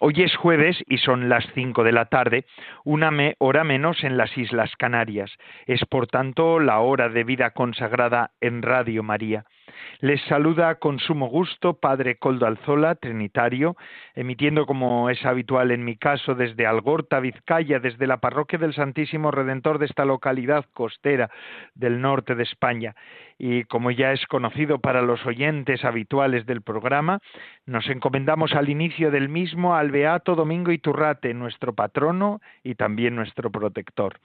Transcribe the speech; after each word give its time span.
Hoy 0.00 0.14
es 0.18 0.36
jueves 0.36 0.76
y 0.86 0.98
son 0.98 1.28
las 1.28 1.44
cinco 1.54 1.82
de 1.82 1.90
la 1.90 2.04
tarde, 2.04 2.44
una 2.84 3.10
hora 3.38 3.64
menos 3.64 4.04
en 4.04 4.16
las 4.16 4.38
Islas 4.38 4.70
Canarias. 4.78 5.28
Es 5.66 5.84
por 5.86 6.06
tanto 6.06 6.60
la 6.60 6.78
hora 6.78 7.08
de 7.08 7.24
vida 7.24 7.50
consagrada 7.50 8.30
en 8.40 8.62
Radio 8.62 9.02
María. 9.02 9.44
Les 10.00 10.20
saluda 10.22 10.76
con 10.76 11.00
sumo 11.00 11.26
gusto 11.26 11.74
Padre 11.74 12.16
Coldo 12.16 12.46
Alzola, 12.46 12.94
Trinitario, 12.94 13.76
emitiendo 14.14 14.66
como 14.66 15.10
es 15.10 15.24
habitual 15.26 15.72
en 15.72 15.84
mi 15.84 15.96
caso 15.96 16.36
desde 16.36 16.66
Algorta, 16.66 17.18
Vizcaya, 17.18 17.80
desde 17.80 18.06
la 18.06 18.18
parroquia 18.18 18.60
del 18.60 18.74
Santísimo 18.74 19.32
Redentor 19.32 19.80
de 19.80 19.86
esta 19.86 20.04
localidad 20.04 20.64
costera 20.72 21.28
del 21.74 22.00
norte 22.00 22.36
de 22.36 22.44
España. 22.44 22.94
Y 23.38 23.64
como 23.64 23.92
ya 23.92 24.12
es 24.12 24.26
conocido 24.26 24.80
para 24.80 25.00
los 25.00 25.24
oyentes 25.24 25.84
habituales 25.84 26.44
del 26.44 26.62
programa, 26.62 27.20
nos 27.66 27.88
encomendamos 27.88 28.52
al 28.54 28.68
inicio 28.68 29.12
del 29.12 29.28
mismo 29.28 29.76
al 29.76 29.92
Beato 29.92 30.34
Domingo 30.34 30.72
Iturrate, 30.72 31.32
nuestro 31.34 31.72
patrono 31.72 32.40
y 32.64 32.74
también 32.74 33.14
nuestro 33.14 33.50
protector. 33.50 34.18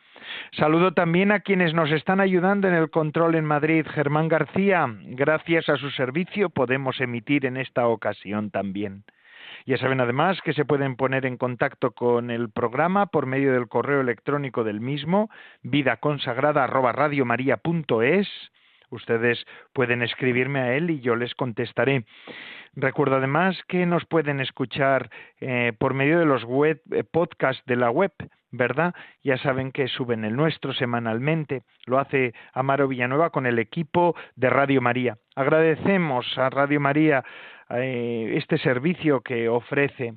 Saludo 0.52 0.94
también 0.94 1.32
a 1.32 1.42
quienes 1.42 1.76
nos 1.76 1.92
están 1.92 2.20
ayudando 2.20 2.68
en 2.68 2.74
el 2.74 2.90
control 2.90 3.36
en 3.36 3.46
Madrid. 3.46 3.86
Germán 3.88 4.30
García, 4.30 4.88
gracias 5.06 5.70
a 5.70 5.78
su 5.78 5.92
servicio 5.92 6.50
podemos 6.50 7.00
emitir 7.00 7.46
en 7.46 7.58
esta 7.58 7.88
ocasión 7.88 8.50
también. 8.50 9.04
Ya 9.66 9.78
saben 9.78 10.02
además 10.02 10.42
que 10.42 10.54
se 10.54 10.66
pueden 10.66 10.96
poner 10.96 11.26
en 11.26 11.38
contacto 11.38 11.92
con 11.92 12.32
el 12.32 12.50
programa 12.50 13.06
por 13.06 13.28
medio 13.28 13.54
del 13.54 13.70
correo 13.70 14.02
electrónico 14.02 14.64
del 14.64 14.82
mismo, 14.82 15.30
vidaconsagrada@radiomaria.es. 15.62 18.28
Ustedes 18.94 19.44
pueden 19.74 20.04
escribirme 20.04 20.60
a 20.60 20.76
él 20.76 20.92
y 20.92 21.00
yo 21.00 21.16
les 21.16 21.34
contestaré. 21.34 22.06
Recuerdo 22.76 23.16
además 23.16 23.60
que 23.68 23.86
nos 23.86 24.06
pueden 24.06 24.40
escuchar 24.40 25.10
eh, 25.42 25.74
por 25.78 25.96
medio 25.96 26.20
de 26.20 26.26
los 26.26 26.44
web, 26.44 26.80
eh, 26.92 27.04
podcasts 27.04 27.64
de 27.66 27.76
la 27.76 27.90
web, 27.90 28.12
¿verdad? 28.52 28.94
Ya 29.24 29.38
saben 29.38 29.72
que 29.72 29.88
suben 29.88 30.26
el 30.26 30.36
nuestro 30.36 30.74
semanalmente. 30.74 31.64
Lo 31.86 31.98
hace 31.98 32.34
Amaro 32.54 32.88
Villanueva 32.88 33.32
con 33.32 33.48
el 33.48 33.58
equipo 33.58 34.16
de 34.36 34.50
Radio 34.52 34.80
María. 34.80 35.18
Agradecemos 35.36 36.38
a 36.38 36.52
Radio 36.52 36.80
María 36.80 37.24
eh, 37.72 38.34
este 38.38 38.60
servicio 38.60 39.22
que 39.22 39.50
ofrece 39.50 40.14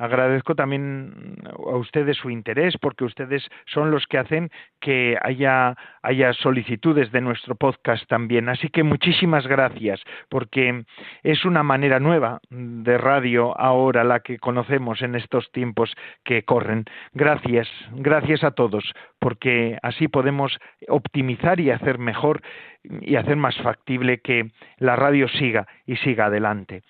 Agradezco 0.00 0.54
también 0.54 1.36
a 1.44 1.76
ustedes 1.76 2.16
su 2.16 2.30
interés 2.30 2.74
porque 2.80 3.04
ustedes 3.04 3.46
son 3.66 3.90
los 3.90 4.06
que 4.06 4.16
hacen 4.16 4.50
que 4.80 5.18
haya, 5.20 5.76
haya 6.00 6.32
solicitudes 6.32 7.12
de 7.12 7.20
nuestro 7.20 7.54
podcast 7.54 8.08
también. 8.08 8.48
Así 8.48 8.70
que 8.70 8.82
muchísimas 8.82 9.46
gracias 9.46 10.00
porque 10.30 10.84
es 11.22 11.44
una 11.44 11.62
manera 11.62 12.00
nueva 12.00 12.40
de 12.48 12.96
radio 12.96 13.54
ahora 13.60 14.02
la 14.02 14.20
que 14.20 14.38
conocemos 14.38 15.02
en 15.02 15.16
estos 15.16 15.52
tiempos 15.52 15.94
que 16.24 16.44
corren. 16.44 16.86
Gracias, 17.12 17.68
gracias 17.92 18.42
a 18.42 18.52
todos 18.52 18.94
porque 19.18 19.76
así 19.82 20.08
podemos 20.08 20.58
optimizar 20.88 21.60
y 21.60 21.72
hacer 21.72 21.98
mejor 21.98 22.40
y 22.82 23.16
hacer 23.16 23.36
más 23.36 23.58
factible 23.58 24.20
que 24.20 24.50
la 24.78 24.96
radio 24.96 25.28
siga 25.28 25.66
y 25.84 25.96
siga 25.96 26.26
adelante. 26.26 26.84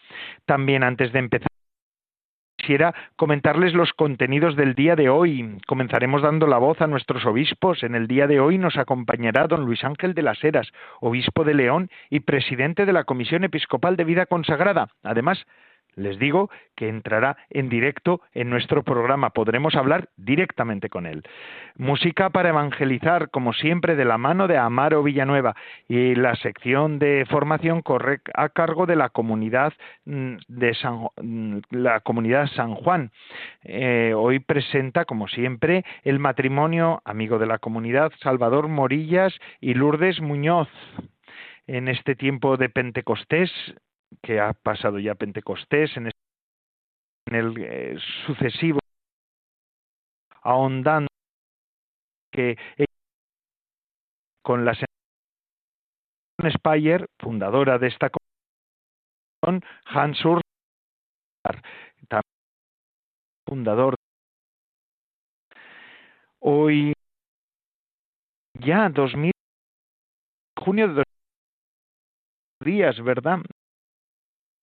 También 0.47 0.85
antes 0.85 1.13
de 1.13 1.19
empezar 1.19 1.50
quisiera 2.61 2.95
comentarles 3.17 3.73
los 3.73 3.93
contenidos 3.95 4.55
del 4.55 4.75
día 4.75 4.95
de 4.95 5.09
hoy. 5.09 5.59
Comenzaremos 5.67 6.23
dando 6.23 6.47
la 6.47 6.59
voz 6.59 6.81
a 6.83 6.87
nuestros 6.87 7.25
obispos. 7.25 7.83
En 7.83 7.95
el 7.95 8.07
día 8.07 8.27
de 8.27 8.39
hoy 8.39 8.59
nos 8.59 8.77
acompañará 8.77 9.47
don 9.47 9.65
Luis 9.65 9.83
Ángel 9.83 10.13
de 10.15 10.23
las 10.23 10.43
Heras, 10.45 10.69
obispo 11.01 11.45
de 11.45 11.55
León 11.55 11.91
y 12.11 12.21
presidente 12.21 12.85
de 12.85 12.93
la 12.93 13.05
Comisión 13.05 13.45
Episcopal 13.45 13.97
de 13.97 14.05
Vida 14.05 14.27
Consagrada. 14.27 14.89
Además, 15.03 15.47
les 16.01 16.19
digo 16.19 16.51
que 16.75 16.89
entrará 16.89 17.37
en 17.51 17.69
directo 17.69 18.21
en 18.33 18.51
nuestro 18.51 18.83
programa, 18.83 19.31
podremos 19.31 19.75
hablar 19.75 20.09
directamente 20.17 20.89
con 20.89 21.07
él. 21.07 21.23
Música 21.77 22.31
para 22.31 22.49
evangelizar, 22.49 23.31
como 23.31 23.53
siempre, 23.53 23.97
de 23.97 24.05
la 24.05 24.19
mano 24.19 24.49
de 24.49 24.57
Amaro 24.57 25.03
Villanueva 25.03 25.55
y 25.89 26.15
la 26.15 26.35
sección 26.37 26.99
de 26.99 27.27
formación 27.29 27.83
corre 27.83 28.21
a 28.35 28.49
cargo 28.49 28.87
de 28.87 28.97
la 28.97 29.11
comunidad 29.11 29.73
mm, 30.07 30.37
de 30.49 30.75
San, 30.75 31.07
mm, 31.21 31.59
la 31.71 32.01
comunidad 32.01 32.47
San 32.49 32.75
Juan. 32.75 33.11
Eh, 33.63 34.15
hoy 34.17 34.41
presenta, 34.41 35.05
como 35.05 35.29
siempre, 35.29 35.85
el 36.03 36.19
matrimonio 36.19 37.03
amigo 37.05 37.39
de 37.39 37.47
la 37.47 37.59
comunidad 37.59 38.13
Salvador 38.23 38.69
Morillas 38.69 39.35
y 39.61 39.75
Lourdes 39.75 40.21
Muñoz 40.21 40.69
en 41.67 41.89
este 41.89 42.17
tiempo 42.17 42.57
de 42.57 42.69
Pentecostés 42.69 43.53
que 44.23 44.41
ha 44.41 44.53
pasado 44.53 44.99
ya 44.99 45.15
Pentecostés, 45.15 45.97
en, 45.97 46.11
el 47.27 47.55
eh, 47.59 47.97
sucesivo 48.27 48.81
ahondando 50.43 51.09
que 52.33 52.57
con 54.43 54.65
la 54.65 54.75
Speyer, 56.51 57.07
fundadora 57.19 57.79
de 57.79 57.89
esta 57.89 58.11
comisión, 59.43 59.65
Hans 59.85 60.25
Ur, 60.25 60.41
fundador 63.47 63.97
hoy 66.39 66.93
ya 68.55 68.89
2000 68.89 69.33
junio 70.57 70.89
de 70.89 70.95
dos 70.95 71.05
días, 72.65 73.03
¿verdad? 73.03 73.39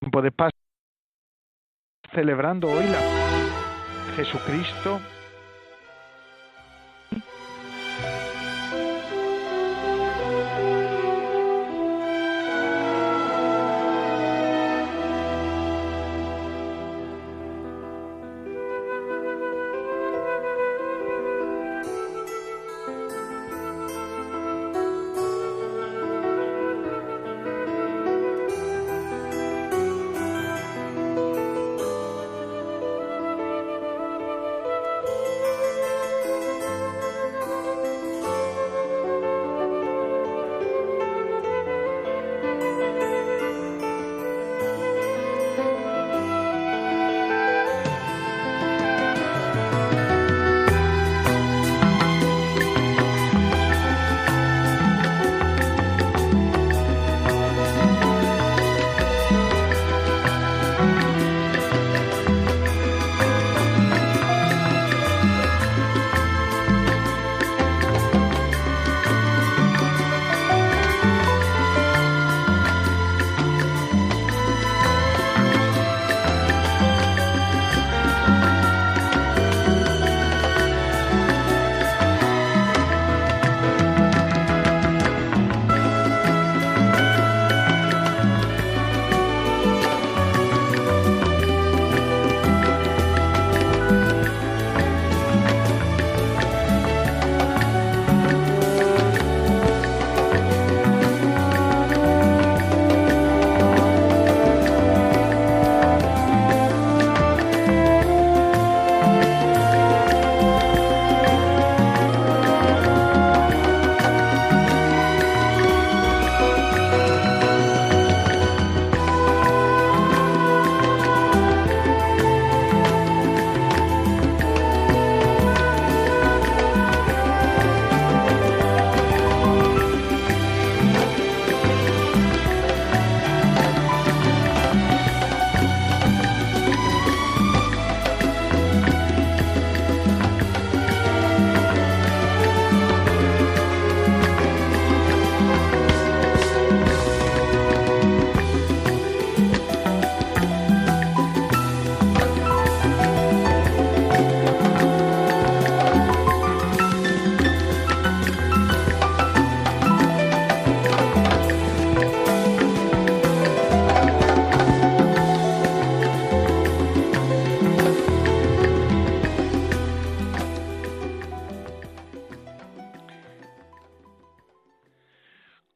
Tiempo 0.08 0.22
de 0.22 0.32
paz, 0.32 0.52
celebrando 2.14 2.70
hoy 2.70 2.86
la 2.86 3.02
Jesucristo 4.16 5.02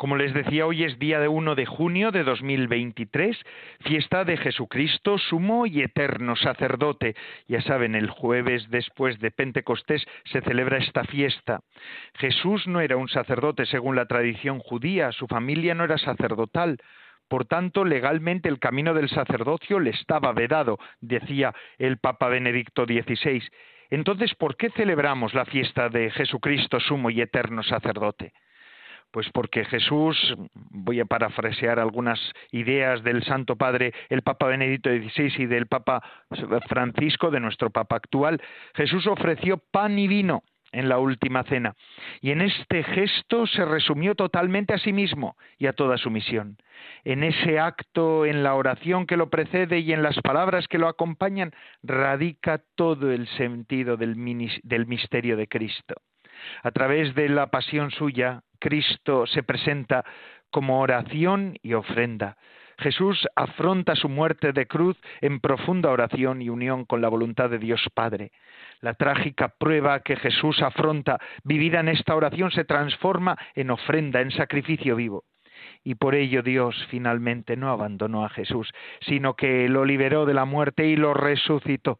Como 0.01 0.17
les 0.17 0.33
decía, 0.33 0.65
hoy 0.65 0.83
es 0.83 0.97
día 0.97 1.19
de 1.19 1.27
1 1.27 1.53
de 1.53 1.67
junio 1.67 2.09
de 2.09 2.23
2023, 2.23 3.37
fiesta 3.81 4.25
de 4.25 4.35
Jesucristo, 4.35 5.19
sumo 5.19 5.67
y 5.67 5.83
eterno 5.83 6.35
sacerdote. 6.35 7.15
Ya 7.47 7.61
saben, 7.61 7.93
el 7.93 8.09
jueves 8.09 8.67
después 8.71 9.19
de 9.19 9.29
Pentecostés 9.29 10.03
se 10.23 10.41
celebra 10.41 10.79
esta 10.79 11.03
fiesta. 11.03 11.59
Jesús 12.15 12.65
no 12.65 12.81
era 12.81 12.97
un 12.97 13.09
sacerdote 13.09 13.67
según 13.67 13.95
la 13.95 14.07
tradición 14.07 14.57
judía, 14.57 15.11
su 15.11 15.27
familia 15.27 15.75
no 15.75 15.83
era 15.83 15.99
sacerdotal. 15.99 16.79
Por 17.27 17.45
tanto, 17.45 17.85
legalmente 17.85 18.49
el 18.49 18.57
camino 18.57 18.95
del 18.95 19.07
sacerdocio 19.07 19.79
le 19.79 19.91
estaba 19.91 20.33
vedado, 20.33 20.79
decía 20.99 21.53
el 21.77 21.99
Papa 21.99 22.27
Benedicto 22.27 22.85
XVI. 22.85 23.43
Entonces, 23.91 24.33
¿por 24.33 24.57
qué 24.57 24.71
celebramos 24.71 25.35
la 25.35 25.45
fiesta 25.45 25.89
de 25.89 26.09
Jesucristo, 26.09 26.79
sumo 26.79 27.11
y 27.11 27.21
eterno 27.21 27.61
sacerdote? 27.61 28.33
Pues 29.11 29.29
porque 29.33 29.65
Jesús, 29.65 30.35
voy 30.53 31.01
a 31.01 31.05
parafrasear 31.05 31.79
algunas 31.79 32.19
ideas 32.51 33.03
del 33.03 33.23
Santo 33.23 33.57
Padre, 33.57 33.93
el 34.09 34.21
Papa 34.21 34.47
Benedicto 34.47 34.89
XVI 34.89 35.43
y 35.43 35.45
del 35.45 35.67
Papa 35.67 36.01
Francisco, 36.69 37.29
de 37.29 37.41
nuestro 37.41 37.69
Papa 37.69 37.97
actual, 37.97 38.41
Jesús 38.73 39.05
ofreció 39.07 39.57
pan 39.57 39.99
y 39.99 40.07
vino 40.07 40.43
en 40.71 40.89
la 40.89 40.99
última 40.99 41.43
cena. 41.43 41.75
Y 42.21 42.31
en 42.31 42.41
este 42.41 42.83
gesto 42.83 43.45
se 43.47 43.65
resumió 43.65 44.15
totalmente 44.15 44.73
a 44.73 44.77
sí 44.77 44.93
mismo 44.93 45.35
y 45.57 45.67
a 45.67 45.73
toda 45.73 45.97
su 45.97 46.09
misión. 46.09 46.57
En 47.03 47.23
ese 47.23 47.59
acto, 47.59 48.25
en 48.25 48.43
la 48.43 48.55
oración 48.55 49.05
que 49.05 49.17
lo 49.17 49.29
precede 49.29 49.79
y 49.79 49.91
en 49.91 50.03
las 50.03 50.19
palabras 50.21 50.67
que 50.67 50.77
lo 50.77 50.87
acompañan, 50.87 51.51
radica 51.83 52.61
todo 52.75 53.11
el 53.11 53.27
sentido 53.27 53.97
del, 53.97 54.15
del 54.63 54.85
misterio 54.87 55.37
de 55.37 55.47
Cristo. 55.47 55.95
A 56.63 56.71
través 56.71 57.13
de 57.15 57.29
la 57.29 57.47
pasión 57.47 57.91
suya, 57.91 58.41
Cristo 58.59 59.25
se 59.25 59.43
presenta 59.43 60.03
como 60.49 60.81
oración 60.81 61.57
y 61.63 61.73
ofrenda. 61.73 62.37
Jesús 62.77 63.27
afronta 63.35 63.95
su 63.95 64.09
muerte 64.09 64.53
de 64.53 64.65
cruz 64.65 64.97
en 65.21 65.39
profunda 65.39 65.91
oración 65.91 66.41
y 66.41 66.49
unión 66.49 66.85
con 66.85 67.01
la 67.01 67.09
voluntad 67.09 67.49
de 67.49 67.59
Dios 67.59 67.81
Padre. 67.93 68.31
La 68.79 68.95
trágica 68.95 69.49
prueba 69.59 69.99
que 69.99 70.15
Jesús 70.15 70.61
afronta, 70.61 71.19
vivida 71.43 71.79
en 71.79 71.89
esta 71.89 72.15
oración, 72.15 72.51
se 72.51 72.65
transforma 72.65 73.37
en 73.53 73.69
ofrenda, 73.69 74.21
en 74.21 74.31
sacrificio 74.31 74.95
vivo. 74.95 75.25
Y 75.83 75.95
por 75.95 76.15
ello 76.15 76.41
Dios 76.41 76.75
finalmente 76.89 77.55
no 77.55 77.69
abandonó 77.69 78.25
a 78.25 78.29
Jesús, 78.29 78.71
sino 79.01 79.35
que 79.35 79.69
lo 79.69 79.85
liberó 79.85 80.25
de 80.25 80.33
la 80.33 80.45
muerte 80.45 80.87
y 80.87 80.95
lo 80.95 81.13
resucitó 81.13 81.99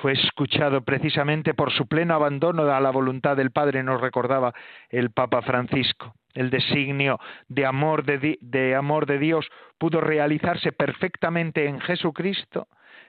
fue 0.00 0.12
escuchado 0.12 0.82
precisamente 0.82 1.54
por 1.54 1.72
su 1.72 1.86
pleno 1.86 2.14
abandono 2.14 2.62
a 2.62 2.80
la 2.80 2.90
voluntad 2.90 3.36
del 3.36 3.50
Padre, 3.50 3.82
nos 3.82 4.00
recordaba 4.00 4.54
el 4.88 5.10
Papa 5.10 5.42
Francisco. 5.42 6.14
El 6.32 6.50
designio 6.50 7.18
de 7.48 7.66
amor 7.66 8.04
de, 8.04 8.74
amor 8.74 9.06
de 9.06 9.18
Dios 9.18 9.46
pudo 9.78 10.00
realizarse 10.00 10.72
perfectamente 10.72 11.66
en 11.66 11.80
Jesucristo, 11.80 12.68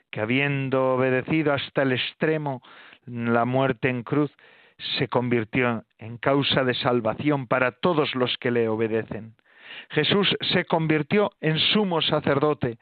que 0.10 0.22
habiendo 0.22 0.96
obedecido 0.96 1.54
hasta 1.54 1.84
el 1.84 1.94
extremo 1.94 2.62
la 3.06 3.46
muerte 3.46 3.90
en 3.90 4.04
cruz, 4.04 4.32
se 4.98 5.08
convirtió 5.08 5.84
en 6.00 6.18
causa 6.18 6.64
de 6.64 6.74
salvación 6.74 7.48
para 7.48 7.72
todos 7.72 8.16
los 8.16 8.36
que 8.38 8.52
le 8.52 8.68
obedecen. 8.68 9.36
Jesús 9.92 10.36
se 10.52 10.66
convirtió 10.66 11.32
en 11.40 11.60
sumo 11.60 12.02
sacerdote, 12.02 12.78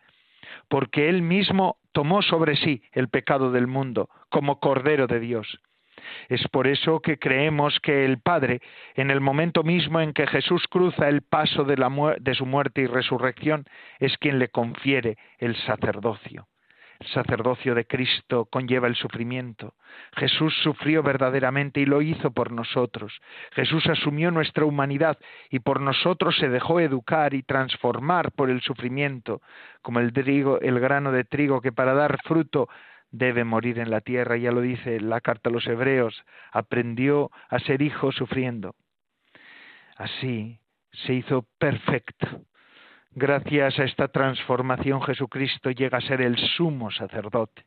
porque 0.69 1.10
él 1.10 1.22
mismo 1.22 1.77
tomó 1.91 2.22
sobre 2.22 2.55
sí 2.55 2.81
el 2.91 3.10
pecado 3.10 3.51
del 3.51 3.67
mundo 3.67 4.10
como 4.29 4.60
Cordero 4.60 5.08
de 5.08 5.19
Dios. 5.19 5.60
Es 6.29 6.48
por 6.48 6.67
eso 6.67 7.01
que 7.01 7.19
creemos 7.19 7.79
que 7.81 8.05
el 8.05 8.22
Padre, 8.22 8.62
en 8.96 9.12
el 9.12 9.22
momento 9.22 9.63
mismo 9.63 10.00
en 10.00 10.13
que 10.13 10.27
Jesús 10.27 10.65
cruza 10.69 11.10
el 11.10 11.22
paso 11.22 11.63
de, 11.63 11.75
de 12.19 12.36
su 12.36 12.46
muerte 12.46 12.81
y 12.81 12.88
resurrección, 12.88 13.65
es 14.00 14.17
quien 14.17 14.39
le 14.39 14.50
confiere 14.50 15.17
el 15.39 15.55
sacerdocio. 15.55 16.48
El 17.00 17.08
sacerdocio 17.08 17.75
de 17.75 17.86
Cristo 17.86 18.46
conlleva 18.46 18.88
el 18.88 18.96
sufrimiento. 18.96 19.75
Jesús 20.18 20.53
sufrió 20.62 21.01
verdaderamente 21.01 21.79
y 21.79 21.86
lo 21.86 22.01
hizo 22.01 22.32
por 22.32 22.51
nosotros. 22.51 23.22
Jesús 23.53 23.88
asumió 23.88 24.32
nuestra 24.32 24.65
humanidad 24.65 25.18
y 25.50 25.60
por 25.60 25.79
nosotros 25.79 26.36
se 26.38 26.50
dejó 26.50 26.82
educar 26.82 27.34
y 27.34 27.44
transformar 27.44 28.34
por 28.34 28.50
el 28.50 28.62
sufrimiento, 28.62 29.41
como 29.82 30.01
el, 30.01 30.12
trigo, 30.12 30.60
el 30.60 30.79
grano 30.82 31.13
de 31.13 31.24
trigo 31.24 31.62
que 31.62 31.72
para 31.72 31.94
dar 31.94 32.18
fruto 32.25 32.68
debe 33.12 33.46
morir 33.46 33.79
en 33.79 33.89
la 33.89 34.01
tierra, 34.01 34.36
ya 34.36 34.51
lo 34.51 34.60
dice 34.60 35.00
la 35.00 35.22
carta 35.22 35.50
a 35.50 35.53
los 35.53 35.65
hebreos, 35.68 36.25
aprendió 36.51 37.32
a 37.50 37.60
ser 37.60 37.82
hijo 37.82 38.12
sufriendo. 38.12 38.75
Así 39.96 40.60
se 40.91 41.13
hizo 41.13 41.46
perfecto 41.58 42.27
Gracias 43.21 43.77
a 43.77 43.83
esta 43.83 44.07
transformación 44.07 45.01
Jesucristo 45.01 45.71
llega 45.71 45.97
a 45.97 46.01
ser 46.01 46.21
el 46.21 46.38
sumo 46.38 46.89
sacerdote. 46.89 47.65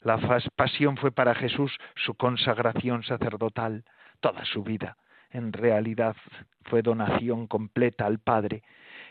La 0.00 0.16
pasión 0.56 0.96
fue 0.96 1.12
para 1.12 1.34
Jesús 1.34 1.70
su 1.96 2.14
consagración 2.14 3.02
sacerdotal, 3.02 3.84
toda 4.20 4.42
su 4.46 4.62
vida. 4.62 4.96
En 5.30 5.52
realidad 5.52 6.16
fue 6.64 6.80
donación 6.80 7.46
completa 7.46 8.06
al 8.06 8.20
Padre. 8.20 8.62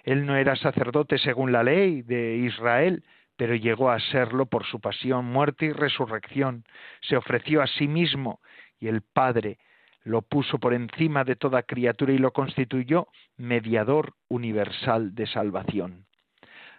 Él 0.04 0.26
no 0.26 0.36
era 0.36 0.56
sacerdote 0.56 1.20
según 1.20 1.52
la 1.52 1.62
ley 1.62 2.02
de 2.02 2.38
Israel, 2.38 3.04
pero 3.38 3.54
llegó 3.54 3.92
a 3.92 4.00
serlo 4.00 4.48
por 4.48 4.66
su 4.66 4.80
pasión, 4.80 5.26
muerte 5.26 5.68
y 5.68 5.72
resurrección. 5.72 6.64
Se 7.02 7.16
ofreció 7.16 7.62
a 7.62 7.68
sí 7.68 7.88
mismo 7.88 8.40
y 8.80 8.88
el 8.88 9.04
Padre 9.04 9.60
lo 10.06 10.22
puso 10.22 10.60
por 10.60 10.74
encima 10.74 11.24
de 11.24 11.36
toda 11.36 11.64
criatura 11.64 12.14
y 12.14 12.20
lo 12.20 12.32
constituyó 12.32 13.08
mediador 13.38 14.14
universal 14.30 15.14
de 15.16 15.28
salvación. 15.28 16.06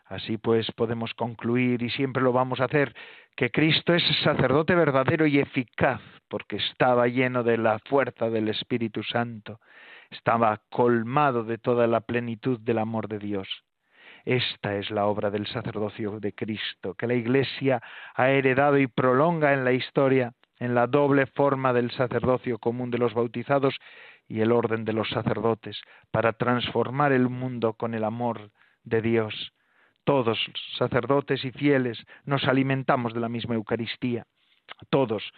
Así 0.06 0.38
pues 0.38 0.70
podemos 0.70 1.12
concluir, 1.14 1.82
y 1.82 1.90
siempre 1.90 2.22
lo 2.22 2.32
vamos 2.32 2.60
a 2.60 2.66
hacer, 2.66 2.94
que 3.36 3.50
Cristo 3.50 3.92
es 3.92 4.04
sacerdote 4.22 4.76
verdadero 4.76 5.26
y 5.26 5.40
eficaz, 5.40 6.00
porque 6.28 6.56
estaba 6.56 7.08
lleno 7.08 7.42
de 7.42 7.58
la 7.58 7.80
fuerza 7.80 8.30
del 8.30 8.48
Espíritu 8.48 9.02
Santo, 9.02 9.58
estaba 10.10 10.60
colmado 10.70 11.42
de 11.42 11.58
toda 11.58 11.88
la 11.88 12.02
plenitud 12.02 12.60
del 12.60 12.78
amor 12.78 13.08
de 13.08 13.18
Dios. 13.18 13.48
Esta 14.24 14.76
es 14.76 14.90
la 14.92 15.06
obra 15.06 15.30
del 15.30 15.48
sacerdocio 15.48 16.20
de 16.20 16.32
Cristo, 16.32 16.94
que 16.94 17.08
la 17.08 17.14
Iglesia 17.14 17.82
ha 18.14 18.30
heredado 18.30 18.78
y 18.78 18.86
prolonga 18.86 19.52
en 19.52 19.64
la 19.64 19.72
historia 19.72 20.32
en 20.58 20.74
la 20.74 20.86
doble 20.86 21.26
forma 21.26 21.72
del 21.72 21.90
sacerdocio 21.90 22.58
común 22.58 22.90
de 22.90 22.98
los 22.98 23.14
bautizados 23.14 23.74
y 24.28 24.40
el 24.40 24.52
orden 24.52 24.84
de 24.84 24.92
los 24.92 25.08
sacerdotes, 25.10 25.80
para 26.10 26.32
transformar 26.32 27.12
el 27.12 27.28
mundo 27.28 27.74
con 27.74 27.94
el 27.94 28.04
amor 28.04 28.50
de 28.82 29.00
Dios. 29.02 29.52
Todos, 30.04 30.38
sacerdotes 30.78 31.44
y 31.44 31.50
fieles, 31.50 31.98
nos 32.24 32.44
alimentamos 32.44 33.12
de 33.12 33.20
la 33.20 33.28
misma 33.28 33.54
Eucaristía. 33.54 34.26
Todos 34.90 35.32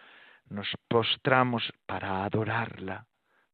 nos 0.48 0.68
postramos 0.88 1.72
para 1.86 2.24
adorarla, 2.24 3.06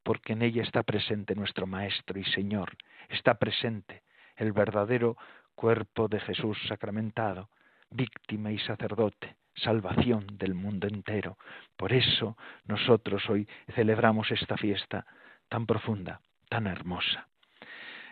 porque 0.02 0.34
en 0.34 0.42
ella 0.42 0.62
está 0.62 0.82
presente 0.82 1.34
nuestro 1.34 1.66
Maestro 1.66 2.18
y 2.18 2.24
Señor, 2.24 2.76
está 3.08 3.34
presente 3.34 4.02
el 4.36 4.52
verdadero 4.52 5.16
cuerpo 5.54 6.08
de 6.08 6.20
Jesús 6.20 6.58
sacramentado, 6.68 7.48
víctima 7.90 8.50
y 8.52 8.58
sacerdote, 8.58 9.36
salvación 9.56 10.26
del 10.38 10.54
mundo 10.54 10.86
entero. 10.86 11.38
Por 11.76 11.92
eso 11.92 12.36
nosotros 12.66 13.28
hoy 13.28 13.48
celebramos 13.74 14.30
esta 14.30 14.56
fiesta 14.56 15.06
tan 15.48 15.66
profunda, 15.66 16.20
tan 16.48 16.66
hermosa. 16.66 17.28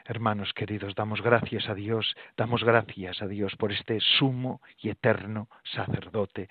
Hermanos 0.04 0.52
queridos, 0.52 0.94
damos 0.94 1.22
gracias 1.22 1.68
a 1.68 1.74
Dios, 1.74 2.16
damos 2.36 2.64
gracias 2.64 3.22
a 3.22 3.28
Dios 3.28 3.54
por 3.56 3.72
este 3.72 4.00
sumo 4.00 4.60
y 4.80 4.88
eterno 4.88 5.48
sacerdote 5.62 6.48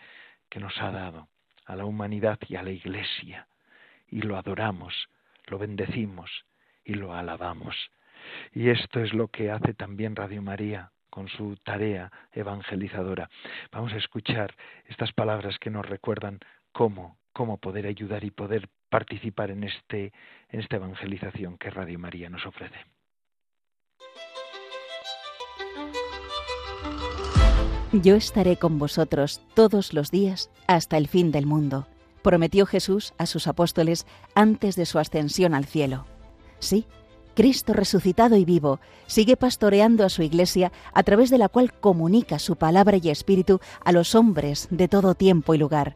que 0.49 0.59
nos 0.59 0.77
ha 0.81 0.91
dado 0.91 1.27
a 1.65 1.75
la 1.75 1.85
humanidad 1.85 2.39
y 2.47 2.55
a 2.55 2.63
la 2.63 2.71
Iglesia. 2.71 3.47
Y 4.09 4.21
lo 4.21 4.37
adoramos, 4.37 5.09
lo 5.47 5.57
bendecimos 5.57 6.45
y 6.85 6.93
lo 6.93 7.13
alabamos. 7.13 7.75
Y 8.53 8.69
esto 8.69 9.01
es 9.01 9.13
lo 9.13 9.27
que 9.27 9.51
hace 9.51 9.73
también 9.73 10.15
Radio 10.15 10.41
María 10.41 10.91
con 11.11 11.27
su 11.27 11.55
tarea 11.57 12.11
evangelizadora. 12.31 13.29
Vamos 13.71 13.93
a 13.93 13.97
escuchar 13.97 14.55
estas 14.87 15.11
palabras 15.11 15.59
que 15.59 15.69
nos 15.69 15.85
recuerdan 15.85 16.39
cómo, 16.71 17.17
cómo 17.33 17.57
poder 17.57 17.85
ayudar 17.85 18.23
y 18.23 18.31
poder 18.31 18.69
participar 18.89 19.51
en, 19.51 19.63
este, 19.65 20.11
en 20.49 20.61
esta 20.61 20.77
evangelización 20.77 21.59
que 21.59 21.69
Radio 21.69 21.99
María 21.99 22.29
nos 22.29 22.45
ofrece. 22.47 22.79
Yo 27.93 28.15
estaré 28.15 28.55
con 28.55 28.79
vosotros 28.79 29.41
todos 29.53 29.93
los 29.93 30.11
días 30.11 30.49
hasta 30.65 30.97
el 30.97 31.09
fin 31.09 31.31
del 31.31 31.45
mundo, 31.45 31.87
prometió 32.23 32.65
Jesús 32.65 33.13
a 33.17 33.25
sus 33.25 33.47
apóstoles 33.47 34.07
antes 34.33 34.77
de 34.77 34.85
su 34.85 34.97
ascensión 34.97 35.53
al 35.53 35.65
cielo. 35.65 36.05
Sí, 36.59 36.85
Cristo 37.33 37.73
resucitado 37.73 38.35
y 38.35 38.45
vivo 38.45 38.79
sigue 39.07 39.37
pastoreando 39.37 40.05
a 40.05 40.09
su 40.09 40.23
Iglesia 40.23 40.71
a 40.93 41.03
través 41.03 41.29
de 41.29 41.37
la 41.37 41.49
cual 41.49 41.73
comunica 41.73 42.39
su 42.39 42.55
palabra 42.55 42.97
y 43.01 43.09
espíritu 43.09 43.59
a 43.83 43.91
los 43.91 44.15
hombres 44.15 44.67
de 44.71 44.87
todo 44.87 45.15
tiempo 45.15 45.53
y 45.53 45.57
lugar. 45.57 45.95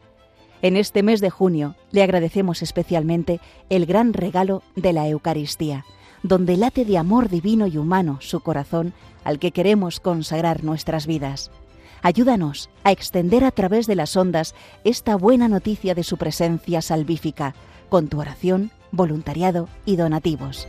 En 0.62 0.76
este 0.76 1.02
mes 1.02 1.20
de 1.20 1.30
junio 1.30 1.76
le 1.92 2.02
agradecemos 2.02 2.62
especialmente 2.62 3.40
el 3.68 3.86
gran 3.86 4.12
regalo 4.12 4.62
de 4.74 4.92
la 4.92 5.06
Eucaristía, 5.08 5.84
donde 6.22 6.56
late 6.56 6.84
de 6.84 6.98
amor 6.98 7.28
divino 7.28 7.66
y 7.66 7.76
humano 7.76 8.18
su 8.20 8.40
corazón 8.40 8.94
al 9.22 9.38
que 9.38 9.52
queremos 9.52 10.00
consagrar 10.00 10.64
nuestras 10.64 11.06
vidas. 11.06 11.50
Ayúdanos 12.02 12.70
a 12.84 12.92
extender 12.92 13.44
a 13.44 13.50
través 13.50 13.86
de 13.86 13.96
las 13.96 14.16
ondas 14.16 14.54
esta 14.84 15.16
buena 15.16 15.48
noticia 15.48 15.94
de 15.94 16.04
su 16.04 16.16
presencia 16.16 16.80
salvífica, 16.80 17.54
con 17.88 18.08
tu 18.08 18.20
oración, 18.20 18.70
voluntariado 18.92 19.68
y 19.84 19.96
donativos. 19.96 20.68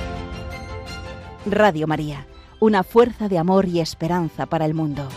Radio 1.45 1.87
María, 1.87 2.27
una 2.59 2.83
fuerza 2.83 3.27
de 3.27 3.39
amor 3.39 3.65
y 3.65 3.79
esperanza 3.79 4.45
para 4.45 4.65
el 4.65 4.75
mundo. 4.75 5.09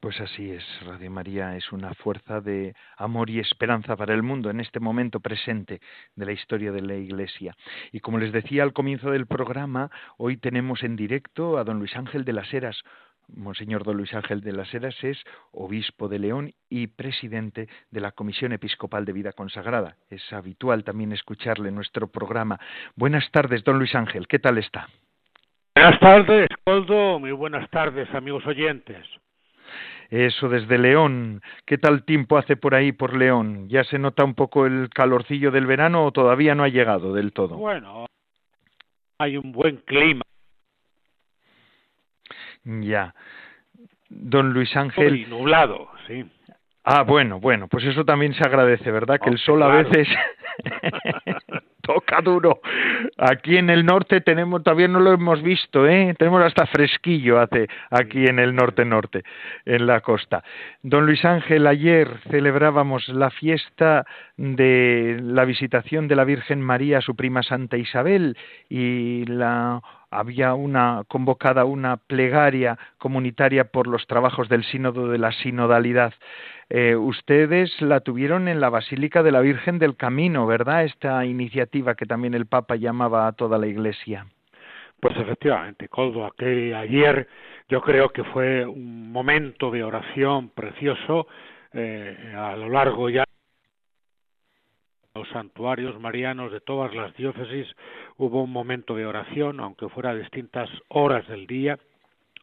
Pues 0.00 0.18
así 0.20 0.52
es, 0.52 0.64
Radio 0.86 1.10
María 1.10 1.56
es 1.56 1.72
una 1.72 1.92
fuerza 1.92 2.40
de 2.40 2.74
amor 2.96 3.28
y 3.28 3.40
esperanza 3.40 3.96
para 3.96 4.14
el 4.14 4.22
mundo 4.22 4.48
en 4.48 4.60
este 4.60 4.80
momento 4.80 5.20
presente 5.20 5.80
de 6.16 6.24
la 6.24 6.32
historia 6.32 6.72
de 6.72 6.80
la 6.80 6.94
Iglesia. 6.94 7.54
Y 7.92 8.00
como 8.00 8.18
les 8.18 8.32
decía 8.32 8.62
al 8.62 8.72
comienzo 8.72 9.10
del 9.10 9.26
programa, 9.26 9.90
hoy 10.16 10.38
tenemos 10.38 10.84
en 10.84 10.96
directo 10.96 11.58
a 11.58 11.64
don 11.64 11.80
Luis 11.80 11.96
Ángel 11.96 12.24
de 12.24 12.32
las 12.32 12.54
Heras, 12.54 12.82
Monseñor 13.34 13.84
don 13.84 13.96
Luis 13.96 14.12
Ángel 14.14 14.40
de 14.40 14.52
las 14.52 14.72
Heras 14.72 14.96
es 15.02 15.22
obispo 15.52 16.08
de 16.08 16.18
León 16.18 16.52
y 16.68 16.86
presidente 16.88 17.68
de 17.90 18.00
la 18.00 18.12
Comisión 18.12 18.52
Episcopal 18.52 19.04
de 19.04 19.12
Vida 19.12 19.32
Consagrada. 19.32 19.96
Es 20.10 20.32
habitual 20.32 20.84
también 20.84 21.12
escucharle 21.12 21.68
en 21.68 21.74
nuestro 21.74 22.08
programa. 22.08 22.58
Buenas 22.96 23.30
tardes, 23.30 23.62
don 23.64 23.78
Luis 23.78 23.94
Ángel, 23.94 24.26
¿qué 24.26 24.38
tal 24.38 24.58
está? 24.58 24.88
Buenas 25.74 26.00
tardes, 26.00 26.48
Coldo. 26.64 27.20
Muy 27.20 27.32
buenas 27.32 27.70
tardes, 27.70 28.12
amigos 28.14 28.44
oyentes. 28.46 29.06
Eso 30.10 30.48
desde 30.48 30.78
León. 30.78 31.42
¿Qué 31.66 31.78
tal 31.78 32.04
tiempo 32.04 32.38
hace 32.38 32.56
por 32.56 32.74
ahí, 32.74 32.92
por 32.92 33.16
León? 33.16 33.68
¿Ya 33.68 33.84
se 33.84 33.98
nota 33.98 34.24
un 34.24 34.34
poco 34.34 34.66
el 34.66 34.88
calorcillo 34.88 35.50
del 35.50 35.66
verano 35.66 36.04
o 36.04 36.12
todavía 36.12 36.54
no 36.54 36.64
ha 36.64 36.68
llegado 36.68 37.12
del 37.12 37.32
todo? 37.32 37.56
Bueno, 37.56 38.06
hay 39.18 39.36
un 39.36 39.52
buen 39.52 39.76
clima 39.78 40.22
ya. 42.68 43.14
Don 44.08 44.52
Luis 44.52 44.74
Ángel. 44.76 45.28
Nublado, 45.28 45.88
sí. 46.06 46.24
Ah, 46.84 47.02
bueno, 47.02 47.38
bueno, 47.38 47.68
pues 47.68 47.84
eso 47.84 48.04
también 48.04 48.32
se 48.32 48.42
agradece, 48.42 48.90
¿verdad? 48.90 49.20
Que 49.20 49.28
el 49.28 49.38
sol 49.38 49.62
a 49.62 49.68
veces 49.68 50.08
toca 51.82 52.22
duro. 52.22 52.60
Aquí 53.18 53.58
en 53.58 53.68
el 53.68 53.84
norte 53.84 54.22
tenemos, 54.22 54.62
todavía 54.62 54.88
no 54.88 55.00
lo 55.00 55.12
hemos 55.12 55.42
visto, 55.42 55.86
¿eh? 55.86 56.14
Tenemos 56.18 56.42
hasta 56.42 56.66
fresquillo 56.66 57.40
hace 57.40 57.68
aquí 57.90 58.24
en 58.24 58.38
el 58.38 58.54
norte-norte, 58.54 59.22
en 59.66 59.86
la 59.86 60.00
costa. 60.00 60.42
Don 60.82 61.04
Luis 61.04 61.24
Ángel, 61.26 61.66
ayer 61.66 62.08
celebrábamos 62.30 63.08
la 63.08 63.28
fiesta 63.30 64.06
de 64.38 65.18
la 65.22 65.44
visitación 65.44 66.08
de 66.08 66.16
la 66.16 66.24
Virgen 66.24 66.62
María 66.62 66.98
a 66.98 67.02
su 67.02 67.14
prima 67.14 67.42
Santa 67.42 67.76
Isabel 67.76 68.36
y 68.70 69.26
la 69.26 69.82
había 70.10 70.54
una 70.54 71.04
convocada 71.08 71.64
una 71.64 71.96
plegaria 71.96 72.78
comunitaria 72.98 73.64
por 73.64 73.86
los 73.86 74.06
trabajos 74.06 74.48
del 74.48 74.64
sínodo 74.64 75.08
de 75.08 75.18
la 75.18 75.32
sinodalidad. 75.32 76.14
Eh, 76.70 76.96
ustedes 76.96 77.80
la 77.80 78.00
tuvieron 78.00 78.48
en 78.48 78.60
la 78.60 78.70
Basílica 78.70 79.22
de 79.22 79.32
la 79.32 79.40
Virgen 79.40 79.78
del 79.78 79.96
Camino, 79.96 80.46
¿verdad? 80.46 80.84
Esta 80.84 81.24
iniciativa 81.24 81.94
que 81.94 82.06
también 82.06 82.34
el 82.34 82.46
Papa 82.46 82.76
llamaba 82.76 83.26
a 83.26 83.32
toda 83.32 83.58
la 83.58 83.66
Iglesia. 83.66 84.26
Pues 85.00 85.16
efectivamente, 85.16 85.88
Coldo, 85.88 86.26
aquel, 86.26 86.74
ayer 86.74 87.28
yo 87.68 87.80
creo 87.80 88.08
que 88.10 88.24
fue 88.24 88.66
un 88.66 89.12
momento 89.12 89.70
de 89.70 89.84
oración 89.84 90.50
precioso 90.50 91.28
eh, 91.72 92.34
a 92.36 92.56
lo 92.56 92.68
largo 92.68 93.10
ya 93.10 93.24
los 95.14 95.28
santuarios 95.28 95.98
marianos 96.00 96.52
de 96.52 96.60
todas 96.60 96.94
las 96.94 97.14
diócesis 97.16 97.66
hubo 98.18 98.42
un 98.42 98.52
momento 98.52 98.94
de 98.94 99.06
oración, 99.06 99.60
aunque 99.60 99.88
fuera 99.88 100.10
a 100.10 100.14
distintas 100.14 100.68
horas 100.88 101.26
del 101.28 101.46
día, 101.46 101.78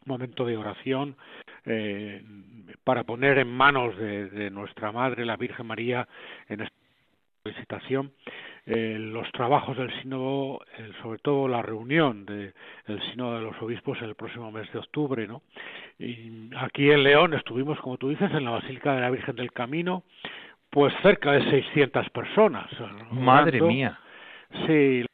un 0.06 0.12
momento 0.12 0.44
de 0.44 0.56
oración 0.56 1.16
eh, 1.64 2.22
para 2.82 3.04
poner 3.04 3.38
en 3.38 3.48
manos 3.48 3.96
de, 3.98 4.50
nuestra 4.50 4.90
Madre, 4.90 5.24
la 5.24 5.36
Virgen 5.36 5.66
María, 5.66 6.08
en 6.48 6.62
esta 6.62 6.76
visitación, 7.44 8.12
eh, 8.64 8.96
los 8.98 9.30
trabajos 9.32 9.76
del 9.76 9.92
sínodo, 10.00 10.60
eh, 10.78 10.90
sobre 11.02 11.18
todo 11.18 11.46
la 11.46 11.62
reunión 11.62 12.24
del 12.26 12.52
sínodo 13.10 13.36
de 13.36 13.42
los 13.42 13.62
obispos 13.62 14.00
el 14.02 14.14
próximo 14.14 14.50
mes 14.50 14.72
de 14.72 14.78
octubre, 14.78 15.26
¿no? 15.26 15.42
Y 15.98 16.50
aquí 16.56 16.90
en 16.90 17.02
León 17.02 17.34
estuvimos, 17.34 17.78
como 17.80 17.98
tú 17.98 18.08
dices, 18.08 18.30
en 18.32 18.44
la 18.44 18.50
Basílica 18.50 18.94
de 18.94 19.00
la 19.00 19.10
Virgen 19.10 19.36
del 19.36 19.52
Camino, 19.52 20.02
pues 20.70 20.92
cerca 21.02 21.32
de 21.32 21.48
600 21.50 22.10
personas. 22.10 22.68
Madre 23.12 23.60
mía. 23.60 23.98
Sí. 24.66 25.04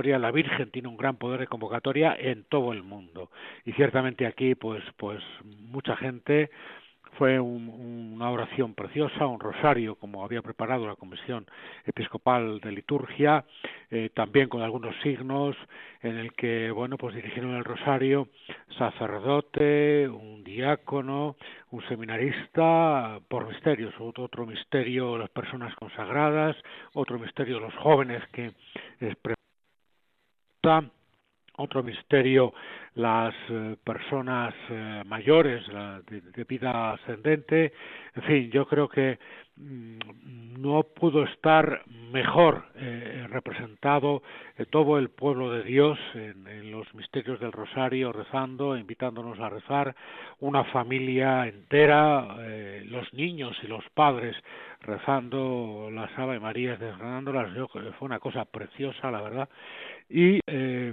La 0.00 0.30
Virgen 0.30 0.70
tiene 0.70 0.88
un 0.88 0.96
gran 0.96 1.16
poder 1.16 1.40
de 1.40 1.46
convocatoria 1.46 2.16
en 2.18 2.44
todo 2.44 2.72
el 2.72 2.82
mundo. 2.82 3.30
Y 3.64 3.72
ciertamente 3.72 4.26
aquí 4.26 4.54
pues 4.54 4.82
pues 4.96 5.22
mucha 5.44 5.96
gente 5.96 6.50
fue 7.20 7.38
una 7.38 8.30
oración 8.30 8.74
preciosa, 8.74 9.26
un 9.26 9.40
rosario 9.40 9.96
como 9.96 10.24
había 10.24 10.42
preparado 10.42 10.86
la 10.86 10.96
Comisión 10.96 11.46
Episcopal 11.84 12.60
de 12.60 12.72
Liturgia, 12.72 13.44
eh, 13.90 14.10
también 14.14 14.48
con 14.48 14.62
algunos 14.62 14.94
signos 15.02 15.56
en 16.02 16.16
el 16.16 16.32
que, 16.32 16.70
bueno, 16.70 16.96
pues 16.96 17.14
dirigieron 17.14 17.56
el 17.56 17.64
rosario 17.64 18.28
sacerdote, 18.78 20.08
un 20.08 20.42
diácono, 20.44 21.36
un 21.70 21.86
seminarista, 21.88 23.20
por 23.28 23.46
misterios, 23.48 23.92
otro 23.98 24.46
misterio 24.46 25.18
las 25.18 25.30
personas 25.30 25.74
consagradas, 25.74 26.56
otro 26.94 27.18
misterio 27.18 27.60
los 27.60 27.74
jóvenes 27.74 28.22
que 28.32 28.52
otro 31.56 31.82
misterio 31.82 32.52
las 32.94 33.34
eh, 33.48 33.76
personas 33.84 34.54
eh, 34.68 35.02
mayores 35.06 35.64
de, 36.06 36.44
vida 36.44 36.92
ascendente. 36.92 37.72
En 38.16 38.22
fin 38.22 38.50
yo 38.50 38.66
creo 38.66 38.88
que 38.88 39.18
mm, 39.56 40.60
no 40.60 40.82
pudo 40.82 41.24
estar 41.24 41.82
mejor 42.12 42.64
eh, 42.74 43.26
representado 43.30 44.22
todo 44.70 44.98
el 44.98 45.10
pueblo 45.10 45.52
de 45.52 45.62
Dios 45.62 45.98
en, 46.14 46.70
los 46.70 46.92
misterios 46.94 47.40
del 47.40 47.52
Rosario 47.52 48.12
rezando 48.12 48.76
invitándonos 48.76 49.38
a 49.38 49.48
rezar. 49.48 49.94
Una 50.40 50.64
familia 50.64 51.46
entera 51.46 52.36
los 52.84 53.12
niños 53.14 53.56
y 53.62 53.66
los 53.66 53.84
padres 53.94 54.36
rezando 54.80 55.90
las 55.92 56.16
Ave 56.18 56.40
Marías 56.40 56.78
desgranándolas 56.78 57.54
yo 57.54 57.68
creo 57.68 57.84
que 57.84 57.96
fue 57.98 58.06
una 58.06 58.18
cosa 58.18 58.44
preciosa 58.44 59.10
la 59.10 59.20
verdad. 59.20 59.48
Y 60.08 60.40
eh, 60.46 60.92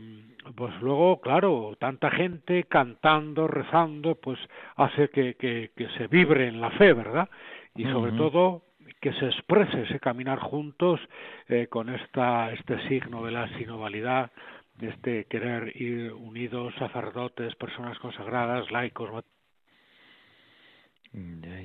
pues 0.56 0.74
luego 0.82 1.20
claro 1.22 1.76
tanta 1.80 2.12
gente 2.12 2.66
cantando 2.66 3.48
rezando 3.48 4.16
pues 4.16 4.40
hace 4.76 5.10
que, 5.10 5.36
que, 5.36 5.88
se 5.98 6.08
vibre 6.08 6.48
en 6.48 6.62
la 6.62 6.72
fe 6.72 6.94
verdad 6.94 7.30
y 7.76 7.84
sobre 7.86 8.12
todo 8.14 8.64
que 9.02 9.14
se 9.14 9.26
exprese 9.26 9.84
ese 9.84 10.00
caminar 10.00 10.40
juntos 10.40 11.00
eh, 11.48 11.68
con 11.68 11.90
esta 11.90 12.52
este 12.52 12.88
signo 12.88 13.24
de 13.24 13.32
la 13.32 13.48
sinovalidad 13.58 14.32
de 14.76 14.90
este 14.90 15.26
querer 15.26 15.76
ir 15.76 16.14
unidos 16.14 16.74
sacerdotes 16.76 17.56
personas 17.56 17.98
consagradas 18.00 18.70
laicos 18.72 19.24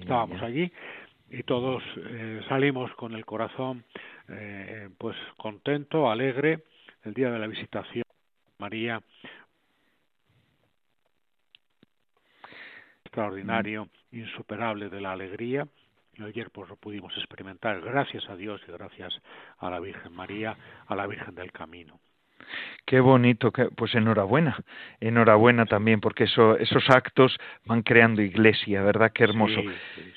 estábamos 0.01 0.41
allí 0.43 0.73
y 1.33 1.43
todos 1.45 1.83
eh, 1.97 2.43
salimos 2.49 2.93
con 2.95 3.15
el 3.15 3.25
corazón 3.25 3.85
eh, 4.29 4.91
pues 4.99 5.17
contento 5.39 6.11
alegre 6.11 6.61
el 7.05 7.15
día 7.15 7.31
de 7.31 7.39
la 7.39 7.47
visitación 7.47 8.05
María 8.59 9.03
extraordinario, 13.05 13.89
insuperable 14.13 14.89
de 14.89 15.01
la 15.01 15.13
alegría. 15.13 15.67
Y 16.15 16.23
ayer 16.23 16.51
pues 16.51 16.69
lo 16.69 16.77
pudimos 16.77 17.15
experimentar, 17.17 17.81
gracias 17.81 18.29
a 18.29 18.37
Dios 18.37 18.61
y 18.69 18.73
gracias 18.73 19.13
a 19.59 19.71
la 19.71 19.81
Virgen 19.81 20.15
María, 20.15 20.57
a 20.87 20.95
la 20.95 21.07
Virgen 21.07 21.35
del 21.35 21.53
Camino. 21.53 22.01
Qué 22.87 23.01
bonito, 23.01 23.53
pues 23.77 23.95
enhorabuena, 23.95 24.57
enhorabuena 25.01 25.67
también, 25.67 26.01
porque 26.01 26.25
eso, 26.25 26.57
esos 26.59 26.89
actos 26.91 27.39
van 27.65 27.83
creando 27.83 28.21
iglesia, 28.21 28.83
¿verdad? 28.83 29.13
Qué 29.15 29.25
hermoso. 29.25 29.61
Eh, 29.61 30.13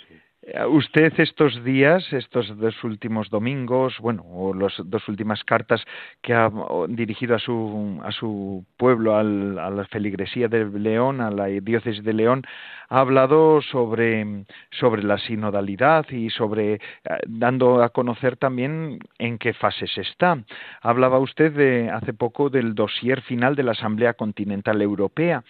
usted 0.70 1.14
estos 1.20 1.64
días, 1.64 2.12
estos 2.14 2.56
dos 2.58 2.84
últimos 2.84 3.30
domingos, 3.30 3.98
bueno, 4.00 4.24
o 4.32 4.54
las 4.54 4.74
dos 4.86 5.08
últimas 5.08 5.44
cartas 5.44 5.84
que 6.22 6.34
ha 6.34 6.52
dirigido 6.88 7.36
a 7.36 7.40
su, 7.40 8.00
a 8.04 8.12
su 8.12 8.64
pueblo, 8.78 9.16
al, 9.16 9.58
a 9.58 9.70
la 9.70 9.86
feligresía 9.86 10.48
de 10.48 10.66
León, 10.66 11.22
a 11.22 11.32
la 11.32 11.46
diócesis 11.48 12.04
de 12.04 12.14
León, 12.14 12.44
ha 12.90 13.00
hablado 13.00 13.62
sobre, 13.62 14.46
sobre 14.72 15.04
la 15.04 15.18
sinodalidad 15.18 16.06
y 16.10 16.30
sobre 16.30 16.76
eh, 16.76 16.80
dando 17.26 17.82
a 17.82 17.90
conocer 17.90 18.38
también 18.38 19.00
en 19.18 19.38
qué 19.38 19.54
fases 19.54 19.98
está. 19.98 20.38
Hablaba 20.82 21.20
usted 21.20 21.52
de, 21.54 21.90
hace 21.90 22.14
poco 22.14 22.50
del 22.50 22.76
dossier 22.76 23.22
final 23.22 23.56
de 23.56 23.64
la 23.64 23.72
Asamblea 23.72 24.14
Continental 24.14 24.82
Europea. 24.82 25.44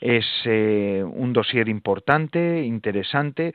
Es 0.00 0.26
eh, 0.46 1.04
un 1.06 1.32
dossier 1.32 1.68
importante, 1.68 2.62
interesante, 2.64 3.54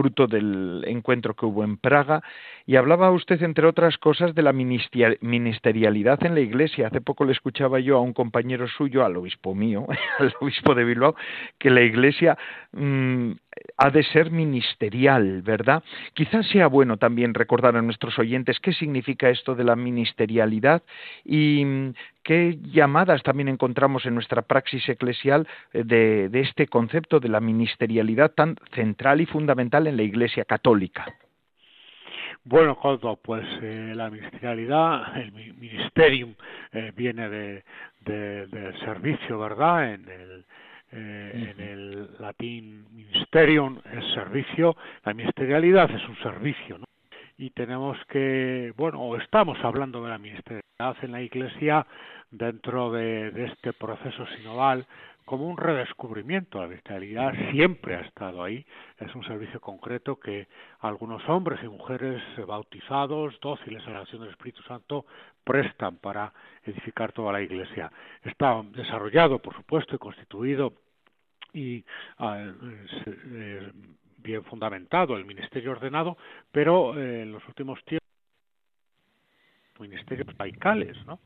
fruto 0.00 0.26
del 0.26 0.82
encuentro 0.86 1.34
que 1.34 1.44
hubo 1.44 1.62
en 1.62 1.76
Praga, 1.76 2.22
y 2.66 2.76
hablaba 2.76 3.10
usted, 3.10 3.42
entre 3.42 3.66
otras 3.66 3.98
cosas, 3.98 4.34
de 4.34 4.42
la 4.42 4.54
ministerialidad 4.54 6.24
en 6.24 6.34
la 6.34 6.40
Iglesia. 6.40 6.86
Hace 6.86 7.02
poco 7.02 7.24
le 7.24 7.32
escuchaba 7.32 7.80
yo 7.80 7.98
a 7.98 8.00
un 8.00 8.14
compañero 8.14 8.66
suyo, 8.66 9.04
al 9.04 9.16
obispo 9.18 9.54
mío, 9.54 9.86
al 10.18 10.32
obispo 10.40 10.74
de 10.74 10.84
Bilbao, 10.84 11.14
que 11.58 11.68
la 11.68 11.82
Iglesia 11.82 12.38
mm, 12.72 13.32
ha 13.76 13.90
de 13.90 14.02
ser 14.02 14.30
ministerial, 14.30 15.42
¿verdad? 15.42 15.82
Quizás 16.14 16.46
sea 16.48 16.66
bueno 16.66 16.96
también 16.96 17.34
recordar 17.34 17.76
a 17.76 17.82
nuestros 17.82 18.18
oyentes 18.18 18.60
qué 18.60 18.72
significa 18.72 19.30
esto 19.30 19.54
de 19.54 19.64
la 19.64 19.76
ministerialidad 19.76 20.82
y 21.24 21.64
mm, 21.64 21.94
qué 22.22 22.58
llamadas 22.62 23.22
también 23.22 23.48
encontramos 23.48 24.04
en 24.06 24.14
nuestra 24.14 24.42
praxis 24.42 24.88
eclesial 24.88 25.46
eh, 25.72 25.84
de, 25.84 26.40
este 26.40 26.66
concepto 26.66 27.20
de 27.20 27.28
la 27.28 27.40
ministerialidad 27.40 28.32
tan 28.32 28.56
central 28.74 29.20
y 29.20 29.26
fundamental 29.26 29.86
en 29.86 29.96
la 29.96 30.02
Iglesia 30.02 30.44
católica. 30.44 31.06
Bueno, 32.44 32.76
Coldo, 32.76 33.16
pues 33.16 33.46
eh, 33.62 33.92
la 33.94 34.08
ministerialidad, 34.08 35.16
el 35.18 35.32
ministerium 35.32 36.34
eh, 36.72 36.92
viene 36.96 37.28
de, 37.28 37.64
del 38.00 38.78
servicio, 38.80 39.38
¿verdad? 39.38 39.92
En 39.92 40.08
el, 40.08 40.44
en 40.92 41.60
el 41.60 42.08
latín 42.18 42.86
ministerium 42.92 43.78
es 43.92 44.04
servicio, 44.14 44.76
la 45.04 45.14
ministerialidad 45.14 45.90
es 45.90 46.08
un 46.08 46.16
servicio, 46.18 46.78
¿no? 46.78 46.84
y 47.40 47.50
tenemos 47.50 47.96
que, 48.10 48.74
bueno, 48.76 49.16
estamos 49.16 49.56
hablando 49.64 50.02
de 50.04 50.10
la 50.10 50.18
ministerialidad 50.18 50.96
en 51.00 51.12
la 51.12 51.22
Iglesia 51.22 51.86
dentro 52.30 52.92
de, 52.92 53.46
este 53.46 53.72
proceso 53.72 54.26
sinodal 54.36 54.86
como 55.30 55.46
un 55.46 55.56
redescubrimiento. 55.56 56.60
La 56.60 56.66
ministerialidad 56.66 57.32
siempre 57.52 57.94
ha 57.94 58.00
estado 58.00 58.42
ahí. 58.42 58.66
Es 58.98 59.14
un 59.14 59.22
servicio 59.22 59.60
concreto 59.60 60.18
que 60.18 60.48
algunos 60.80 61.22
hombres 61.28 61.60
y 61.62 61.68
mujeres 61.68 62.20
bautizados, 62.48 63.38
dóciles 63.40 63.86
a 63.86 63.90
la 63.90 64.00
acción 64.00 64.22
del 64.22 64.32
Espíritu 64.32 64.60
Santo, 64.64 65.06
prestan 65.44 65.98
para 65.98 66.32
edificar 66.64 67.12
toda 67.12 67.32
la 67.32 67.40
Iglesia. 67.40 67.92
Está 68.24 68.60
desarrollado, 68.72 69.38
por 69.38 69.54
supuesto, 69.54 69.94
y 69.94 69.98
constituido 69.98 70.72
y 71.54 71.84
eh, 72.18 73.72
bien 74.16 74.42
fundamentado 74.42 75.16
el 75.16 75.24
ministerio 75.24 75.70
ordenado, 75.70 76.16
pero 76.50 76.98
eh, 76.98 77.22
en 77.22 77.30
los 77.30 77.46
últimos 77.46 77.78
tiempos 77.84 78.00
ministerios 79.78 80.26
laicales, 80.36 80.96
¿no? 81.06 81.20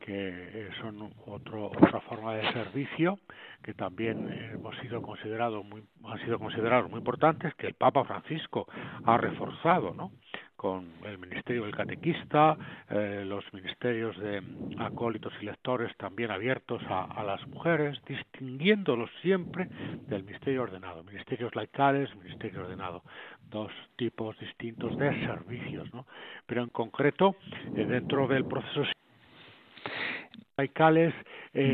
Que 0.00 0.68
son 0.80 1.12
otro, 1.26 1.66
otra 1.66 2.00
forma 2.00 2.34
de 2.34 2.52
servicio 2.52 3.18
que 3.62 3.74
también 3.74 4.28
hemos 4.54 4.76
sido 4.78 5.02
considerados 5.02 5.64
muy 5.64 5.82
han 6.04 6.18
sido 6.24 6.38
considerados 6.38 6.90
muy 6.90 6.98
importantes 6.98 7.54
que 7.54 7.66
el 7.66 7.74
Papa 7.74 8.04
Francisco 8.04 8.66
ha 9.04 9.16
reforzado 9.16 9.94
no 9.94 10.12
con 10.60 10.92
el 11.06 11.16
ministerio 11.16 11.64
del 11.64 11.74
catequista, 11.74 12.54
eh, 12.90 13.24
los 13.26 13.42
ministerios 13.54 14.14
de 14.18 14.42
acólitos 14.78 15.32
y 15.40 15.46
lectores 15.46 15.96
también 15.96 16.30
abiertos 16.30 16.82
a, 16.86 17.24
las 17.24 17.46
mujeres, 17.48 17.98
distinguiéndolos 18.06 19.08
siempre 19.22 19.70
del 20.06 20.22
ministerio 20.22 20.64
ordenado, 20.64 21.02
ministerios 21.02 21.56
laicales, 21.56 22.14
ministerio 22.16 22.60
ordenado, 22.60 23.02
dos 23.48 23.72
tipos 23.96 24.38
distintos 24.38 24.98
de 24.98 25.10
servicios, 25.24 25.90
¿no? 25.94 26.04
Pero 26.44 26.62
en 26.62 26.68
concreto, 26.68 27.36
eh, 27.74 27.86
dentro 27.86 28.28
del 28.28 28.44
proceso 28.44 28.82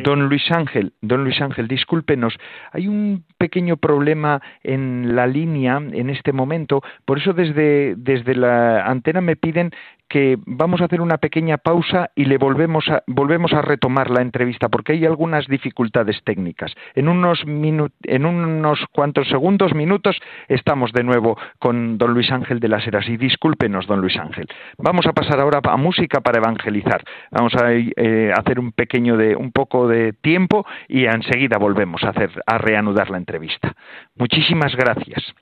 don 0.04 0.28
Luis 0.28 0.50
Ángel, 0.50 0.92
don 1.00 1.24
Luis 1.24 1.40
Ángel, 1.40 1.68
discúlpenos, 1.68 2.38
hay 2.72 2.86
un 2.88 3.24
pequeño 3.38 3.76
problema 3.76 4.40
en 4.62 5.16
la 5.16 5.26
línea 5.26 5.76
en 5.76 6.10
este 6.10 6.32
momento, 6.32 6.82
por 7.04 7.18
eso 7.18 7.32
desde, 7.32 7.94
desde 7.96 8.34
la 8.34 8.86
antena 8.86 9.20
me 9.20 9.36
piden 9.36 9.72
que 10.08 10.38
vamos 10.46 10.80
a 10.80 10.84
hacer 10.84 11.00
una 11.00 11.18
pequeña 11.18 11.58
pausa 11.58 12.10
y 12.14 12.26
le 12.26 12.38
volvemos 12.38 12.88
a, 12.88 13.02
volvemos 13.06 13.52
a 13.52 13.62
retomar 13.62 14.10
la 14.10 14.22
entrevista 14.22 14.68
porque 14.68 14.92
hay 14.92 15.04
algunas 15.04 15.46
dificultades 15.46 16.22
técnicas. 16.24 16.74
En 16.94 17.08
unos, 17.08 17.42
en 17.44 18.26
unos 18.26 18.80
cuantos 18.92 19.28
segundos, 19.28 19.74
minutos, 19.74 20.20
estamos 20.48 20.92
de 20.92 21.04
nuevo 21.04 21.36
con 21.58 21.98
don 21.98 22.14
Luis 22.14 22.30
Ángel 22.30 22.60
de 22.60 22.68
las 22.68 22.86
Heras 22.86 23.08
y 23.08 23.16
discúlpenos, 23.16 23.86
don 23.86 24.00
Luis 24.00 24.16
Ángel. 24.16 24.46
Vamos 24.78 25.06
a 25.06 25.12
pasar 25.12 25.40
ahora 25.40 25.60
a 25.62 25.76
música 25.76 26.20
para 26.20 26.38
evangelizar. 26.38 27.02
Vamos 27.30 27.54
a 27.54 27.72
eh, 27.72 28.32
hacer 28.36 28.60
un 28.60 28.72
pequeño 28.72 29.16
de 29.16 29.36
un 29.36 29.52
poco 29.52 29.88
de 29.88 30.12
tiempo 30.12 30.66
y 30.88 31.06
enseguida 31.06 31.58
volvemos 31.58 32.04
a 32.04 32.10
hacer 32.10 32.30
a 32.46 32.58
reanudar 32.58 33.10
la 33.10 33.18
entrevista. 33.18 33.74
Muchísimas 34.16 34.74
gracias. 34.76 35.34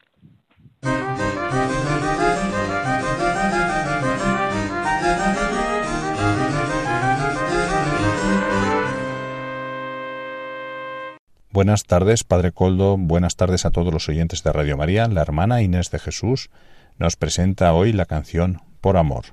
Buenas 11.54 11.84
tardes, 11.84 12.24
Padre 12.24 12.50
Coldo. 12.50 12.96
Buenas 12.98 13.36
tardes 13.36 13.64
a 13.64 13.70
todos 13.70 13.92
los 13.92 14.08
oyentes 14.08 14.42
de 14.42 14.52
Radio 14.52 14.76
María. 14.76 15.06
La 15.06 15.22
hermana 15.22 15.62
Inés 15.62 15.88
de 15.92 16.00
Jesús 16.00 16.50
nos 16.98 17.14
presenta 17.14 17.72
hoy 17.74 17.92
la 17.92 18.06
canción 18.06 18.60
Por 18.80 18.96
Amor. 18.96 19.26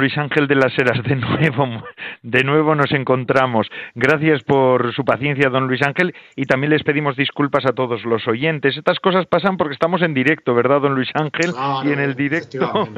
Luis 0.00 0.16
Ángel 0.16 0.46
de 0.46 0.54
las 0.54 0.76
Heras, 0.78 1.02
de 1.04 1.16
nuevo, 1.16 1.84
de 2.22 2.44
nuevo 2.44 2.74
nos 2.74 2.90
encontramos. 2.92 3.68
Gracias 3.94 4.42
por 4.42 4.94
su 4.94 5.04
paciencia, 5.04 5.50
don 5.50 5.68
Luis 5.68 5.82
Ángel, 5.82 6.14
y 6.36 6.46
también 6.46 6.70
les 6.70 6.82
pedimos 6.82 7.16
disculpas 7.16 7.66
a 7.66 7.72
todos 7.72 8.04
los 8.04 8.26
oyentes. 8.26 8.76
Estas 8.76 8.98
cosas 8.98 9.26
pasan 9.26 9.56
porque 9.56 9.74
estamos 9.74 10.02
en 10.02 10.14
directo, 10.14 10.54
¿verdad, 10.54 10.80
don 10.80 10.94
Luis 10.94 11.10
Ángel? 11.14 11.52
y 11.84 11.92
en 11.92 12.00
el 12.00 12.14
directo. 12.14 12.60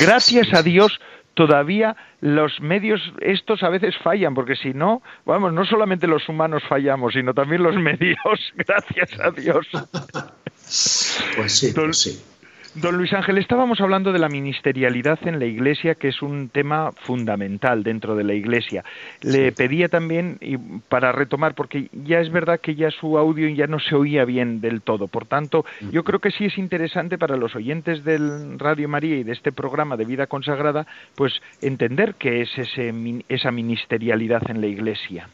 Gracias 0.00 0.52
a 0.54 0.62
Dios, 0.62 1.00
todavía 1.34 1.96
los 2.20 2.60
medios 2.60 3.00
estos 3.20 3.62
a 3.62 3.68
veces 3.68 3.94
fallan, 4.02 4.34
porque 4.34 4.56
si 4.56 4.72
no, 4.72 5.02
vamos, 5.26 5.52
no 5.52 5.64
solamente 5.66 6.06
los 6.06 6.28
humanos 6.28 6.62
fallamos, 6.68 7.12
sino 7.12 7.34
también 7.34 7.62
los 7.62 7.76
medios, 7.80 8.16
gracias 8.54 9.20
a 9.20 9.30
Dios. 9.30 9.66
Pues 11.36 11.52
sí, 11.58 11.72
pues 11.74 11.98
sí. 11.98 12.33
Don 12.74 12.96
Luis 12.96 13.12
Ángel, 13.12 13.38
estábamos 13.38 13.80
hablando 13.80 14.12
de 14.12 14.18
la 14.18 14.28
ministerialidad 14.28 15.20
en 15.28 15.38
la 15.38 15.44
Iglesia, 15.44 15.94
que 15.94 16.08
es 16.08 16.22
un 16.22 16.48
tema 16.48 16.90
fundamental 16.90 17.84
dentro 17.84 18.16
de 18.16 18.24
la 18.24 18.34
Iglesia. 18.34 18.84
Le 19.22 19.52
pedía 19.52 19.88
también, 19.88 20.38
y 20.40 20.56
para 20.56 21.12
retomar, 21.12 21.54
porque 21.54 21.88
ya 21.92 22.18
es 22.18 22.32
verdad 22.32 22.58
que 22.60 22.74
ya 22.74 22.90
su 22.90 23.16
audio 23.16 23.48
ya 23.48 23.68
no 23.68 23.78
se 23.78 23.94
oía 23.94 24.24
bien 24.24 24.60
del 24.60 24.82
todo, 24.82 25.06
por 25.06 25.24
tanto, 25.26 25.64
yo 25.92 26.02
creo 26.02 26.18
que 26.18 26.32
sí 26.32 26.46
es 26.46 26.58
interesante 26.58 27.16
para 27.16 27.36
los 27.36 27.54
oyentes 27.54 28.02
del 28.02 28.58
Radio 28.58 28.88
María 28.88 29.18
y 29.18 29.22
de 29.22 29.32
este 29.32 29.52
programa 29.52 29.96
de 29.96 30.06
vida 30.06 30.26
consagrada, 30.26 30.84
pues 31.14 31.32
entender 31.62 32.16
qué 32.18 32.42
es 32.42 32.58
ese, 32.58 32.92
esa 33.28 33.52
ministerialidad 33.52 34.42
en 34.50 34.60
la 34.60 34.66
Iglesia. 34.66 35.28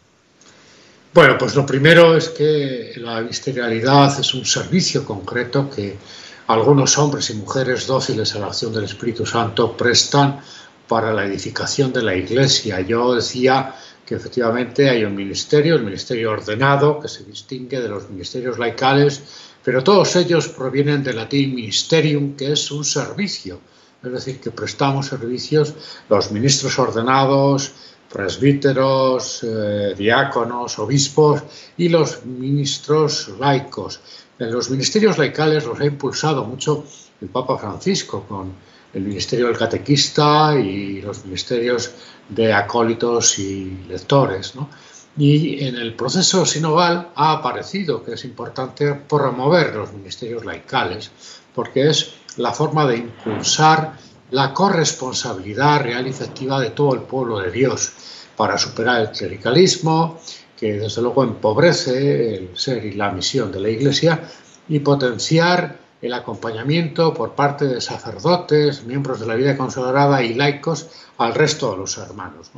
Bueno, 1.15 1.39
pues 1.39 1.57
lo 1.57 1.65
primero 1.65 2.15
es 2.15 2.29
que 2.29 2.93
la 2.97 3.23
ministerialidad 3.23 4.21
es 4.21 4.35
un 4.35 4.45
servicio 4.45 5.07
concreto 5.07 5.71
que 5.71 5.97
algunos 6.53 6.99
hombres 6.99 7.31
y 7.31 7.35
mujeres 7.35 7.87
dóciles 7.87 8.35
a 8.35 8.41
la 8.41 8.47
acción 8.47 8.73
del 8.73 8.85
Espíritu 8.85 9.25
Santo 9.25 9.77
prestan 9.77 10.41
para 10.89 11.13
la 11.13 11.25
edificación 11.25 11.93
de 11.93 12.03
la 12.03 12.17
Iglesia. 12.17 12.81
Yo 12.81 13.15
decía 13.15 13.75
que 14.05 14.17
efectivamente 14.17 14.91
hay 14.91 15.05
un 15.05 15.15
ministerio, 15.15 15.77
el 15.77 15.85
ministerio 15.85 16.33
ordenado, 16.33 16.99
que 16.99 17.07
se 17.07 17.23
distingue 17.23 17.81
de 17.81 17.89
los 17.89 18.11
ministerios 18.11 18.59
laicales, 18.59 19.23
pero 19.63 19.85
todos 19.85 20.17
ellos 20.17 20.49
provienen 20.49 21.05
del 21.05 21.17
latín 21.17 21.55
ministerium, 21.55 22.35
que 22.35 22.53
es 22.53 22.71
un 22.73 22.85
servicio, 22.85 23.61
es 24.03 24.11
decir, 24.11 24.41
que 24.41 24.51
prestamos 24.51 25.07
servicios 25.07 25.75
los 26.09 26.33
ministros 26.33 26.77
ordenados, 26.79 27.73
presbíteros, 28.13 29.45
eh, 29.45 29.95
diáconos, 29.97 30.79
obispos 30.81 31.43
y 31.77 31.89
los 31.89 32.25
ministros 32.25 33.31
laicos. 33.39 34.01
Los 34.41 34.71
ministerios 34.71 35.19
laicales 35.19 35.67
los 35.67 35.79
ha 35.81 35.85
impulsado 35.85 36.45
mucho 36.45 36.85
el 37.21 37.29
Papa 37.29 37.59
Francisco 37.59 38.25
con 38.27 38.55
el 38.95 39.03
ministerio 39.03 39.49
del 39.49 39.59
catequista 39.59 40.59
y 40.59 41.03
los 41.03 41.25
ministerios 41.27 41.91
de 42.27 42.51
acólitos 42.51 43.39
y 43.39 43.85
lectores. 43.87 44.55
Y 45.19 45.63
en 45.63 45.77
el 45.77 45.95
proceso 45.95 46.47
sinodal 46.47 47.11
ha 47.15 47.33
aparecido 47.33 48.03
que 48.03 48.15
es 48.15 48.25
importante 48.25 48.95
promover 48.95 49.75
los 49.75 49.93
ministerios 49.93 50.45
laicales 50.47 51.11
porque 51.55 51.91
es 51.91 52.15
la 52.39 52.53
forma 52.53 52.87
de 52.87 52.97
impulsar 52.97 53.99
la 54.31 54.55
corresponsabilidad 54.55 55.83
real 55.83 56.07
y 56.07 56.11
efectiva 56.11 56.59
de 56.61 56.71
todo 56.71 56.95
el 56.95 57.03
pueblo 57.03 57.41
de 57.41 57.51
Dios 57.51 57.93
para 58.37 58.57
superar 58.57 59.03
el 59.03 59.11
clericalismo, 59.11 60.19
que 60.61 60.75
desde 60.75 61.01
luego 61.01 61.25
empobrece 61.25 62.35
el 62.35 62.51
ser 62.55 62.85
y 62.85 62.93
la 62.93 63.11
misión 63.11 63.51
de 63.51 63.61
la 63.61 63.71
Iglesia 63.71 64.21
y 64.69 64.81
potenciar 64.81 65.79
el 66.03 66.13
acompañamiento 66.13 67.15
por 67.15 67.35
parte 67.35 67.67
de 67.67 67.81
sacerdotes, 67.81 68.85
miembros 68.85 69.21
de 69.21 69.27
la 69.27 69.37
vida 69.37 69.57
consagrada 69.57 70.23
y 70.23 70.35
laicos 70.35 70.91
al 71.17 71.35
resto 71.35 71.73
de 71.73 71.79
los 71.79 71.97
hermanos. 71.97 72.51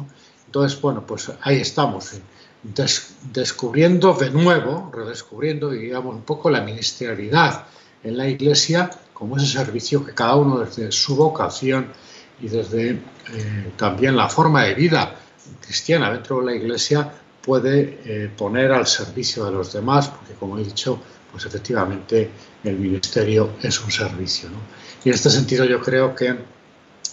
Entonces, 0.46 0.80
bueno, 0.80 1.06
pues 1.06 1.30
ahí 1.42 1.60
estamos, 1.60 2.20
descubriendo 3.32 4.14
de 4.14 4.30
nuevo, 4.30 4.90
redescubriendo, 4.92 5.70
digamos, 5.70 6.16
un 6.16 6.22
poco 6.22 6.50
la 6.50 6.60
ministerialidad 6.60 7.66
en 8.02 8.16
la 8.16 8.28
Iglesia 8.28 8.90
como 9.12 9.36
ese 9.36 9.46
servicio 9.46 10.04
que 10.04 10.12
cada 10.12 10.34
uno 10.34 10.58
desde 10.58 10.90
su 10.90 11.14
vocación 11.14 11.86
y 12.40 12.48
desde 12.48 12.90
eh, 12.90 13.72
también 13.76 14.16
la 14.16 14.28
forma 14.28 14.64
de 14.64 14.74
vida 14.74 15.14
cristiana 15.60 16.12
dentro 16.12 16.40
de 16.40 16.46
la 16.46 16.54
Iglesia 16.54 17.12
puede 17.44 18.00
eh, 18.04 18.30
poner 18.36 18.72
al 18.72 18.86
servicio 18.86 19.44
de 19.44 19.52
los 19.52 19.72
demás, 19.72 20.08
porque 20.08 20.34
como 20.34 20.58
he 20.58 20.64
dicho, 20.64 20.98
pues 21.30 21.44
efectivamente 21.46 22.30
el 22.62 22.78
ministerio 22.78 23.54
es 23.62 23.80
un 23.80 23.90
servicio. 23.90 24.48
Y 25.04 25.08
en 25.08 25.14
este 25.14 25.30
sentido 25.30 25.64
yo 25.64 25.80
creo 25.80 26.14
que 26.14 26.36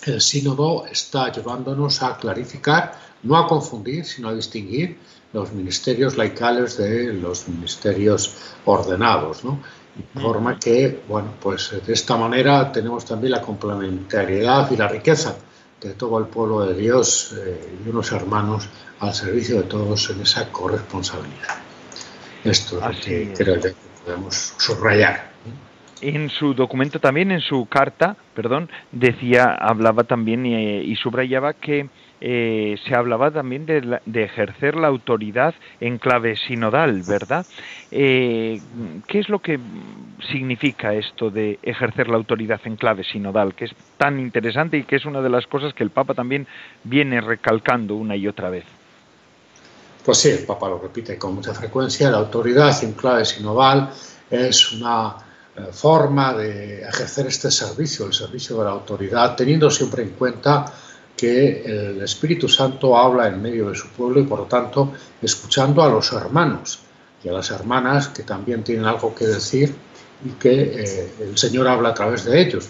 el 0.05 0.21
sínodo 0.21 0.85
está 0.85 1.25
ayudándonos 1.25 2.01
a 2.03 2.17
clarificar, 2.17 2.99
no 3.23 3.37
a 3.37 3.47
confundir, 3.47 4.05
sino 4.05 4.29
a 4.29 4.33
distinguir 4.33 4.97
los 5.33 5.51
ministerios 5.51 6.17
laicales 6.17 6.77
de 6.77 7.13
los 7.13 7.47
ministerios 7.47 8.35
ordenados, 8.65 9.41
De 9.43 10.21
forma 10.21 10.57
que, 10.57 11.01
bueno, 11.07 11.33
pues 11.41 11.71
de 11.85 11.93
esta 11.93 12.15
manera 12.15 12.71
tenemos 12.71 13.05
también 13.05 13.31
la 13.31 13.41
complementariedad 13.41 14.71
y 14.71 14.77
la 14.77 14.87
riqueza 14.87 15.35
de 15.81 15.93
todo 15.93 16.19
el 16.19 16.25
pueblo 16.25 16.61
de 16.65 16.75
Dios 16.75 17.35
eh, 17.37 17.77
y 17.85 17.89
unos 17.89 18.11
hermanos 18.11 18.69
al 18.99 19.13
servicio 19.13 19.57
de 19.57 19.63
todos 19.63 20.09
en 20.09 20.21
esa 20.21 20.51
corresponsabilidad. 20.51 21.57
Esto 22.43 22.77
es 22.77 22.97
lo 22.97 23.01
que 23.03 23.33
creo 23.33 23.61
que 23.61 23.73
podemos 24.05 24.53
subrayar. 24.57 25.29
En 26.01 26.29
su 26.29 26.53
documento 26.53 26.99
también, 26.99 27.31
en 27.31 27.41
su 27.41 27.65
carta, 27.65 28.15
perdón, 28.33 28.69
decía, 28.91 29.53
hablaba 29.53 30.05
también 30.05 30.45
y, 30.45 30.95
subrayaba 30.95 31.53
que 31.53 31.89
eh, 32.21 32.77
se 32.85 32.95
hablaba 32.95 33.31
también 33.31 33.65
de, 33.65 33.99
ejercer 34.13 34.75
la 34.75 34.87
autoridad 34.87 35.55
en 35.79 35.97
clave 35.97 36.35
sinodal, 36.35 37.03
¿verdad? 37.03 37.45
Eh, 37.91 38.59
¿Qué 39.07 39.19
es 39.19 39.29
lo 39.29 39.39
que 39.39 39.59
significa 40.31 40.93
esto 40.93 41.29
de 41.29 41.59
ejercer 41.63 42.09
la 42.09 42.17
autoridad 42.17 42.59
en 42.65 42.75
clave 42.75 43.03
sinodal, 43.03 43.55
que 43.55 43.65
es 43.65 43.71
tan 43.97 44.19
interesante 44.19 44.77
y 44.77 44.83
que 44.83 44.97
es 44.97 45.05
una 45.05 45.21
de 45.21 45.29
las 45.29 45.47
cosas 45.47 45.73
que 45.73 45.83
el 45.83 45.91
Papa 45.91 46.13
también 46.13 46.45
viene 46.83 47.21
recalcando 47.21 47.95
una 47.95 48.15
y 48.15 48.27
otra 48.27 48.49
vez? 48.49 48.65
Pues 50.03 50.17
sí, 50.17 50.29
el 50.29 50.45
Papa 50.45 50.67
lo 50.67 50.79
repite 50.79 51.17
con 51.17 51.35
mucha 51.35 51.53
frecuencia, 51.53 52.09
la 52.09 52.17
autoridad 52.17 52.83
en 52.83 52.93
clave 52.93 53.23
sinodal 53.25 53.89
es 54.29 54.71
una 54.73 55.15
eh, 55.55 55.69
forma 55.71 56.33
de 56.33 56.81
ejercer 56.81 57.27
este 57.27 57.49
servicio, 57.49 58.05
el 58.05 58.13
servicio 58.13 58.57
de 58.57 58.65
la 58.65 58.71
autoridad, 58.71 59.35
teniendo 59.35 59.69
siempre 59.71 60.03
en 60.03 60.09
cuenta 60.11 60.65
que 61.19 61.63
el 61.65 62.01
Espíritu 62.01 62.47
Santo 62.47 62.97
habla 62.97 63.27
en 63.27 63.41
medio 63.41 63.69
de 63.69 63.75
su 63.75 63.89
pueblo 63.89 64.21
y 64.21 64.23
por 64.23 64.39
lo 64.39 64.45
tanto 64.45 64.93
escuchando 65.21 65.83
a 65.83 65.89
los 65.89 66.13
hermanos 66.13 66.79
y 67.21 67.27
a 67.27 67.33
las 67.33 67.51
hermanas 67.51 68.07
que 68.07 68.23
también 68.23 68.63
tienen 68.63 68.85
algo 68.85 69.13
que 69.13 69.25
decir 69.25 69.75
y 70.23 70.29
que 70.31 70.51
eh, 70.51 71.13
el 71.19 71.37
Señor 71.37 71.67
habla 71.67 71.89
a 71.89 71.93
través 71.93 72.23
de 72.23 72.39
ellos. 72.39 72.69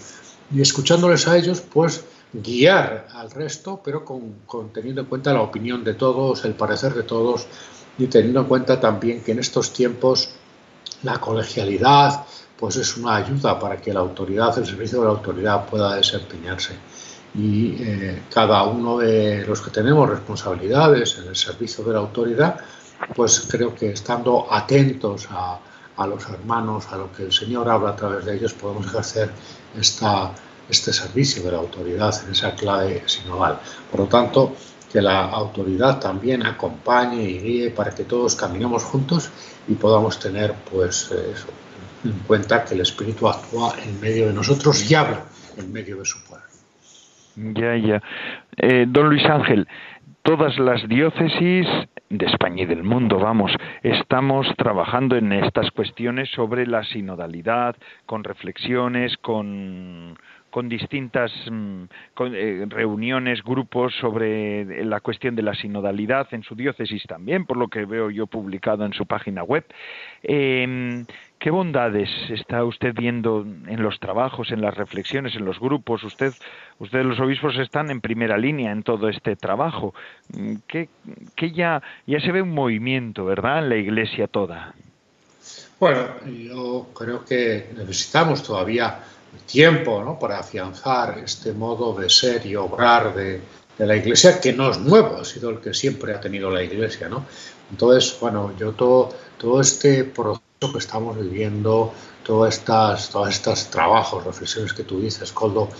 Y 0.52 0.60
escuchándoles 0.60 1.28
a 1.28 1.36
ellos, 1.36 1.60
pues 1.60 2.04
guiar 2.32 3.06
al 3.12 3.30
resto, 3.30 3.80
pero 3.84 4.04
con, 4.04 4.72
teniendo 4.72 5.02
en 5.02 5.06
cuenta 5.06 5.32
la 5.32 5.42
opinión 5.42 5.84
de 5.84 5.94
todos, 5.94 6.44
el 6.44 6.54
parecer 6.54 6.94
de 6.94 7.04
todos 7.04 7.46
y 7.98 8.06
teniendo 8.08 8.40
en 8.40 8.46
cuenta 8.46 8.80
también 8.80 9.22
que 9.22 9.30
en 9.32 9.38
estos 9.38 9.72
tiempos 9.72 10.30
la 11.04 11.20
colegialidad 11.20 12.24
pues 12.58 12.76
es 12.76 12.96
una 12.96 13.16
ayuda 13.16 13.58
para 13.58 13.80
que 13.80 13.92
la 13.92 14.00
autoridad, 14.00 14.58
el 14.58 14.66
servicio 14.66 14.98
de 14.98 15.04
la 15.06 15.12
autoridad 15.12 15.66
pueda 15.66 15.94
desempeñarse. 15.94 16.74
Y 17.34 17.76
eh, 17.80 18.22
cada 18.32 18.64
uno 18.64 18.98
de 18.98 19.44
los 19.46 19.60
que 19.60 19.70
tenemos 19.70 20.08
responsabilidades 20.08 21.18
en 21.18 21.28
el 21.28 21.36
servicio 21.36 21.84
de 21.84 21.92
la 21.92 22.00
autoridad, 22.00 22.58
pues 23.14 23.46
creo 23.48 23.74
que 23.74 23.92
estando 23.92 24.52
atentos 24.52 25.28
a, 25.30 25.58
a 25.96 26.06
los 26.06 26.28
hermanos, 26.28 26.86
a 26.90 26.96
lo 26.96 27.12
que 27.12 27.24
el 27.24 27.32
Señor 27.32 27.68
habla 27.68 27.90
a 27.90 27.96
través 27.96 28.24
de 28.24 28.36
ellos, 28.36 28.52
podemos 28.54 28.86
ejercer 28.86 29.30
esta, 29.78 30.32
este 30.68 30.92
servicio 30.92 31.42
de 31.42 31.52
la 31.52 31.58
autoridad 31.58 32.14
en 32.24 32.32
esa 32.32 32.54
clave 32.54 33.02
sinodal. 33.06 33.60
Por 33.90 34.00
lo 34.00 34.06
tanto, 34.06 34.54
que 34.90 35.00
la 35.00 35.26
autoridad 35.26 36.00
también 36.00 36.44
acompañe 36.44 37.22
y 37.22 37.38
guíe 37.38 37.70
para 37.70 37.94
que 37.94 38.04
todos 38.04 38.34
caminemos 38.34 38.82
juntos 38.82 39.30
y 39.68 39.74
podamos 39.74 40.18
tener 40.18 40.54
pues 40.70 41.10
en 42.04 42.18
cuenta 42.26 42.64
que 42.64 42.74
el 42.74 42.80
Espíritu 42.80 43.28
actúa 43.28 43.74
en 43.84 44.00
medio 44.00 44.26
de 44.26 44.32
nosotros 44.32 44.90
y 44.90 44.94
habla 44.94 45.24
en 45.56 45.72
medio 45.72 45.98
de 45.98 46.04
su 46.04 46.22
pueblo. 46.24 46.49
Ya, 47.40 47.76
ya. 47.76 48.02
Eh, 48.56 48.84
don 48.86 49.08
Luis 49.08 49.24
Ángel, 49.24 49.66
todas 50.22 50.58
las 50.58 50.86
diócesis 50.88 51.66
de 52.10 52.26
España 52.26 52.64
y 52.64 52.66
del 52.66 52.82
mundo, 52.82 53.18
vamos, 53.18 53.52
estamos 53.82 54.46
trabajando 54.56 55.16
en 55.16 55.32
estas 55.32 55.70
cuestiones 55.70 56.28
sobre 56.30 56.66
la 56.66 56.84
sinodalidad, 56.84 57.76
con 58.04 58.24
reflexiones, 58.24 59.16
con 59.18 60.18
con 60.50 60.68
distintas 60.68 61.32
mm, 61.50 61.84
eh, 62.32 62.66
reuniones, 62.68 63.42
grupos 63.42 63.94
sobre 64.00 64.84
la 64.84 65.00
cuestión 65.00 65.36
de 65.36 65.42
la 65.42 65.54
sinodalidad 65.54 66.28
en 66.32 66.42
su 66.42 66.54
diócesis 66.54 67.04
también, 67.04 67.46
por 67.46 67.56
lo 67.56 67.68
que 67.68 67.84
veo 67.84 68.10
yo 68.10 68.26
publicado 68.26 68.84
en 68.84 68.92
su 68.92 69.06
página 69.06 69.42
web. 69.42 69.64
Em, 70.22 71.06
¿Qué 71.38 71.50
bondades 71.50 72.10
está 72.28 72.62
usted 72.64 72.94
viendo 72.94 73.46
en 73.66 73.82
los 73.82 73.98
trabajos, 73.98 74.50
en 74.50 74.60
las 74.60 74.76
reflexiones, 74.76 75.34
en 75.36 75.46
los 75.46 75.58
grupos? 75.58 76.04
Usted, 76.04 76.34
ustedes 76.78 77.06
los 77.06 77.18
obispos 77.18 77.56
están 77.58 77.90
en 77.90 78.02
primera 78.02 78.36
línea 78.36 78.72
en 78.72 78.82
todo 78.82 79.08
este 79.08 79.36
trabajo. 79.36 79.94
Mm, 80.36 80.56
¿Qué, 80.66 80.88
ya, 81.52 81.82
ya 82.06 82.20
se 82.20 82.32
ve 82.32 82.42
un 82.42 82.52
movimiento, 82.52 83.24
¿verdad?, 83.24 83.60
en 83.60 83.68
la 83.70 83.76
Iglesia 83.76 84.26
toda. 84.26 84.74
Bueno, 85.78 86.08
yo 86.26 86.88
creo 86.94 87.24
que 87.24 87.70
necesitamos 87.74 88.42
todavía 88.42 88.98
tiempo 89.46 90.02
¿no? 90.02 90.18
para 90.18 90.38
afianzar 90.38 91.18
este 91.18 91.52
modo 91.52 91.94
de 91.94 92.08
ser 92.08 92.46
y 92.46 92.56
obrar 92.56 93.14
de, 93.14 93.40
la 93.78 93.96
Iglesia, 93.96 94.38
que 94.40 94.52
no 94.52 94.70
es 94.70 94.78
nuevo, 94.78 95.16
ha 95.16 95.24
sido 95.24 95.48
el 95.48 95.60
que 95.60 95.72
siempre 95.72 96.14
ha 96.14 96.20
tenido 96.20 96.50
la 96.50 96.62
Iglesia. 96.62 97.08
¿no? 97.08 97.24
Entonces, 97.70 98.16
bueno, 98.20 98.52
yo 98.58 98.72
todo, 98.72 99.08
todo 99.38 99.60
este 99.60 100.04
proceso 100.04 100.72
que 100.72 100.78
estamos 100.78 101.18
viviendo, 101.18 101.92
todos 102.22 102.54
estas, 102.54 103.08
todos 103.08 103.30
estos 103.30 103.70
trabajos, 103.70 104.22
reflexiones 104.24 104.74
que 104.74 104.84
tú 104.84 105.00
dices, 105.00 105.32
Coldo, 105.32 105.70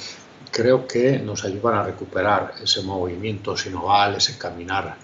creo 0.51 0.87
que 0.87 1.19
nos 1.19 1.45
ayudan 1.45 1.75
a 1.75 1.83
recuperar 1.83 2.55
ese 2.63 2.83
movimiento 2.83 3.57
sinoval, 3.57 4.17
ese 4.17 4.39
caminar 4.39 4.97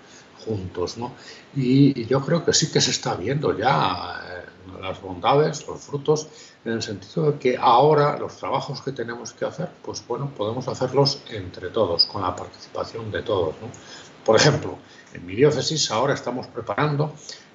juntos, 0.44 0.96
¿no? 0.96 1.12
Y, 1.54 2.04
yo 2.06 2.20
creo 2.24 2.44
que 2.44 2.52
sí 2.52 2.70
que 2.70 2.80
se 2.80 2.90
está 2.90 3.14
viendo 3.14 3.56
ya 3.56 4.25
las 4.80 5.00
bondades, 5.00 5.66
los 5.66 5.80
frutos, 5.80 6.28
en 6.64 6.72
el 6.72 6.82
sentido 6.82 7.32
de 7.32 7.38
que 7.38 7.56
ahora 7.56 8.18
los 8.18 8.36
trabajos 8.36 8.80
que 8.82 8.92
tenemos 8.92 9.32
que 9.32 9.44
hacer, 9.44 9.68
pues 9.82 10.04
bueno, 10.06 10.30
podemos 10.36 10.66
hacerlos 10.68 11.22
entre 11.30 11.68
todos, 11.70 12.06
con 12.06 12.22
la 12.22 12.34
participación 12.34 13.10
de 13.10 13.22
todos, 13.22 13.54
¿no? 13.60 13.68
Por 14.24 14.36
ejemplo, 14.36 14.76
en 15.14 15.24
mi 15.24 15.36
diócesis 15.36 15.90
ahora 15.90 16.14
estamos 16.14 16.48
preparando 16.48 17.12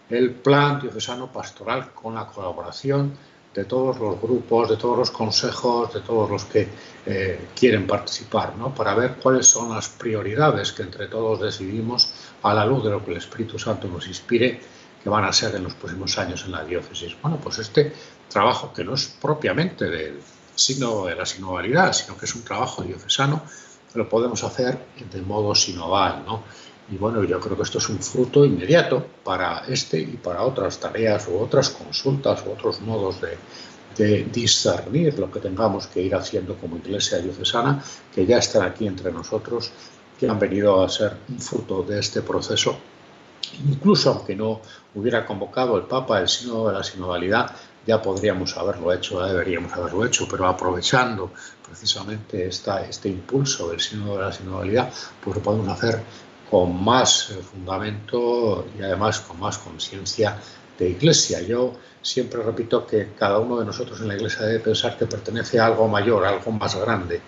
el 0.09 0.31
plan 0.31 0.79
diocesano 0.79 1.31
pastoral 1.31 1.93
con 1.93 2.15
la 2.15 2.27
colaboración 2.27 3.13
de 3.53 3.65
todos 3.65 3.99
los 3.99 4.21
grupos, 4.21 4.69
de 4.69 4.77
todos 4.77 4.97
los 4.97 5.11
consejos, 5.11 5.93
de 5.93 5.99
todos 5.99 6.29
los 6.29 6.45
que 6.45 6.69
eh, 7.05 7.47
quieren 7.53 7.85
participar, 7.85 8.55
¿no? 8.55 8.73
para 8.73 8.95
ver 8.95 9.15
cuáles 9.15 9.47
son 9.47 9.73
las 9.73 9.89
prioridades 9.89 10.71
que 10.71 10.83
entre 10.83 11.07
todos 11.07 11.41
decidimos 11.41 12.13
a 12.43 12.53
la 12.53 12.65
luz 12.65 12.83
de 12.83 12.91
lo 12.91 13.03
que 13.03 13.11
el 13.11 13.17
Espíritu 13.17 13.59
Santo 13.59 13.87
nos 13.87 14.07
inspire 14.07 14.61
que 15.03 15.09
van 15.09 15.25
a 15.25 15.33
ser 15.33 15.55
en 15.55 15.63
los 15.63 15.73
próximos 15.73 16.17
años 16.17 16.43
en 16.45 16.51
la 16.51 16.63
diócesis. 16.63 17.15
Bueno, 17.21 17.37
pues 17.41 17.59
este 17.59 17.93
trabajo 18.29 18.71
que 18.73 18.83
no 18.83 18.93
es 18.93 19.07
propiamente 19.21 19.85
del 19.85 20.19
signo 20.55 21.05
de 21.05 21.15
la 21.15 21.25
sinovalidad, 21.25 21.93
sino 21.93 22.17
que 22.17 22.25
es 22.25 22.35
un 22.35 22.43
trabajo 22.43 22.83
diocesano, 22.83 23.41
lo 23.93 24.07
podemos 24.07 24.43
hacer 24.43 24.77
de 25.11 25.21
modo 25.21 25.53
sinoval, 25.55 26.23
¿no? 26.25 26.43
Y 26.91 26.97
bueno, 26.97 27.23
yo 27.23 27.39
creo 27.39 27.55
que 27.55 27.63
esto 27.63 27.77
es 27.77 27.87
un 27.89 27.99
fruto 27.99 28.43
inmediato 28.43 29.05
para 29.23 29.63
este 29.67 29.99
y 29.99 30.17
para 30.17 30.43
otras 30.43 30.77
tareas 30.77 31.27
u 31.27 31.39
otras 31.39 31.69
consultas 31.69 32.43
u 32.45 32.51
otros 32.51 32.81
modos 32.81 33.17
de, 33.21 33.37
discernir 34.31 35.19
lo 35.19 35.29
que 35.29 35.39
tengamos 35.39 35.85
que 35.85 36.01
ir 36.01 36.15
haciendo 36.15 36.55
como 36.55 36.77
iglesia 36.77 37.19
diocesana, 37.19 37.83
que 38.11 38.25
ya 38.25 38.37
están 38.37 38.63
aquí 38.63 38.87
entre 38.87 39.11
nosotros, 39.11 39.71
que 40.17 40.27
han 40.27 40.39
venido 40.39 40.81
a 40.83 40.89
ser 40.89 41.17
un 41.29 41.39
fruto 41.39 41.83
de 41.83 41.99
este 41.99 42.21
proceso. 42.21 42.77
Incluso 43.67 44.11
aunque 44.11 44.35
no 44.35 44.61
hubiera 44.95 45.25
convocado 45.25 45.77
el 45.77 45.83
Papa 45.83 46.19
el 46.19 46.27
sínodo 46.27 46.69
de 46.69 46.73
la 46.73 46.83
sinodalidad, 46.83 47.51
ya 47.85 48.01
podríamos 48.01 48.55
haberlo 48.57 48.93
hecho, 48.93 49.19
ya 49.19 49.33
deberíamos 49.33 49.73
haberlo 49.73 50.05
hecho, 50.05 50.27
pero 50.29 50.47
aprovechando 50.47 51.31
precisamente 51.65 52.47
este 52.47 53.09
impulso 53.09 53.69
del 53.69 53.79
sínodo 53.79 54.17
de 54.17 54.23
la 54.23 54.31
sinodalidad, 54.31 54.91
pues 55.23 55.37
lo 55.37 55.41
podemos 55.41 55.67
hacer 55.69 56.01
con 56.49 56.83
más 56.83 57.29
eh, 57.31 57.41
fundamento 57.41 58.65
y 58.77 58.83
además 58.83 59.21
con 59.21 59.39
más 59.39 59.57
conciencia 59.57 60.37
de 60.77 60.89
iglesia. 60.89 61.41
Yo 61.41 61.73
siempre 62.01 62.43
repito 62.43 62.85
que 62.85 63.13
cada 63.17 63.39
uno 63.39 63.59
de 63.59 63.65
nosotros 63.65 64.01
en 64.01 64.09
la 64.09 64.15
iglesia 64.15 64.45
debe 64.45 64.59
pensar 64.59 64.97
que 64.97 65.05
pertenece 65.05 65.59
a 65.59 65.67
algo 65.67 65.87
mayor, 65.87 66.25
a 66.25 66.29
algo 66.29 66.51
más 66.51 66.75
grande. 66.75 67.21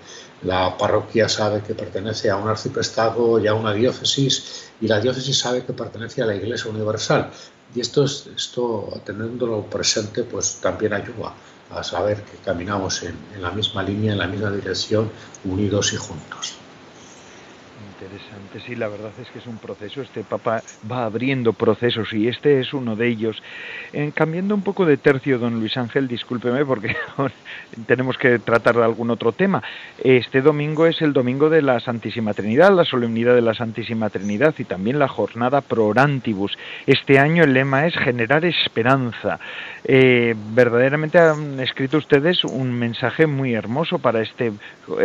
La 0.46 0.78
parroquia 0.78 1.30
sabe 1.30 1.62
que 1.62 1.74
pertenece 1.74 2.30
a 2.30 2.36
un 2.36 2.50
arciprestado 2.50 3.40
y 3.40 3.48
a 3.48 3.54
una 3.54 3.74
diócesis 3.74 4.72
y 4.82 4.88
la 4.88 5.00
diócesis 5.00 5.38
sabe 5.38 5.64
que 5.64 5.74
pertenece 5.74 6.22
a 6.22 6.26
la 6.26 6.36
iglesia 6.36 6.70
universal. 6.70 7.30
Y 7.74 7.80
esto, 7.80 8.04
esto 8.04 9.02
teniéndolo 9.06 9.64
presente, 9.64 10.24
pues 10.24 10.60
también 10.62 10.94
ayuda 10.94 11.34
a 11.72 11.84
saber 11.84 12.24
que 12.24 12.38
caminamos 12.38 13.04
en 13.04 13.42
la 13.42 13.52
misma 13.52 13.84
línea, 13.84 14.14
en 14.14 14.20
la 14.20 14.28
misma 14.28 14.52
dirección, 14.52 15.10
unidos 15.46 15.94
y 15.94 15.98
juntos 15.98 16.63
interesante. 18.04 18.60
Sí, 18.66 18.76
la 18.76 18.88
verdad 18.88 19.12
es 19.22 19.30
que 19.30 19.40
es 19.40 19.48
un 19.48 19.58
proceso. 19.58 20.02
Este 20.02 20.24
Papa 20.24 20.62
va 20.90 21.06
abriendo 21.06 21.54
procesos 21.54 22.14
y 22.14 22.28
este 22.28 22.60
es 22.60 22.74
uno 22.74 22.96
de 22.96 23.08
ellos. 23.08 23.42
Eh, 23.94 24.12
cambiando 24.14 24.56
un 24.56 24.62
poco 24.62 24.86
de 24.86 24.98
tercio, 24.98 25.40
don 25.40 25.60
Luis 25.60 25.78
Ángel, 25.78 26.08
discúlpeme 26.08 26.66
porque 26.66 26.96
tenemos 27.88 28.18
que 28.18 28.40
tratar 28.40 28.76
de 28.76 28.84
algún 28.84 29.10
otro 29.10 29.32
tema. 29.32 29.64
Este 30.04 30.42
domingo 30.42 30.86
es 30.86 31.02
el 31.02 31.14
domingo 31.14 31.50
de 31.50 31.62
la 31.62 31.80
Santísima 31.80 32.34
Trinidad, 32.34 32.72
la 32.74 32.86
solemnidad 32.86 33.36
de 33.36 33.42
la 33.42 33.54
Santísima 33.54 34.10
Trinidad 34.10 34.54
y 34.58 34.66
también 34.66 35.00
la 35.00 35.08
jornada 35.08 35.62
pro 35.62 35.88
orantibus. 35.88 36.58
Este 36.86 37.20
año 37.20 37.44
el 37.44 37.54
lema 37.54 37.86
es 37.88 37.96
generar 37.96 38.46
esperanza. 38.46 39.40
Eh, 39.86 40.36
verdaderamente 40.54 41.20
han 41.20 41.60
escrito 41.60 41.98
ustedes 41.98 42.44
un 42.44 42.72
mensaje 42.74 43.28
muy 43.28 43.54
hermoso 43.54 44.00
para 44.00 44.22
este 44.22 44.54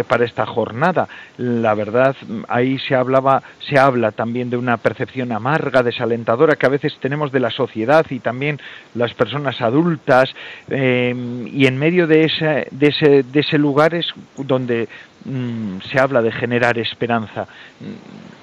para 0.08 0.24
esta 0.24 0.46
jornada. 0.46 1.08
La 1.37 1.74
verdad, 1.74 2.16
ahí 2.48 2.78
se 2.88 2.94
hablaba, 2.94 3.42
se 3.68 3.79
habla 3.79 4.12
también 4.12 4.51
de 4.51 4.57
una 4.57 4.79
percepción 4.79 5.33
amarga, 5.33 5.83
desalentadora 5.83 6.57
que 6.57 6.66
a 6.66 6.70
veces 6.70 6.96
tenemos 7.01 7.31
de 7.31 7.40
la 7.40 7.51
sociedad 7.51 8.07
y 8.11 8.20
también 8.20 8.59
las 8.94 9.14
personas 9.14 9.61
adultas, 9.61 10.31
eh, 10.68 11.14
y 11.53 11.66
en 11.66 11.79
medio 11.79 12.07
de 12.07 12.24
ese, 12.24 12.68
de 12.70 12.88
ese, 12.88 13.22
de 13.22 13.40
ese 13.40 13.59
lugar 13.59 13.94
es 13.94 14.07
donde 14.37 14.88
mm, 15.24 15.81
se 15.90 16.01
habla 16.01 16.22
de 16.22 16.33
generar 16.33 16.79
esperanza. 16.79 17.46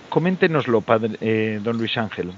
Coméntenoslo, 0.10 0.82
padre, 0.82 1.18
eh, 1.20 1.60
don 1.62 1.78
Luis 1.78 1.98
Ángel. 1.98 2.32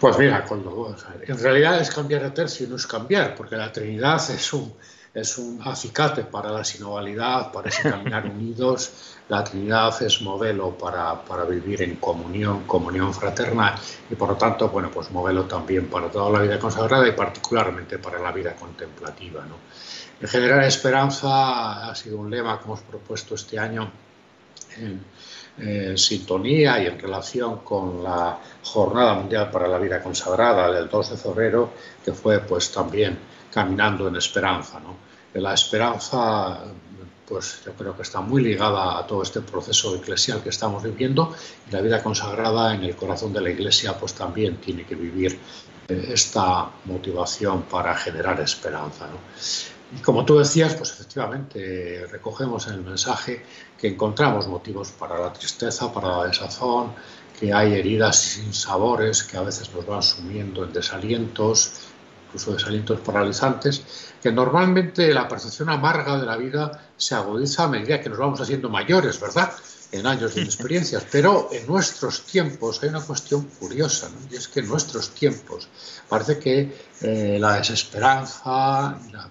Pues 0.00 0.18
mira, 0.18 0.44
cuando, 0.44 0.96
en 1.28 1.38
realidad 1.38 1.80
es 1.80 1.90
cambiar 1.94 2.22
de 2.22 2.30
tercio, 2.30 2.66
no 2.68 2.74
es 2.74 2.88
cambiar, 2.88 3.36
porque 3.36 3.56
la 3.56 3.70
Trinidad 3.70 4.16
es 4.30 4.52
un, 4.52 4.72
es 5.14 5.36
un 5.36 5.60
acicate 5.62 6.24
para 6.24 6.50
la 6.50 6.64
sinovalidad, 6.64 7.52
para 7.52 7.68
ese 7.68 7.90
caminar 7.90 8.26
unidos. 8.34 9.16
La 9.28 9.44
Trinidad 9.44 10.02
es 10.02 10.22
modelo 10.22 10.76
para, 10.76 11.44
vivir 11.44 11.82
en 11.82 11.96
comunión, 11.96 12.64
comunión 12.64 13.12
fraterna 13.12 13.76
y 14.10 14.14
por 14.14 14.30
lo 14.30 14.36
tanto, 14.36 14.68
bueno, 14.68 14.90
pues 14.90 15.10
modelo 15.10 15.44
también 15.44 15.88
para 15.88 16.10
toda 16.10 16.30
la 16.30 16.40
vida 16.40 16.58
consagrada 16.58 17.06
y 17.06 17.12
particularmente 17.12 17.98
para 17.98 18.18
la 18.18 18.32
vida 18.32 18.54
contemplativa. 18.54 19.44
¿no? 19.44 19.56
El 20.20 20.28
generar 20.28 20.64
esperanza 20.64 21.90
ha 21.90 21.94
sido 21.94 22.18
un 22.18 22.30
lema 22.30 22.58
que 22.58 22.64
hemos 22.64 22.80
propuesto 22.80 23.34
este 23.34 23.58
año 23.58 23.90
en, 24.78 25.04
en 25.58 25.98
sintonía 25.98 26.82
y 26.82 26.86
en 26.86 26.98
relación 26.98 27.58
con 27.58 28.02
la 28.02 28.38
Jornada 28.64 29.14
Mundial 29.14 29.50
para 29.50 29.68
la 29.68 29.78
Vida 29.78 30.02
Consagrada 30.02 30.72
del 30.72 30.88
2 30.88 31.10
de 31.10 31.16
febrero, 31.16 31.70
que 32.02 32.12
fue 32.12 32.40
pues 32.40 32.72
también 32.72 33.31
caminando 33.52 34.08
en 34.08 34.16
esperanza. 34.16 34.80
¿no? 34.80 34.96
La 35.34 35.54
esperanza, 35.54 36.60
pues 37.28 37.62
yo 37.64 37.72
creo 37.72 37.96
que 37.96 38.02
está 38.02 38.20
muy 38.20 38.42
ligada 38.42 38.98
a 38.98 39.06
todo 39.06 39.22
este 39.22 39.40
proceso 39.40 39.94
eclesial 39.94 40.42
que 40.42 40.48
estamos 40.48 40.82
viviendo 40.82 41.34
y 41.68 41.72
la 41.72 41.80
vida 41.80 42.02
consagrada 42.02 42.74
en 42.74 42.82
el 42.82 42.96
corazón 42.96 43.32
de 43.32 43.40
la 43.40 43.50
Iglesia, 43.50 43.96
pues 43.98 44.14
también 44.14 44.56
tiene 44.56 44.84
que 44.84 44.94
vivir 44.94 45.38
eh, 45.88 46.08
esta 46.12 46.70
motivación 46.84 47.62
para 47.62 47.94
generar 47.94 48.40
esperanza. 48.40 49.06
Y 49.94 50.00
como 50.00 50.24
tú 50.24 50.38
decías, 50.38 50.74
pues 50.74 50.92
efectivamente 50.92 52.06
recogemos 52.10 52.66
en 52.68 52.74
el 52.74 52.82
mensaje 52.82 53.44
que 53.78 53.88
encontramos 53.88 54.48
motivos 54.48 54.90
para 54.92 55.18
la 55.18 55.32
tristeza, 55.32 55.92
para 55.92 56.08
la 56.16 56.24
desazón, 56.26 56.92
que 57.38 57.52
hay 57.52 57.74
heridas 57.74 58.16
sin 58.16 58.54
sabores 58.54 59.22
que 59.24 59.36
a 59.36 59.42
veces 59.42 59.70
nos 59.74 59.84
van 59.84 60.02
sumiendo 60.02 60.64
en 60.64 60.72
desalientos, 60.72 61.91
incluso 62.32 62.54
desalientos 62.54 63.00
paralizantes, 63.00 63.82
que 64.22 64.32
normalmente 64.32 65.12
la 65.12 65.28
percepción 65.28 65.68
amarga 65.68 66.18
de 66.18 66.24
la 66.24 66.36
vida 66.36 66.88
se 66.96 67.14
agudiza 67.14 67.64
a 67.64 67.68
medida 67.68 68.00
que 68.00 68.08
nos 68.08 68.18
vamos 68.18 68.40
haciendo 68.40 68.70
mayores, 68.70 69.20
¿verdad? 69.20 69.52
En 69.90 70.06
años 70.06 70.34
de 70.34 70.42
experiencias. 70.42 71.04
Pero 71.12 71.50
en 71.52 71.66
nuestros 71.66 72.22
tiempos 72.22 72.82
hay 72.82 72.88
una 72.88 73.02
cuestión 73.02 73.42
curiosa, 73.60 74.08
y 74.30 74.36
es 74.36 74.48
que 74.48 74.60
en 74.60 74.68
nuestros 74.68 75.10
tiempos 75.10 75.68
parece 76.08 76.38
que 76.38 76.74
eh, 77.02 77.36
la 77.38 77.56
desesperanza 77.56 78.98
la 79.12 79.28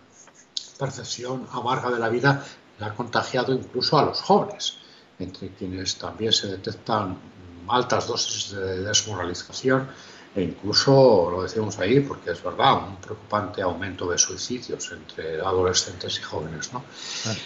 percepción 0.77 1.47
amarga 1.51 1.89
de 1.89 1.99
la 1.99 2.09
vida 2.09 2.45
la 2.77 2.87
ha 2.87 2.93
contagiado 2.95 3.53
incluso 3.53 3.97
a 3.97 4.05
los 4.05 4.21
jóvenes, 4.21 4.77
entre 5.17 5.49
quienes 5.55 5.95
también 5.95 6.33
se 6.33 6.47
detectan 6.47 7.17
altas 7.67 8.07
dosis 8.07 8.51
de 8.51 8.81
desmoralización 8.81 9.87
e 10.33 10.41
incluso, 10.43 11.29
lo 11.29 11.43
decimos 11.43 11.77
ahí, 11.79 11.99
porque 11.99 12.31
es 12.31 12.41
verdad, 12.41 12.87
un 12.87 12.95
preocupante 12.97 13.61
aumento 13.61 14.09
de 14.09 14.17
suicidios 14.17 14.89
entre 14.93 15.41
adolescentes 15.41 16.19
y 16.19 16.21
jóvenes. 16.21 16.71
¿no? 16.71 16.83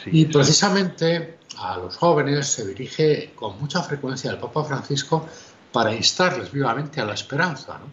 y 0.05 0.25
precisamente 0.25 1.39
a 1.57 1.77
los 1.77 1.97
jóvenes 1.97 2.47
se 2.47 2.67
dirige 2.67 3.33
con 3.33 3.59
mucha 3.59 3.81
frecuencia 3.81 4.29
el 4.29 4.37
Papa 4.37 4.63
Francisco 4.63 5.27
para 5.71 5.95
instarles 5.95 6.51
vivamente 6.51 7.01
a 7.01 7.05
la 7.05 7.15
esperanza. 7.15 7.79
¿no? 7.79 7.85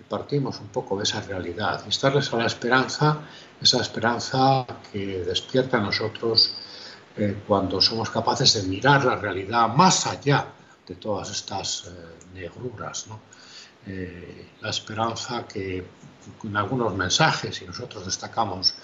Y 0.00 0.02
partimos 0.08 0.58
un 0.58 0.68
poco 0.68 0.96
de 0.96 1.04
esa 1.04 1.20
realidad, 1.20 1.84
instarles 1.86 2.32
a 2.32 2.38
la 2.38 2.46
esperanza, 2.46 3.18
esa 3.60 3.80
esperanza 3.80 4.66
que 4.92 5.22
despierta 5.24 5.76
a 5.76 5.80
nosotros 5.80 6.52
eh, 7.16 7.42
cuando 7.46 7.80
somos 7.80 8.10
capaces 8.10 8.54
de 8.54 8.62
mirar 8.64 9.04
la 9.04 9.14
realidad 9.14 9.68
más 9.68 10.04
allá 10.08 10.46
de 10.84 10.96
todas 10.96 11.30
estas 11.30 11.84
eh, 11.86 11.90
negruras. 12.34 13.06
¿no? 13.06 13.20
Eh, 13.86 14.50
la 14.60 14.70
esperanza 14.70 15.46
que 15.46 15.84
en 16.44 16.56
algunos 16.56 16.94
mensajes, 16.94 17.62
y 17.62 17.66
nosotros 17.66 18.04
destacamos 18.04 18.74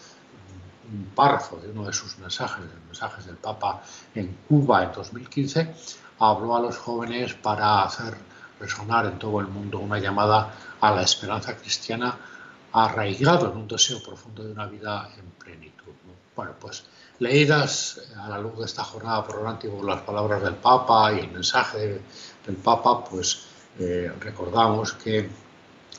un 0.92 1.04
párrafo 1.14 1.56
de 1.56 1.70
uno 1.70 1.84
de 1.86 1.92
sus 1.92 2.18
mensajes, 2.18 2.64
de 2.64 2.80
mensajes 2.86 3.26
del 3.26 3.36
Papa 3.36 3.82
en 4.14 4.38
Cuba 4.48 4.84
en 4.84 4.92
2015, 4.92 5.74
habló 6.18 6.56
a 6.56 6.60
los 6.60 6.76
jóvenes 6.78 7.34
para 7.34 7.82
hacer 7.84 8.16
resonar 8.58 9.06
en 9.06 9.18
todo 9.18 9.40
el 9.40 9.46
mundo 9.46 9.78
una 9.78 9.98
llamada 9.98 10.52
a 10.80 10.90
la 10.90 11.02
esperanza 11.02 11.56
cristiana 11.56 12.16
arraigado 12.72 13.52
en 13.52 13.58
un 13.58 13.68
deseo 13.68 14.02
profundo 14.02 14.42
de 14.42 14.52
una 14.52 14.66
vida 14.66 15.10
en 15.16 15.30
plenitud. 15.30 15.92
Bueno, 16.34 16.52
pues 16.58 16.84
leídas 17.20 18.00
a 18.16 18.28
la 18.28 18.38
luz 18.38 18.58
de 18.58 18.64
esta 18.64 18.84
jornada 18.84 19.24
por 19.24 19.40
por 19.40 19.84
las 19.84 20.00
palabras 20.02 20.42
del 20.42 20.54
Papa 20.54 21.12
y 21.12 21.20
el 21.20 21.30
mensaje 21.30 22.00
del 22.46 22.56
Papa, 22.56 23.04
pues 23.04 23.47
eh, 23.78 24.12
recordamos 24.20 24.94
que 24.94 25.28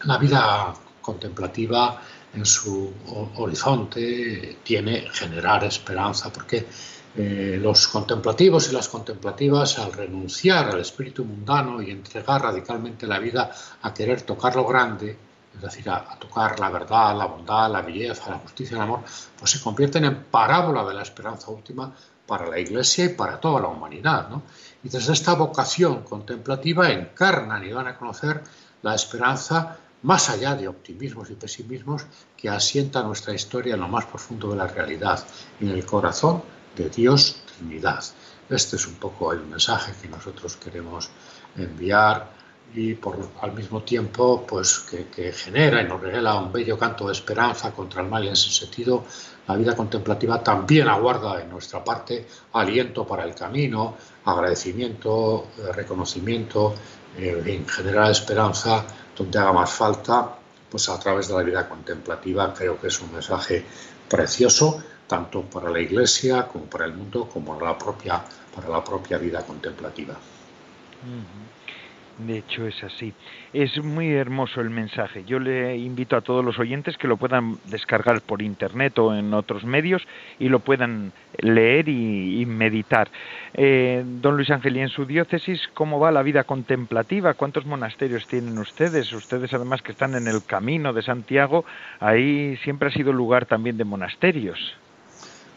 la 0.03 0.17
vida 0.17 0.73
contemplativa 1.01 2.01
en 2.33 2.45
su 2.45 2.93
horizonte 3.37 4.57
tiene 4.63 5.07
generar 5.11 5.63
esperanza, 5.63 6.31
porque 6.31 6.67
eh, 7.15 7.57
los 7.59 7.87
contemplativos 7.87 8.69
y 8.69 8.73
las 8.73 8.87
contemplativas, 8.87 9.79
al 9.79 9.91
renunciar 9.93 10.69
al 10.69 10.79
espíritu 10.79 11.25
mundano 11.25 11.81
y 11.81 11.89
entregar 11.89 12.43
radicalmente 12.43 13.07
la 13.07 13.17
vida 13.19 13.51
a 13.81 13.93
querer 13.93 14.21
tocar 14.21 14.55
lo 14.55 14.65
grande, 14.65 15.17
es 15.55 15.61
decir, 15.61 15.89
a, 15.89 16.17
tocar 16.19 16.59
la 16.59 16.69
verdad, 16.69 17.17
la 17.17 17.25
bondad, 17.25 17.71
la 17.71 17.81
belleza, 17.81 18.29
la 18.29 18.37
justicia, 18.37 18.77
el 18.77 18.83
amor, 18.83 19.01
pues 19.37 19.51
se 19.51 19.59
convierten 19.59 20.05
en 20.05 20.23
parábola 20.25 20.85
de 20.85 20.93
la 20.93 21.01
esperanza 21.01 21.49
última 21.49 21.91
para 22.27 22.47
la 22.47 22.59
Iglesia 22.59 23.05
y 23.05 23.09
para 23.09 23.39
toda 23.39 23.61
la 23.61 23.67
humanidad. 23.67 24.29
¿no? 24.29 24.43
Y 24.83 24.89
desde 24.89 25.13
esta 25.13 25.33
vocación 25.33 26.03
contemplativa 26.03 26.89
encarnan 26.91 27.63
y 27.65 27.71
van 27.71 27.87
a 27.87 27.97
conocer 27.97 28.43
la 28.81 28.95
esperanza 28.95 29.77
más 30.03 30.29
allá 30.29 30.55
de 30.55 30.67
optimismos 30.67 31.29
y 31.29 31.35
pesimismos 31.35 32.05
que 32.37 32.49
asienta 32.49 33.03
nuestra 33.03 33.33
historia 33.33 33.73
en 33.73 33.81
lo 33.81 33.87
más 33.87 34.05
profundo 34.05 34.49
de 34.49 34.55
la 34.55 34.67
realidad, 34.67 35.25
en 35.59 35.69
el 35.69 35.85
corazón 35.85 36.41
de 36.75 36.89
Dios 36.89 37.41
Trinidad. 37.57 38.03
Este 38.49 38.77
es 38.77 38.87
un 38.87 38.95
poco 38.95 39.33
el 39.33 39.45
mensaje 39.45 39.93
que 40.01 40.07
nosotros 40.07 40.55
queremos 40.55 41.09
enviar 41.57 42.38
y 42.73 42.93
por, 42.93 43.17
al 43.41 43.53
mismo 43.53 43.81
tiempo 43.81 44.45
pues 44.47 44.79
que, 44.79 45.31
genera 45.31 45.81
y 45.81 45.87
nos 45.87 46.01
regala 46.01 46.35
un 46.35 46.51
bello 46.51 46.77
canto 46.77 47.07
de 47.07 47.13
esperanza 47.13 47.71
contra 47.71 48.01
el 48.01 48.09
mal 48.09 48.25
en 48.25 48.33
ese 48.33 48.49
sentido. 48.49 49.03
La 49.47 49.55
vida 49.55 49.75
contemplativa 49.75 50.43
también 50.43 50.87
aguarda 50.87 51.41
en 51.41 51.49
nuestra 51.49 51.83
parte 51.83 52.27
aliento 52.53 53.05
para 53.07 53.23
el 53.23 53.33
camino, 53.33 53.95
agradecimiento, 54.25 55.47
eh, 55.57 55.71
reconocimiento, 55.73 56.75
eh, 57.17 57.41
en 57.45 57.67
general 57.67 58.11
esperanza 58.11 58.85
donde 59.17 59.39
haga 59.39 59.51
más 59.51 59.71
falta, 59.71 60.35
pues 60.69 60.87
a 60.89 60.99
través 60.99 61.27
de 61.27 61.33
la 61.33 61.41
vida 61.41 61.67
contemplativa. 61.67 62.53
Creo 62.53 62.79
que 62.79 62.87
es 62.87 63.01
un 63.01 63.11
mensaje 63.11 63.65
precioso 64.07 64.83
tanto 65.07 65.41
para 65.41 65.71
la 65.71 65.79
Iglesia 65.79 66.47
como 66.47 66.65
para 66.65 66.85
el 66.85 66.93
mundo 66.93 67.27
como 67.27 67.57
para 67.57 67.71
la 67.71 67.77
propia, 67.77 68.23
para 68.55 68.69
la 68.69 68.83
propia 68.83 69.17
vida 69.17 69.41
contemplativa. 69.41 70.15
De 72.19 72.39
hecho 72.39 72.67
es 72.67 72.83
así. 72.83 73.13
Es 73.53 73.81
muy 73.81 74.11
hermoso 74.11 74.59
el 74.59 74.69
mensaje. 74.69 75.23
Yo 75.25 75.39
le 75.39 75.77
invito 75.77 76.17
a 76.17 76.21
todos 76.21 76.43
los 76.43 76.59
oyentes 76.59 76.97
que 76.97 77.07
lo 77.07 77.15
puedan 77.15 77.57
descargar 77.65 78.21
por 78.21 78.41
internet 78.41 78.99
o 78.99 79.15
en 79.15 79.33
otros 79.33 79.63
medios 79.63 80.05
y 80.37 80.49
lo 80.49 80.59
puedan 80.59 81.13
leer 81.37 81.87
y, 81.87 82.45
meditar. 82.45 83.09
Eh, 83.53 84.03
don 84.05 84.35
Luis 84.35 84.49
Ángel, 84.49 84.75
¿y 84.75 84.81
en 84.81 84.89
su 84.89 85.05
diócesis 85.05 85.61
cómo 85.73 85.97
va 85.97 86.11
la 86.11 86.21
vida 86.21 86.43
contemplativa? 86.43 87.35
¿Cuántos 87.35 87.65
monasterios 87.65 88.27
tienen 88.27 88.57
ustedes? 88.57 89.13
Ustedes 89.13 89.53
además 89.53 89.81
que 89.81 89.93
están 89.93 90.13
en 90.15 90.27
el 90.27 90.43
camino 90.43 90.91
de 90.91 91.01
Santiago, 91.01 91.63
ahí 92.01 92.57
siempre 92.63 92.89
ha 92.89 92.91
sido 92.91 93.13
lugar 93.13 93.45
también 93.45 93.77
de 93.77 93.85
monasterios. 93.85 94.59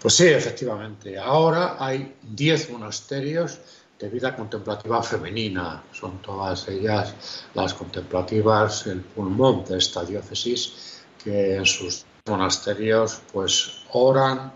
Pues 0.00 0.14
sí, 0.14 0.28
efectivamente. 0.28 1.18
Ahora 1.18 1.76
hay 1.78 2.14
10 2.22 2.70
monasterios 2.70 3.81
de 4.02 4.08
vida 4.08 4.34
contemplativa 4.34 5.00
femenina. 5.00 5.84
Son 5.92 6.18
todas 6.20 6.68
ellas 6.68 7.14
las 7.54 7.72
contemplativas, 7.72 8.88
el 8.88 9.00
pulmón 9.00 9.64
de 9.64 9.78
esta 9.78 10.04
diócesis, 10.04 11.04
que 11.22 11.54
en 11.56 11.64
sus 11.64 12.04
monasterios 12.26 13.22
pues 13.32 13.84
oran 13.92 14.52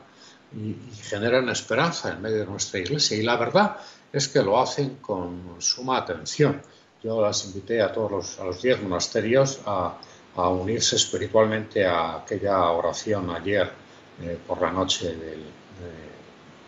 y, 0.53 0.75
generan 1.01 1.49
esperanza 1.49 2.13
en 2.13 2.21
medio 2.21 2.39
de 2.39 2.47
nuestra 2.47 2.81
iglesia. 2.81 3.17
Y 3.17 3.23
la 3.23 3.37
verdad 3.37 3.77
es 4.13 4.27
que 4.27 4.43
lo 4.43 4.61
hacen 4.61 4.97
con 4.97 5.55
suma 5.59 5.99
atención. 5.99 6.61
Yo 7.05 7.23
las 7.23 7.45
invité 7.45 7.81
a 7.83 7.93
todos 7.93 8.11
los, 8.11 8.41
a 8.41 8.45
los 8.45 8.61
diez 8.61 8.83
monasterios 8.83 9.61
a, 9.65 9.97
unirse 10.37 10.97
espiritualmente 10.97 11.87
a 11.87 12.17
aquella 12.17 12.71
oración 12.71 13.31
ayer 13.31 13.71
eh, 14.21 14.39
por 14.47 14.61
la 14.61 14.71
noche 14.71 15.17
del, 15.17 15.45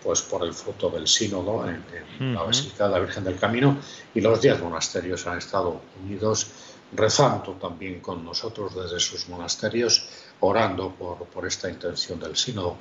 pues 0.08 0.22
por 0.22 0.42
el 0.42 0.54
fruto 0.54 0.88
del 0.88 1.06
sínodo 1.06 1.68
en, 1.68 2.32
la 2.32 2.40
Basílica 2.40 2.86
de 2.86 2.92
la 2.92 2.98
Virgen 2.98 3.24
del 3.24 3.38
Camino 3.38 3.76
y 4.14 4.22
los 4.22 4.40
diez 4.40 4.58
monasterios 4.58 5.26
han 5.26 5.36
estado 5.36 5.82
unidos 6.02 6.46
rezando 6.94 7.52
también 7.60 8.00
con 8.00 8.24
nosotros 8.24 8.74
desde 8.74 9.00
sus 9.00 9.28
monasterios, 9.28 10.08
orando 10.40 10.94
por, 10.94 11.26
por 11.26 11.46
esta 11.46 11.68
intención 11.68 12.18
del 12.18 12.36
sínodo. 12.36 12.76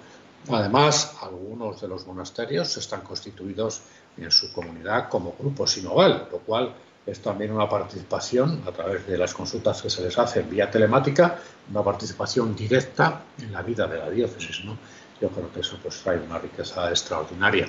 Además, 0.48 1.18
algunos 1.22 1.82
de 1.82 1.90
los 1.90 2.08
monasterios 2.08 2.78
están 2.78 3.02
constituidos 3.02 3.82
en 4.16 4.32
su 4.32 4.54
comunidad 4.54 5.10
como 5.10 5.36
grupo 5.38 5.68
sinodal, 5.68 6.30
lo 6.32 6.38
cual 6.38 6.74
es 7.06 7.20
también 7.22 7.52
una 7.52 7.68
participación 7.68 8.64
a 8.66 8.72
través 8.72 9.06
de 9.06 9.18
las 9.18 9.34
consultas 9.34 9.82
que 9.82 9.90
se 9.90 10.02
les 10.02 10.18
hace 10.18 10.40
en 10.40 10.50
vía 10.50 10.72
telemática, 10.72 11.38
una 11.70 11.84
participación 11.84 12.56
directa 12.56 13.24
en 13.38 13.52
la 13.52 13.64
vida 13.64 13.86
de 13.86 13.98
la 13.98 14.10
diócesis. 14.10 14.64
¿no? 14.64 14.78
Yo 15.22 15.30
creo 15.30 15.52
que 15.52 15.62
eso 15.62 15.78
pues 15.82 16.02
trae 16.02 16.20
una 16.20 16.40
riqueza 16.40 16.90
extraordinaria. 16.90 17.68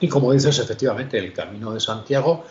Y 0.00 0.08
como 0.08 0.32
dices, 0.32 0.58
efectivamente, 0.58 1.18
el 1.18 1.32
Camino 1.32 1.72
de 1.72 1.80
Santiago, 1.80 2.44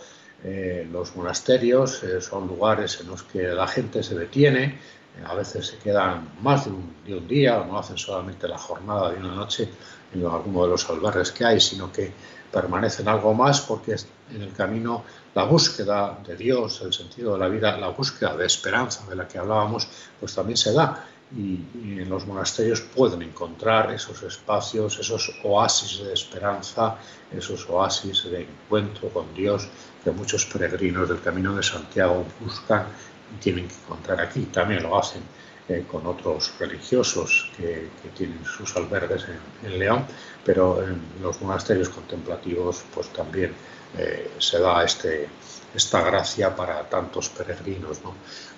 eh, 0.44 0.88
los 0.92 1.16
monasterios 1.16 2.04
eh, 2.04 2.22
son 2.22 2.48
lugares 2.48 3.00
en 3.02 3.08
los 3.08 3.24
que 3.24 3.44
la 3.44 3.68
gente 3.68 4.04
se 4.04 4.16
detiene, 4.16 4.64
eh, 4.66 5.24
a 5.26 5.34
veces 5.36 5.68
se 5.68 5.78
quedan 5.78 6.30
más 6.42 6.66
de 6.66 6.72
un, 6.72 7.28
día, 7.28 7.64
no 7.66 7.78
hacen 7.78 7.98
solamente 7.98 8.48
la 8.48 8.58
jornada 8.58 9.12
de 9.12 9.20
una 9.20 9.36
noche 9.36 9.70
en 10.14 10.26
alguno 10.26 10.64
de 10.64 10.70
los 10.70 10.90
albergues 10.90 11.32
que 11.32 11.46
hay, 11.46 11.60
sino 11.60 11.92
que 11.92 12.12
permanecen 12.52 13.08
algo 13.08 13.34
más 13.34 13.62
porque 13.62 13.96
en 14.34 14.42
el 14.42 14.54
camino 14.54 15.04
la 15.34 15.44
búsqueda 15.46 16.20
de 16.26 16.36
Dios, 16.36 16.82
el 16.82 16.94
sentido 16.94 17.34
de 17.34 17.40
la 17.40 17.48
vida, 17.48 17.78
la 17.78 17.90
búsqueda 17.90 18.36
de 18.36 18.46
esperanza 18.46 19.08
de 19.10 19.16
la 19.16 19.28
que 19.28 19.40
hablábamos, 19.40 19.88
pues 20.20 20.36
también 20.36 20.58
se 20.58 20.74
da 20.74 21.06
y, 21.36 21.60
en 21.84 22.10
los 22.10 22.26
monasterios 22.26 22.82
pueden 22.82 23.22
encontrar 23.22 23.92
esos 23.92 24.22
espacios, 24.24 25.00
esos 25.00 25.32
oasis 25.44 26.04
de 26.04 26.14
esperanza, 26.14 26.98
esos 27.32 27.68
oasis 27.70 28.26
de 28.30 28.42
encuentro 28.42 29.10
con 29.10 29.34
Dios 29.34 29.68
que 30.04 30.12
muchos 30.12 30.46
peregrinos 30.46 31.10
del 31.10 31.22
Camino 31.22 31.56
de 31.56 31.64
Santiago 31.64 32.26
buscan 32.40 32.86
y 33.34 33.42
tienen 33.42 33.68
que 33.68 33.76
encontrar 33.76 34.22
aquí. 34.22 34.42
También 34.52 34.84
lo 34.84 34.98
hacen 34.98 35.24
eh, 35.70 35.86
con 35.90 36.06
otros 36.06 36.54
religiosos 36.60 37.50
que, 37.56 37.90
tienen 38.18 38.44
sus 38.46 38.76
albergues 38.76 39.26
en, 39.64 39.80
León, 39.80 40.06
pero 40.44 40.84
en 40.84 41.02
los 41.22 41.42
monasterios 41.42 41.90
contemplativos 41.90 42.84
pues 42.94 43.08
también 43.14 43.54
eh, 43.98 44.32
se 44.40 44.60
da 44.60 44.84
este, 44.84 45.30
esta 45.74 46.02
gracia 46.02 46.56
para 46.56 46.88
tantos 46.90 47.30
peregrinos. 47.30 48.00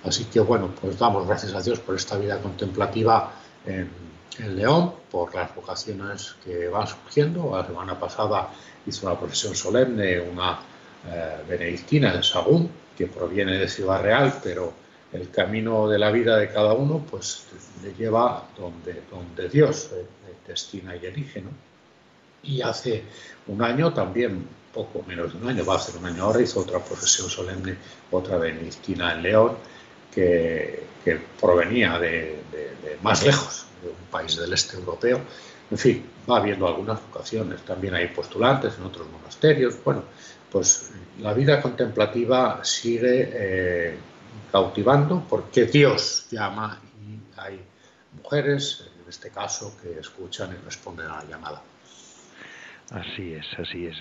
Así 0.04 0.26
que 0.26 0.40
bueno, 0.40 0.74
pues 0.80 0.98
damos 1.00 1.28
gracias 1.28 1.54
a 1.54 1.62
Dios 1.62 1.80
por 1.80 1.96
esta 1.96 2.18
vida 2.18 2.40
contemplativa 2.40 3.32
en, 3.66 3.90
León, 4.54 4.94
por 5.10 5.34
las 5.34 5.56
vocaciones 5.56 6.36
que 6.44 6.68
van 6.68 6.86
surgiendo. 6.86 7.56
La 7.56 7.66
semana 7.66 7.98
pasada 7.98 8.50
hizo 8.86 9.08
una 9.08 9.18
profesión 9.18 9.56
solemne 9.56 10.20
una 10.20 10.60
eh, 11.08 11.38
benedictina 11.48 12.14
en 12.14 12.22
Sagún, 12.22 12.70
que 12.98 13.08
proviene 13.08 13.58
de 13.58 13.70
Ciudad 13.70 14.02
Real, 14.02 14.34
pero 14.44 14.74
el 15.14 15.30
camino 15.30 15.88
de 15.88 16.00
la 16.00 16.12
vida 16.12 16.36
de 16.36 16.50
cada 16.52 16.74
uno 16.74 17.06
pues 17.10 17.46
le 17.82 17.94
lleva 17.94 18.44
donde, 18.58 19.04
donde 19.10 19.48
Dios 19.48 19.92
eh, 19.94 20.06
destina 20.46 20.98
y 20.98 21.06
elige. 21.06 21.42
Y 22.44 22.62
hace 22.62 23.04
un 23.48 23.62
año 23.62 23.94
también 23.94 24.46
poco 24.76 25.04
menos 25.08 25.32
de 25.32 25.40
un 25.40 25.48
año, 25.48 25.64
va 25.66 25.78
a 25.78 25.80
ser 25.80 25.96
un 25.96 26.06
año 26.06 26.24
ahora, 26.24 26.42
hizo 26.42 26.60
otra 26.60 26.80
profesión 26.80 27.30
solemne, 27.30 27.78
otra 28.12 28.38
benedictina 28.38 29.14
en 29.14 29.24
León, 29.24 29.58
que, 30.14 30.84
provenía 31.40 31.98
de, 32.00 32.40
más 33.02 33.24
lejos, 33.24 33.66
de 33.82 33.90
un 33.90 34.08
país 34.12 34.36
del 34.36 34.52
este 34.54 34.76
europeo. 34.76 35.22
En 35.72 35.78
fin, 35.78 36.06
va 36.30 36.38
habiendo 36.38 36.68
algunas 36.68 37.00
vocaciones, 37.08 37.62
también 37.62 37.96
hay 37.96 38.08
postulantes 38.08 38.74
en 38.78 38.84
otros 38.84 39.08
monasterios. 39.10 39.76
Bueno, 39.84 40.04
pues 40.52 40.92
la 41.20 41.34
vida 41.34 41.62
contemplativa 41.62 42.64
sigue 42.64 43.30
eh, 43.34 43.98
cautivando 44.52 45.24
porque 45.30 45.66
Dios 45.66 46.28
llama 46.32 46.82
y 47.02 47.40
hay 47.40 47.62
mujeres, 48.22 48.86
en 49.02 49.10
este 49.10 49.30
caso, 49.30 49.76
que 49.82 50.00
escuchan 50.00 50.50
y 50.52 50.66
responden 50.66 51.08
a 51.08 51.24
la 51.24 51.26
llamada. 51.26 51.62
Así 52.92 53.34
es, 53.34 53.46
así 53.58 53.88
es 53.88 53.96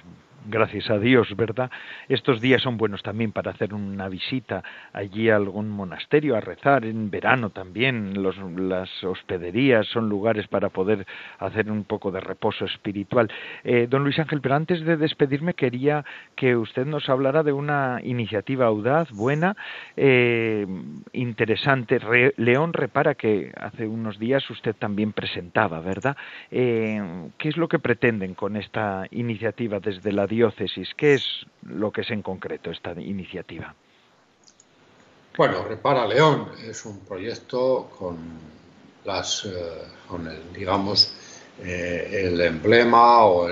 gracias 0.44 0.90
a 0.90 0.98
Dios, 0.98 1.34
¿verdad? 1.36 1.70
Estos 2.08 2.40
días 2.40 2.62
son 2.62 2.76
buenos 2.76 3.02
también 3.02 3.32
para 3.32 3.52
hacer 3.52 3.74
una 3.74 4.08
visita 4.08 4.62
allí 4.92 5.30
a 5.30 5.36
algún 5.36 5.68
monasterio, 5.68 6.36
a 6.36 6.40
rezar 6.40 6.84
en 6.84 7.10
verano 7.10 7.50
también. 7.50 8.22
las 8.68 9.04
hospederías 9.04 9.86
son 9.86 10.08
lugares 10.08 10.46
para 10.48 10.68
poder 10.68 11.06
hacer 11.38 11.70
un 11.70 11.84
poco 11.84 12.10
de 12.10 12.20
reposo 12.20 12.64
espiritual. 12.64 13.30
Eh, 13.64 13.86
don 13.88 14.04
Luis 14.04 14.18
Ángel, 14.18 14.40
pero 14.40 14.54
antes 14.54 14.84
de 14.84 14.96
despedirme 14.96 15.54
quería 15.54 16.04
que 16.36 16.56
usted 16.56 16.86
nos 16.86 17.08
hablara 17.08 17.42
de 17.42 17.52
una 17.52 18.00
iniciativa 18.02 18.66
audaz, 18.66 19.10
buena, 19.10 19.56
eh, 19.96 20.66
interesante. 21.12 22.00
León 22.36 22.72
repara 22.72 23.14
que 23.14 23.52
hace 23.56 23.86
unos 23.86 24.18
días 24.18 24.48
usted 24.50 24.74
también 24.74 25.12
presentaba, 25.12 25.80
¿verdad? 25.80 26.16
Eh, 26.50 27.02
¿Qué 27.38 27.48
es 27.48 27.56
lo 27.56 27.68
que 27.68 27.78
pretenden 27.78 28.34
con 28.34 28.56
esta 28.56 29.06
iniciativa 29.10 29.80
desde 29.80 30.12
la 30.12 30.26
diócesis. 30.34 30.88
¿Qué 30.96 31.14
es 31.14 31.24
lo 31.62 31.90
que 31.90 32.02
es 32.02 32.10
en 32.10 32.22
concreto 32.22 32.70
esta 32.70 32.92
iniciativa? 32.92 33.74
Bueno, 35.36 35.64
Repara 35.64 36.06
León 36.06 36.50
es 36.64 36.84
un 36.84 37.00
proyecto 37.00 37.90
con 37.98 38.18
las, 39.04 39.44
eh, 39.44 39.50
con 40.08 40.26
el, 40.28 40.52
digamos, 40.52 41.12
eh, 41.62 42.24
el 42.26 42.40
emblema 42.40 43.24
o 43.24 43.48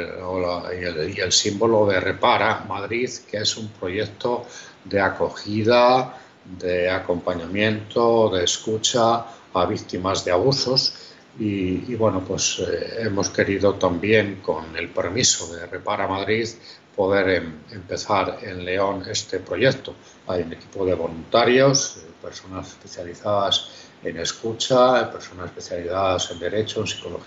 y, 0.72 1.20
el, 1.20 1.32
símbolo 1.32 1.86
de 1.86 2.00
Repara 2.00 2.64
Madrid, 2.68 3.10
que 3.30 3.38
es 3.38 3.56
un 3.56 3.68
proyecto 3.68 4.46
de 4.84 5.00
acogida, 5.00 6.18
de 6.44 6.90
acompañamiento, 6.90 8.30
de 8.30 8.44
escucha 8.44 9.24
a 9.54 9.66
víctimas 9.66 10.24
de 10.24 10.32
abusos. 10.32 10.94
Y, 11.38 11.94
bueno, 11.94 12.20
pues 12.20 12.58
eh, 12.58 13.04
hemos 13.06 13.30
querido 13.30 13.74
también, 13.74 14.40
con 14.42 14.76
el 14.76 14.90
permiso 14.90 15.54
de 15.54 15.66
Repara 15.66 16.06
Madrid, 16.06 16.46
poder 16.94 17.28
em, 17.30 17.54
empezar 17.70 18.38
en 18.42 18.64
León 18.64 19.04
este 19.08 19.38
proyecto. 19.40 19.94
Hay 20.26 20.42
un 20.42 20.52
equipo 20.52 20.84
de 20.84 20.94
voluntarios, 20.94 21.96
eh, 21.96 22.10
personas 22.20 22.68
especializadas 22.68 23.88
en 24.04 24.18
escucha, 24.18 25.10
personas 25.10 25.46
especializadas 25.46 26.30
en 26.32 26.38
derecho, 26.38 26.80
en 26.80 26.86
psicología, 26.86 27.26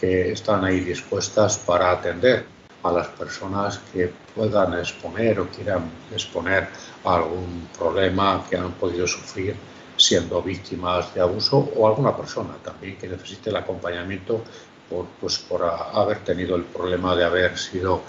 que 0.00 0.32
están 0.32 0.64
ahí 0.64 0.80
dispuestas 0.80 1.58
para 1.58 1.90
atender 1.90 2.46
a 2.82 2.92
las 2.92 3.08
personas 3.08 3.78
que 3.92 4.10
puedan 4.34 4.78
exponer 4.78 5.40
o 5.40 5.48
quieran 5.48 5.90
exponer 6.12 6.68
algún 7.04 7.68
problema 7.76 8.44
que 8.48 8.56
han 8.56 8.72
podido 8.72 9.06
sufrir 9.06 9.56
siendo 9.96 10.42
víctimas 10.42 11.14
de 11.14 11.20
abuso 11.20 11.58
o 11.76 11.86
alguna 11.86 12.16
persona 12.16 12.54
también 12.62 12.96
que 12.96 13.08
necesite 13.08 13.50
el 13.50 13.56
acompañamiento 13.56 14.42
por, 14.88 15.06
pues, 15.20 15.38
por 15.38 15.64
haber 15.64 16.18
tenido 16.24 16.56
el 16.56 16.64
problema 16.64 17.16
de 17.16 17.24
haber 17.24 17.58
sido 17.58 18.02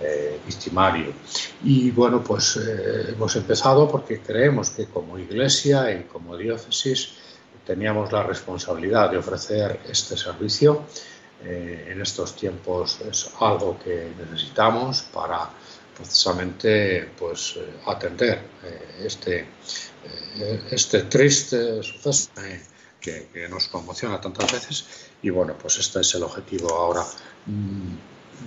eh, 0.00 0.40
victimario. 0.44 1.12
Y 1.62 1.90
bueno, 1.92 2.22
pues 2.22 2.56
eh, 2.56 3.12
hemos 3.12 3.36
empezado 3.36 3.88
porque 3.88 4.20
creemos 4.20 4.70
que 4.70 4.86
como 4.86 5.18
iglesia 5.18 5.92
y 5.92 6.02
como 6.04 6.36
diócesis 6.36 7.10
teníamos 7.64 8.10
la 8.10 8.24
responsabilidad 8.24 9.10
de 9.10 9.18
ofrecer 9.18 9.80
este 9.88 10.16
servicio. 10.16 10.82
Eh, 11.44 11.90
en 11.92 12.00
estos 12.00 12.34
tiempos 12.34 13.00
es 13.08 13.30
algo 13.38 13.78
que 13.78 14.12
necesitamos 14.18 15.02
para 15.02 15.50
precisamente 15.96 17.08
pues, 17.18 17.58
atender 17.86 18.40
este, 19.04 19.46
este 20.70 21.02
triste 21.04 21.82
suceso 21.82 22.30
que, 23.04 23.48
nos 23.48 23.68
conmociona 23.68 24.20
tantas 24.20 24.50
veces. 24.52 24.86
Y 25.22 25.30
bueno, 25.30 25.54
pues 25.60 25.78
este 25.78 26.00
es 26.00 26.14
el 26.14 26.22
objetivo 26.22 26.74
ahora. 26.74 27.04
Mm, 27.46 27.94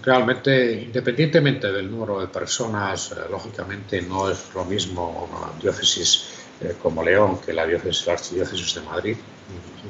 realmente, 0.02 0.74
independientemente 0.74 1.72
del 1.72 1.90
número 1.90 2.20
de 2.20 2.28
personas, 2.28 3.12
eh, 3.12 3.16
lógicamente 3.30 4.02
no 4.02 4.30
es 4.30 4.54
lo 4.54 4.66
mismo 4.66 5.30
una 5.30 5.60
diócesis 5.60 6.30
eh, 6.62 6.76
como 6.82 7.04
León 7.04 7.40
que 7.40 7.54
la 7.54 7.66
diócesis, 7.66 8.08
la 8.08 8.14
archidiócesis 8.14 8.76
de 8.76 8.82
Madrid, 8.82 9.18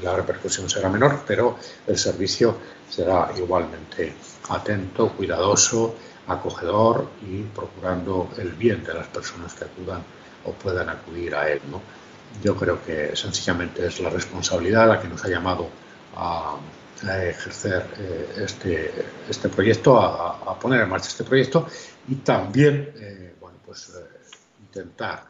la 0.03 0.15
repercusión 0.15 0.69
será 0.69 0.89
menor, 0.89 1.23
pero 1.25 1.57
el 1.87 1.97
servicio 1.97 2.57
será 2.89 3.31
igualmente 3.37 4.13
atento, 4.49 5.11
cuidadoso, 5.13 5.95
acogedor 6.27 7.09
y 7.21 7.43
procurando 7.43 8.29
el 8.37 8.51
bien 8.51 8.83
de 8.83 8.93
las 8.93 9.07
personas 9.07 9.53
que 9.53 9.65
acudan 9.65 10.03
o 10.45 10.51
puedan 10.51 10.89
acudir 10.89 11.35
a 11.35 11.49
él. 11.49 11.61
¿no? 11.69 11.81
Yo 12.43 12.55
creo 12.55 12.83
que 12.83 13.15
sencillamente 13.15 13.85
es 13.85 13.99
la 13.99 14.09
responsabilidad 14.09 14.87
la 14.87 15.01
que 15.01 15.07
nos 15.07 15.23
ha 15.23 15.29
llamado 15.29 15.69
a 16.15 16.57
a 17.05 17.25
ejercer 17.25 17.85
eh, 17.99 18.43
este, 18.43 19.05
este 19.29 19.49
proyecto, 19.49 19.99
a, 19.99 20.57
poner 20.59 20.81
en 20.81 20.89
marcha 20.89 21.09
este 21.09 21.23
proyecto 21.23 21.67
y 22.07 22.15
también 22.15 22.93
eh, 22.97 23.35
bueno, 23.39 23.57
pues, 23.65 23.89
eh, 23.89 24.35
intentar 24.61 25.25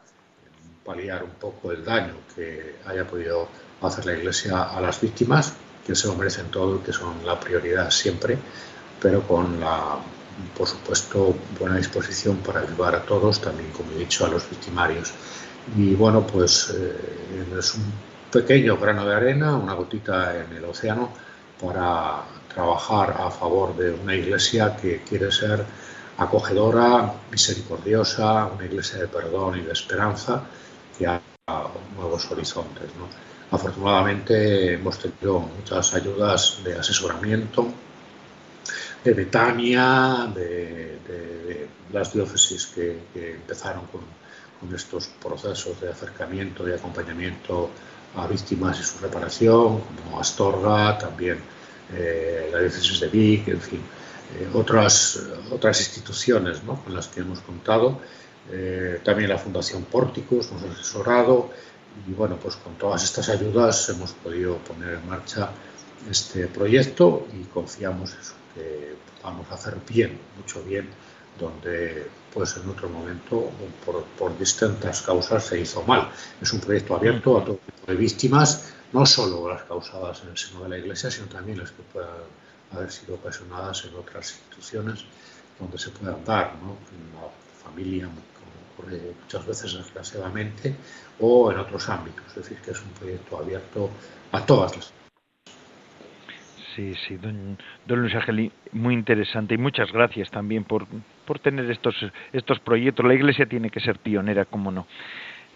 paliar 0.84 1.22
un 1.22 1.30
poco 1.30 1.72
el 1.72 1.84
daño 1.84 2.14
que 2.34 2.76
haya 2.86 3.06
podido 3.06 3.48
hacer 3.82 4.06
la 4.06 4.14
Iglesia 4.14 4.62
a 4.62 4.80
las 4.80 5.00
víctimas, 5.00 5.52
que 5.86 5.94
se 5.94 6.06
lo 6.06 6.14
merecen 6.14 6.50
todo 6.50 6.76
y 6.76 6.78
que 6.80 6.92
son 6.92 7.24
la 7.26 7.38
prioridad 7.38 7.90
siempre, 7.90 8.38
pero 9.00 9.22
con 9.22 9.60
la, 9.60 9.98
por 10.56 10.66
supuesto, 10.66 11.34
buena 11.58 11.76
disposición 11.76 12.36
para 12.38 12.60
ayudar 12.60 12.94
a 12.94 13.02
todos, 13.02 13.40
también, 13.40 13.70
como 13.72 13.92
he 13.92 13.98
dicho, 13.98 14.24
a 14.24 14.28
los 14.28 14.48
victimarios. 14.48 15.12
Y 15.76 15.94
bueno, 15.94 16.26
pues 16.26 16.74
es 17.58 17.74
un 17.74 17.92
pequeño 18.30 18.76
grano 18.76 19.06
de 19.06 19.14
arena, 19.14 19.56
una 19.56 19.74
gotita 19.74 20.36
en 20.36 20.56
el 20.56 20.64
océano, 20.64 21.10
para 21.60 22.22
trabajar 22.52 23.16
a 23.18 23.30
favor 23.30 23.76
de 23.76 23.90
una 23.90 24.14
iglesia 24.14 24.76
que 24.76 25.02
quiere 25.02 25.30
ser 25.32 25.64
acogedora, 26.18 27.12
misericordiosa, 27.30 28.46
una 28.46 28.64
iglesia 28.64 28.98
de 28.98 29.08
perdón 29.08 29.58
y 29.58 29.62
de 29.62 29.72
esperanza 29.72 30.42
que 30.96 31.06
haga 31.06 31.22
nuevos 31.96 32.30
horizontes. 32.30 32.90
Afortunadamente 33.50 34.74
hemos 34.74 34.98
tenido 34.98 35.40
muchas 35.40 35.94
ayudas 35.94 36.60
de 36.64 36.78
asesoramiento 36.78 37.68
de 39.04 39.12
Betania, 39.12 40.30
de, 40.34 40.98
las 41.92 42.12
diócesis 42.12 42.66
que, 42.66 42.98
empezaron 43.14 43.86
con, 43.86 44.18
estos 44.74 45.06
procesos 45.22 45.80
de 45.80 45.88
acercamiento, 45.88 46.64
de 46.64 46.74
acompañamiento 46.74 47.70
a 48.16 48.26
víctimas 48.26 48.80
y 48.80 48.82
su 48.82 48.98
reparación, 48.98 49.80
como 49.80 50.20
Astorga, 50.20 50.98
también 50.98 51.38
eh, 51.94 52.48
la 52.50 52.58
diócesis 52.58 52.98
de 52.98 53.06
Vic, 53.06 53.46
en 53.46 53.60
fin, 53.60 53.80
eh, 54.36 54.48
otras, 54.52 55.22
otras 55.52 55.78
instituciones 55.78 56.58
con 56.60 56.92
las 56.92 57.06
que 57.06 57.20
hemos 57.20 57.38
contado, 57.40 58.00
eh, 58.50 59.00
también 59.04 59.28
la 59.28 59.38
Fundación 59.38 59.84
Pórticos 59.84 60.50
nos 60.52 60.62
ha 60.64 60.72
asesorado 60.72 61.50
y 62.08 62.12
bueno, 62.12 62.36
pues 62.36 62.56
con 62.56 62.74
todas 62.74 63.04
estas 63.04 63.28
ayudas 63.28 63.88
hemos 63.90 64.12
podido 64.12 64.56
poner 64.58 64.94
en 64.94 65.08
marcha 65.08 65.50
este 66.10 66.46
proyecto 66.46 67.26
y 67.32 67.44
confiamos 67.44 68.12
en 68.14 68.20
que 68.58 68.96
vamos 69.22 69.46
a 69.50 69.54
hacer 69.54 69.76
bien, 69.88 70.18
mucho 70.36 70.62
bien, 70.64 70.88
donde 71.38 72.06
pues 72.34 72.56
en 72.56 72.68
otro 72.68 72.88
momento 72.88 73.50
por, 73.84 74.04
por, 74.18 74.38
distintas 74.38 75.02
causas 75.02 75.44
se 75.44 75.60
hizo 75.60 75.82
mal. 75.82 76.10
Es 76.40 76.52
un 76.52 76.60
proyecto 76.60 76.96
abierto 76.96 77.38
a 77.38 77.44
todo 77.44 77.56
tipo 77.56 77.86
de 77.86 77.96
víctimas, 77.96 78.72
no 78.92 79.06
solo 79.06 79.48
las 79.48 79.62
causadas 79.62 80.22
en 80.22 80.30
el 80.30 80.36
seno 80.36 80.64
de 80.64 80.68
la 80.70 80.78
Iglesia, 80.78 81.10
sino 81.10 81.26
también 81.26 81.58
las 81.58 81.70
que 81.70 81.82
puedan 81.82 82.10
haber 82.72 82.90
sido 82.90 83.14
ocasionadas 83.14 83.84
en 83.84 83.94
otras 83.94 84.32
instituciones 84.32 85.04
donde 85.58 85.78
se 85.78 85.90
puedan 85.90 86.24
dar, 86.24 86.54
¿no? 86.62 86.76
en 86.92 87.14
la 87.14 87.28
familia, 87.64 88.04
como 88.04 88.58
ocurre 88.74 89.14
muchas 89.22 89.46
veces 89.46 89.74
desgraciadamente, 89.74 90.76
o 91.20 91.50
en 91.50 91.58
otros 91.58 91.88
ámbitos. 91.88 92.24
Es 92.28 92.34
decir, 92.36 92.58
que 92.58 92.72
es 92.72 92.80
un 92.80 92.90
proyecto 92.90 93.38
abierto 93.38 93.90
a 94.32 94.44
todas 94.44 94.76
las 94.76 94.92
Sí, 96.78 96.94
sí, 97.08 97.16
don, 97.16 97.58
Luis 97.88 98.14
Ángel, 98.14 98.52
muy 98.70 98.94
interesante 98.94 99.54
y 99.54 99.58
muchas 99.58 99.90
gracias 99.90 100.30
también 100.30 100.62
por, 100.62 100.86
por 101.26 101.40
tener 101.40 101.68
estos, 101.72 101.96
estos 102.32 102.60
proyectos. 102.60 103.04
La 103.04 103.14
Iglesia 103.14 103.46
tiene 103.46 103.68
que 103.68 103.80
ser 103.80 103.98
pionera, 103.98 104.44
como 104.44 104.70
no. 104.70 104.86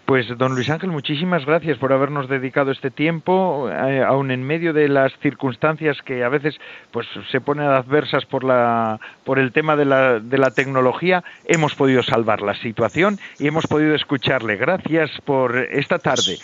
Pues 0.05 0.27
don 0.37 0.53
Luis 0.53 0.69
Ángel, 0.69 0.91
muchísimas 0.91 1.45
gracias 1.45 1.77
por 1.77 1.93
habernos 1.93 2.27
dedicado 2.27 2.71
este 2.71 2.91
tiempo, 2.91 3.69
eh, 3.71 4.03
aun 4.03 4.31
en 4.31 4.43
medio 4.43 4.73
de 4.73 4.89
las 4.89 5.13
circunstancias 5.19 6.01
que 6.03 6.25
a 6.25 6.27
veces 6.27 6.59
pues 6.91 7.07
se 7.31 7.39
ponen 7.39 7.67
adversas 7.67 8.25
por 8.25 8.43
la 8.43 8.99
por 9.23 9.39
el 9.39 9.53
tema 9.53 9.77
de 9.77 9.85
la, 9.85 10.19
de 10.19 10.37
la 10.37 10.51
tecnología, 10.51 11.23
hemos 11.45 11.73
podido 11.73 12.03
salvar 12.03 12.41
la 12.41 12.55
situación 12.55 13.17
y 13.39 13.47
hemos 13.47 13.65
podido 13.65 13.95
escucharle. 13.95 14.57
Gracias 14.57 15.09
por 15.23 15.55
esta 15.57 15.99
tarde. 15.99 16.37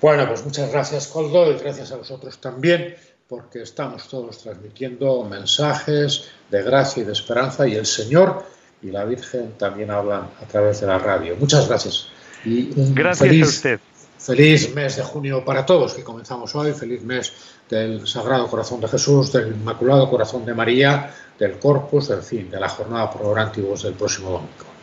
Bueno, 0.00 0.26
pues 0.26 0.44
muchas 0.44 0.72
gracias, 0.72 1.08
Coldo, 1.08 1.50
y 1.50 1.58
gracias 1.58 1.92
a 1.92 1.96
vosotros 1.96 2.40
también, 2.40 2.94
porque 3.30 3.62
estamos 3.62 4.08
todos 4.08 4.38
transmitiendo 4.38 5.22
mensajes 5.22 6.24
de 6.50 6.62
gracia 6.64 7.04
y 7.04 7.06
de 7.06 7.12
esperanza, 7.12 7.66
y 7.66 7.76
el 7.76 7.86
Señor 7.86 8.44
y 8.82 8.90
la 8.90 9.04
Virgen 9.04 9.52
también 9.56 9.92
hablan 9.92 10.22
a 10.42 10.46
través 10.46 10.80
de 10.80 10.88
la 10.88 10.98
radio. 10.98 11.36
Muchas 11.38 11.68
gracias. 11.68 12.08
Y 12.44 12.72
un 12.76 12.92
gracias 12.92 13.28
feliz, 13.28 13.44
a 13.44 13.48
usted. 13.48 13.80
Feliz 14.18 14.74
mes 14.74 14.96
de 14.96 15.04
junio 15.04 15.44
para 15.44 15.64
todos, 15.64 15.94
que 15.94 16.02
comenzamos 16.02 16.56
hoy. 16.56 16.72
Feliz 16.72 17.04
mes 17.04 17.32
del 17.68 18.04
Sagrado 18.08 18.48
Corazón 18.48 18.80
de 18.80 18.88
Jesús, 18.88 19.32
del 19.32 19.52
Inmaculado 19.52 20.10
Corazón 20.10 20.44
de 20.44 20.52
María, 20.52 21.14
del 21.38 21.56
Corpus, 21.60 22.08
del 22.08 22.22
fin, 22.22 22.50
de 22.50 22.58
la 22.58 22.68
jornada 22.68 23.12
por 23.12 23.22
del 23.80 23.94
próximo 23.94 24.30
domingo. 24.30 24.79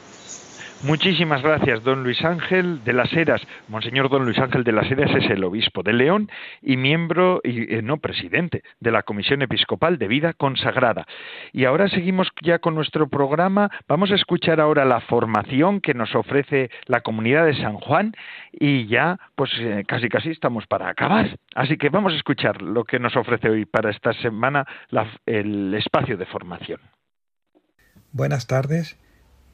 Muchísimas 0.83 1.41
gracias, 1.41 1.83
don 1.83 2.03
Luis 2.03 2.23
Ángel 2.23 2.83
de 2.83 2.93
las 2.93 3.11
Heras. 3.11 3.41
Monseñor 3.67 4.09
don 4.09 4.25
Luis 4.25 4.37
Ángel 4.37 4.63
de 4.63 4.71
las 4.71 4.89
Heras 4.91 5.09
es 5.15 5.27
el 5.31 5.43
obispo 5.43 5.81
de 5.81 5.91
León 5.91 6.29
y 6.61 6.77
miembro, 6.77 7.41
y 7.43 7.73
eh, 7.73 7.81
no 7.81 7.97
presidente, 7.97 8.61
de 8.79 8.91
la 8.91 9.01
Comisión 9.01 9.41
Episcopal 9.41 9.97
de 9.97 10.07
Vida 10.07 10.33
Consagrada. 10.33 11.07
Y 11.51 11.65
ahora 11.65 11.89
seguimos 11.89 12.27
ya 12.43 12.59
con 12.59 12.75
nuestro 12.75 13.09
programa. 13.09 13.71
Vamos 13.87 14.11
a 14.11 14.15
escuchar 14.15 14.61
ahora 14.61 14.85
la 14.85 15.01
formación 15.01 15.81
que 15.81 15.95
nos 15.95 16.13
ofrece 16.13 16.69
la 16.85 17.01
comunidad 17.01 17.45
de 17.45 17.55
San 17.55 17.77
Juan 17.77 18.13
y 18.51 18.85
ya, 18.85 19.19
pues 19.35 19.51
eh, 19.59 19.83
casi 19.87 20.09
casi 20.09 20.29
estamos 20.29 20.67
para 20.67 20.89
acabar. 20.89 21.39
Así 21.55 21.77
que 21.77 21.89
vamos 21.89 22.13
a 22.13 22.17
escuchar 22.17 22.61
lo 22.61 22.83
que 22.83 22.99
nos 22.99 23.15
ofrece 23.15 23.49
hoy 23.49 23.65
para 23.65 23.89
esta 23.89 24.13
semana 24.13 24.65
el 25.25 25.73
espacio 25.73 26.17
de 26.17 26.25
formación. 26.27 26.79
Buenas 28.11 28.45
tardes 28.45 28.97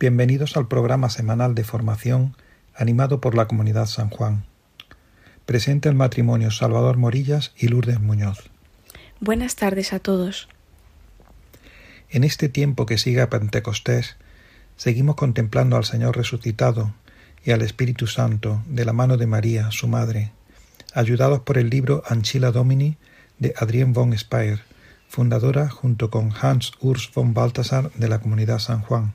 Bienvenidos 0.04 0.58
al 0.58 0.68
programa 0.68 1.10
semanal 1.10 1.56
de 1.56 1.64
formación 1.64 2.36
animado 2.76 3.22
por 3.22 3.36
la 3.36 3.48
Comunidad 3.48 3.86
San 3.86 4.10
Juan. 4.10 4.44
Presente 5.46 5.88
el 5.88 5.96
matrimonio 5.96 6.52
Salvador 6.52 6.98
Morillas 6.98 7.54
y 7.56 7.70
Lourdes 7.70 8.02
Muñoz. 8.02 8.50
Buenas 9.22 9.56
tardes 9.56 9.94
a 9.94 10.00
todos. 10.00 10.50
En 12.10 12.26
este 12.26 12.50
tiempo 12.50 12.86
que 12.86 12.98
sigue 12.98 13.22
a 13.22 13.30
Pentecostés, 13.30 14.18
seguimos 14.76 15.16
contemplando 15.16 15.78
al 15.78 15.86
Señor 15.86 16.18
resucitado 16.18 16.94
y 17.46 17.52
al 17.52 17.62
Espíritu 17.62 18.06
Santo 18.06 18.62
de 18.68 18.84
la 18.84 18.92
mano 18.92 19.16
de 19.16 19.28
María, 19.28 19.72
su 19.72 19.88
madre, 19.88 20.34
ayudados 20.94 21.40
por 21.40 21.58
el 21.58 21.70
libro 21.70 22.04
Anchila 22.10 22.52
Domini 22.52 22.98
de 23.40 23.54
Adrien 23.56 23.94
von 23.94 24.18
Speyer, 24.18 24.64
fundadora 25.08 25.70
junto 25.70 26.10
con 26.10 26.34
Hans 26.42 26.74
Urs 26.82 27.10
von 27.16 27.34
Balthasar 27.34 27.90
de 27.94 28.10
la 28.10 28.20
Comunidad 28.20 28.60
San 28.60 28.82
Juan. 28.82 29.14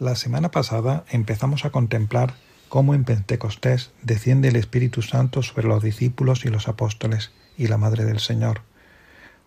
La 0.00 0.16
semana 0.16 0.50
pasada 0.50 1.04
empezamos 1.08 1.64
a 1.64 1.70
contemplar 1.70 2.34
cómo 2.68 2.94
en 2.94 3.04
Pentecostés 3.04 3.92
desciende 4.02 4.48
el 4.48 4.56
Espíritu 4.56 5.02
Santo 5.02 5.40
sobre 5.44 5.68
los 5.68 5.84
discípulos 5.84 6.44
y 6.44 6.48
los 6.48 6.66
apóstoles 6.66 7.30
y 7.56 7.68
la 7.68 7.78
Madre 7.78 8.04
del 8.04 8.18
Señor. 8.18 8.62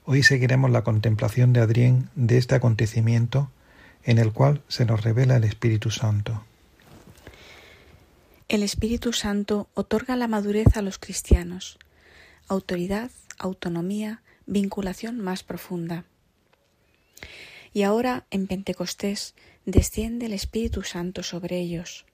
Hoy 0.05 0.23
seguiremos 0.23 0.71
la 0.71 0.85
contemplación 0.85 1.51
de 1.51 1.59
Adrián 1.59 2.09
de 2.15 2.37
este 2.37 2.55
acontecimiento 2.55 3.51
en 4.05 4.19
el 4.19 4.31
cual 4.31 4.61
se 4.69 4.85
nos 4.85 5.03
revela 5.03 5.35
el 5.35 5.43
Espíritu 5.43 5.91
Santo. 5.91 6.45
El 8.47 8.63
Espíritu 8.63 9.11
Santo 9.11 9.67
otorga 9.73 10.15
la 10.15 10.29
madurez 10.29 10.77
a 10.77 10.81
los 10.81 10.97
cristianos, 10.97 11.77
autoridad, 12.47 13.11
autonomía, 13.37 14.21
vinculación 14.45 15.19
más 15.19 15.43
profunda. 15.43 16.05
Y 17.73 17.83
ahora 17.83 18.25
en 18.31 18.47
Pentecostés 18.47 19.35
desciende 19.67 20.27
el 20.27 20.33
Espíritu 20.33 20.81
Santo 20.81 21.23
sobre 21.23 21.59
ellos. 21.59 22.05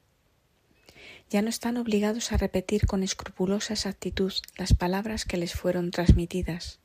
Ya 1.29 1.43
no 1.43 1.49
están 1.49 1.77
obligados 1.77 2.31
a 2.31 2.37
repetir 2.37 2.87
con 2.87 3.03
escrupulosa 3.03 3.73
exactitud 3.73 4.33
las 4.57 4.73
palabras 4.73 5.23
que 5.23 5.37
les 5.37 5.53
fueron 5.53 5.91
transmitidas. 5.91 6.79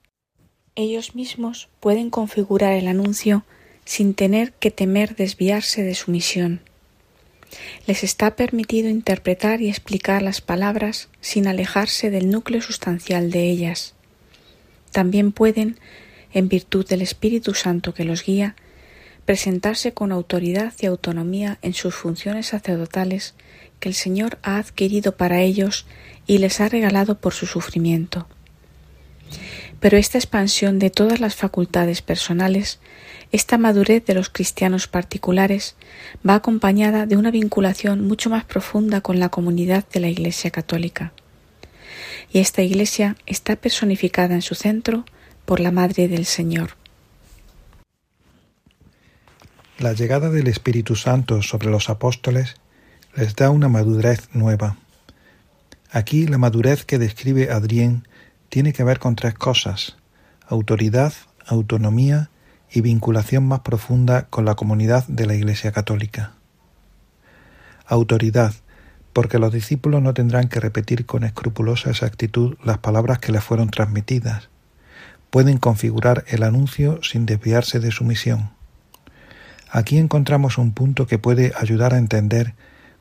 Ellos 0.75 1.15
mismos 1.15 1.71
pueden 1.81 2.11
configurar 2.11 2.75
el 2.75 2.87
anuncio 2.87 3.45
sin 3.87 4.13
tener 4.13 4.53
que 4.53 4.71
temer 4.71 5.17
desviarse 5.17 5.83
de 5.83 5.95
su 5.95 6.11
misión. 6.11 6.61
Les 7.87 8.05
está 8.05 8.37
permitido 8.37 8.91
interpretar 8.91 9.63
y 9.63 9.71
explicar 9.71 10.21
las 10.21 10.43
palabras 10.43 11.09
sin 11.23 11.49
alejarse 11.49 12.11
del 12.11 12.31
núcleo 12.31 12.61
sustancial 12.61 13.31
de 13.31 13.49
ellas. 13.49 13.95
También 14.93 15.33
pueden, 15.33 15.81
en 16.35 16.51
virtud 16.51 16.87
del 16.87 17.01
Espíritu 17.01 17.55
Santo 17.55 17.95
que 17.95 18.05
los 18.05 18.23
guía, 18.23 18.55
presentarse 19.29 19.93
con 19.93 20.11
autoridad 20.11 20.73
y 20.81 20.87
autonomía 20.87 21.59
en 21.61 21.75
sus 21.75 21.95
funciones 21.95 22.47
sacerdotales 22.47 23.35
que 23.79 23.91
el 23.91 23.95
Señor 23.95 24.39
ha 24.43 24.57
adquirido 24.57 25.19
para 25.19 25.43
ellos 25.43 25.85
y 26.27 26.39
les 26.39 26.63
ha 26.63 26.69
regalado 26.71 27.19
por 27.19 27.35
su 27.35 27.45
sufrimiento. 27.45 28.27
Pero 29.81 29.99
esta 29.99 30.17
expansión 30.17 30.79
de 30.79 30.89
todas 30.89 31.21
las 31.21 31.37
facultades 31.37 32.01
personales, 32.01 32.79
esta 33.31 33.59
madurez 33.59 34.03
de 34.07 34.15
los 34.15 34.31
cristianos 34.31 34.89
particulares, 34.89 35.77
va 36.27 36.37
acompañada 36.37 37.05
de 37.05 37.19
una 37.19 37.31
vinculación 37.31 38.09
mucho 38.09 38.31
más 38.31 38.47
profunda 38.47 39.03
con 39.03 39.21
la 39.21 39.29
comunidad 39.29 39.85
de 39.93 40.01
la 40.01 40.09
Iglesia 40.09 40.51
católica. 40.51 41.13
Y 42.33 42.39
esta 42.39 42.63
Iglesia 42.63 43.15
está 43.27 43.57
personificada 43.57 44.35
en 44.35 44.41
su 44.41 44.55
centro 44.55 45.05
por 45.45 45.61
la 45.61 45.71
Madre 45.71 46.09
del 46.09 46.25
Señor. 46.25 46.79
La 49.79 49.93
llegada 49.93 50.29
del 50.29 50.49
Espíritu 50.49 50.97
Santo 50.97 51.41
sobre 51.41 51.71
los 51.71 51.89
apóstoles 51.89 52.57
les 53.15 53.37
da 53.37 53.51
una 53.51 53.69
madurez 53.69 54.29
nueva. 54.33 54.77
Aquí 55.93 56.27
la 56.27 56.37
madurez 56.37 56.85
que 56.85 56.99
describe 56.99 57.53
Adrien 57.53 58.09
tiene 58.49 58.73
que 58.73 58.83
ver 58.83 58.99
con 58.99 59.15
tres 59.15 59.35
cosas, 59.35 59.97
autoridad, 60.49 61.13
autonomía 61.47 62.29
y 62.69 62.81
vinculación 62.81 63.47
más 63.47 63.61
profunda 63.61 64.27
con 64.27 64.45
la 64.45 64.57
comunidad 64.57 65.07
de 65.07 65.27
la 65.27 65.37
Iglesia 65.37 65.71
Católica. 65.71 66.33
Autoridad, 67.87 68.55
porque 69.13 69.39
los 69.39 69.53
discípulos 69.53 70.03
no 70.03 70.13
tendrán 70.13 70.49
que 70.49 70.59
repetir 70.59 71.07
con 71.07 71.23
escrupulosa 71.23 71.91
exactitud 71.91 72.57
las 72.65 72.79
palabras 72.79 73.21
que 73.21 73.31
les 73.31 73.45
fueron 73.45 73.71
transmitidas. 73.71 74.49
Pueden 75.31 75.59
configurar 75.59 76.25
el 76.27 76.43
anuncio 76.43 76.99
sin 77.05 77.27
desviarse 77.27 77.79
de 77.79 77.93
su 77.93 78.03
misión. 78.03 78.58
Aquí 79.71 79.99
encontramos 79.99 80.59
un 80.59 80.73
punto 80.73 81.07
que 81.07 81.19
puede 81.19 81.53
ayudar 81.59 81.95
a 81.95 81.99
entender 81.99 82.55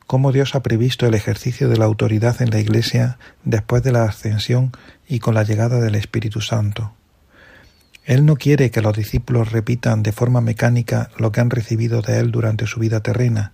cómo 0.06 0.32
Dios 0.32 0.56
ha 0.56 0.64
previsto 0.64 1.06
el 1.06 1.14
ejercicio 1.14 1.70
de 1.70 1.78
la 1.78 1.86
autoridad 1.86 2.42
en 2.42 2.50
la 2.50 2.60
Iglesia 2.60 3.18
después 3.44 3.84
de 3.84 3.92
la 3.92 4.04
ascensión 4.04 4.72
y 5.08 5.20
con 5.20 5.34
la 5.34 5.44
llegada 5.44 5.80
del 5.80 5.96
Espíritu 5.96 6.42
Santo. 6.42 6.94
Él 8.06 8.26
no 8.26 8.38
quiere 8.38 8.72
que 8.72 8.82
los 8.82 8.96
discípulos 8.96 9.52
repitan 9.52 10.02
de 10.02 10.14
forma 10.14 10.40
mecánica 10.40 11.10
lo 11.18 11.34
que 11.34 11.42
han 11.42 11.50
recibido 11.50 12.02
de 12.02 12.20
Él 12.20 12.32
durante 12.32 12.66
su 12.66 12.80
vida 12.80 13.02
terrena, 13.02 13.52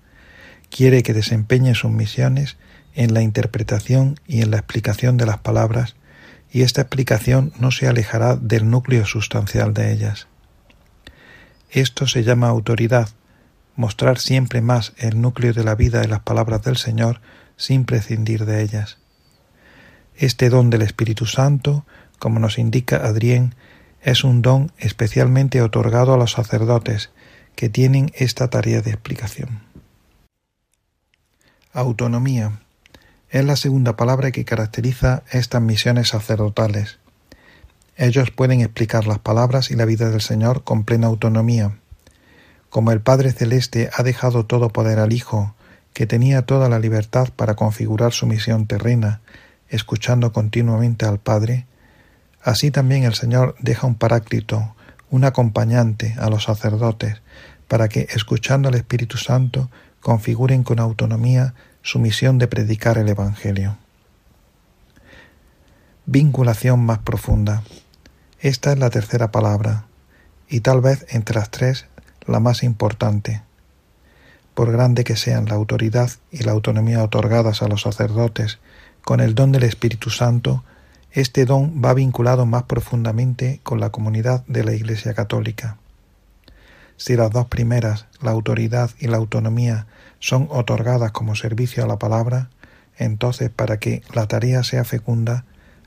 quiere 0.69 1.01
que 1.01 1.13
desempeñen 1.13 1.75
sus 1.75 1.91
misiones 1.91 2.57
en 2.93 3.13
la 3.13 3.21
interpretación 3.21 4.19
y 4.27 4.41
en 4.41 4.51
la 4.51 4.57
explicación 4.57 5.17
de 5.17 5.25
las 5.25 5.39
palabras, 5.39 5.95
y 6.51 6.61
esta 6.61 6.81
explicación 6.81 7.51
no 7.59 7.71
se 7.71 7.87
alejará 7.87 8.35
del 8.35 8.69
núcleo 8.69 9.05
sustancial 9.05 9.73
de 9.73 9.91
ellas. 9.91 10.27
Esto 11.73 12.05
se 12.05 12.23
llama 12.23 12.49
autoridad, 12.49 13.09
mostrar 13.75 14.19
siempre 14.19 14.61
más 14.61 14.93
el 14.97 15.19
núcleo 15.19 15.53
de 15.53 15.63
la 15.63 15.73
vida 15.73 16.03
en 16.03 16.11
las 16.11 16.19
palabras 16.19 16.61
del 16.61 16.77
Señor 16.77 17.19
sin 17.57 17.85
prescindir 17.85 18.45
de 18.45 18.61
ellas. 18.61 18.99
Este 20.15 20.49
don 20.49 20.69
del 20.69 20.83
Espíritu 20.83 21.25
Santo, 21.25 21.83
como 22.19 22.37
nos 22.37 22.59
indica 22.59 22.97
Adrien, 22.97 23.55
es 24.03 24.23
un 24.23 24.43
don 24.43 24.71
especialmente 24.77 25.63
otorgado 25.63 26.13
a 26.13 26.17
los 26.17 26.33
sacerdotes 26.33 27.09
que 27.55 27.69
tienen 27.69 28.11
esta 28.13 28.51
tarea 28.51 28.83
de 28.83 28.91
explicación. 28.91 29.63
Autonomía 31.71 32.59
es 33.31 33.43
la 33.45 33.55
segunda 33.55 33.95
palabra 33.95 34.29
que 34.29 34.45
caracteriza 34.45 35.23
estas 35.31 35.63
misiones 35.63 36.09
sacerdotales. 36.09 36.99
Ellos 37.95 38.31
pueden 38.31 38.61
explicar 38.61 39.05
las 39.05 39.19
palabras 39.19 39.69
y 39.69 39.75
la 39.75 39.85
vida 39.85 40.09
del 40.09 40.21
Señor 40.21 40.63
con 40.63 40.83
plena 40.83 41.07
autonomía. 41.07 41.77
Como 42.69 42.91
el 42.91 43.01
Padre 43.01 43.31
Celeste 43.31 43.91
ha 43.95 44.01
dejado 44.01 44.45
todo 44.45 44.69
poder 44.69 44.97
al 44.97 45.13
Hijo, 45.13 45.53
que 45.93 46.07
tenía 46.07 46.41
toda 46.41 46.69
la 46.69 46.79
libertad 46.79 47.29
para 47.35 47.55
configurar 47.55 48.11
su 48.11 48.25
misión 48.25 48.65
terrena, 48.65 49.21
escuchando 49.69 50.33
continuamente 50.33 51.05
al 51.05 51.19
Padre, 51.19 51.67
así 52.41 52.71
también 52.71 53.03
el 53.03 53.13
Señor 53.13 53.55
deja 53.59 53.85
un 53.85 53.95
paráclito, 53.95 54.75
un 55.11 55.23
acompañante 55.23 56.15
a 56.17 56.29
los 56.29 56.45
sacerdotes, 56.45 57.21
para 57.67 57.89
que, 57.89 58.07
escuchando 58.09 58.69
al 58.69 58.75
Espíritu 58.75 59.17
Santo, 59.17 59.69
configuren 60.01 60.63
con 60.63 60.79
autonomía 60.79 61.53
su 61.83 61.99
misión 61.99 62.39
de 62.39 62.47
predicar 62.47 62.97
el 62.97 63.07
Evangelio. 63.07 63.77
Vinculación 66.05 66.83
más 66.83 66.99
profunda. 66.99 67.63
Esta 68.43 68.73
es 68.73 68.77
la 68.77 68.89
tercera 68.89 69.31
palabra, 69.31 69.85
y 70.49 70.59
tal 70.59 70.81
vez 70.81 71.05
entre 71.07 71.35
las 71.35 71.49
tres 71.49 71.85
la 72.27 72.41
más 72.41 72.63
importante. 72.63 73.41
Por 74.53 74.69
grande 74.69 75.05
que 75.05 75.15
sean 75.15 75.45
la 75.45 75.55
autoridad 75.55 76.11
y 76.29 76.39
la 76.39 76.51
autonomía 76.51 77.01
otorgadas 77.01 77.61
a 77.61 77.69
los 77.69 77.83
sacerdotes 77.83 78.59
con 79.01 79.21
el 79.21 79.33
don 79.33 79.53
del 79.53 79.63
Espíritu 79.63 80.09
Santo, 80.09 80.65
este 81.13 81.45
don 81.45 81.81
va 81.81 81.93
vinculado 81.93 82.45
más 82.45 82.63
profundamente 82.63 83.61
con 83.63 83.79
la 83.79 83.91
comunidad 83.91 84.43
de 84.45 84.65
la 84.65 84.73
Iglesia 84.73 85.13
Católica. 85.13 85.77
Si 86.97 87.15
las 87.15 87.31
dos 87.31 87.47
primeras, 87.47 88.07
la 88.21 88.31
autoridad 88.31 88.91
y 88.99 89.07
la 89.07 89.15
autonomía, 89.15 89.87
son 90.19 90.49
otorgadas 90.51 91.13
como 91.13 91.35
servicio 91.35 91.81
a 91.85 91.87
la 91.87 91.97
palabra, 91.97 92.49
entonces 92.97 93.49
para 93.49 93.79
que 93.79 94.01
la 94.13 94.27
tarea 94.27 94.63
sea 94.63 94.83
fecunda, 94.83 95.45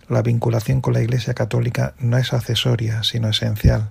la 0.09 0.23
vinculación 0.23 0.81
con 0.81 0.95
la 0.95 1.03
Iglesia 1.03 1.35
Católica 1.35 1.95
no 1.99 2.19
es 2.19 2.33
accesoria, 2.33 3.03
sino 3.03 3.29
esencial. 3.29 3.91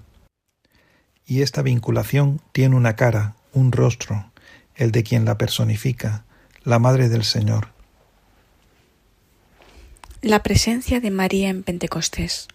Y 1.25 1.41
esta 1.41 1.61
vinculación 1.61 2.41
tiene 2.51 2.75
una 2.75 2.95
cara, 2.95 3.35
un 3.53 3.71
rostro, 3.71 4.31
el 4.75 4.91
de 4.91 5.03
quien 5.03 5.25
la 5.25 5.37
personifica, 5.37 6.25
la 6.63 6.79
Madre 6.79 7.09
del 7.09 7.23
Señor. 7.23 7.69
La 10.21 10.43
presencia 10.43 10.99
de 10.99 11.11
María 11.11 11.49
en 11.49 11.63
Pentecostés. 11.63 12.47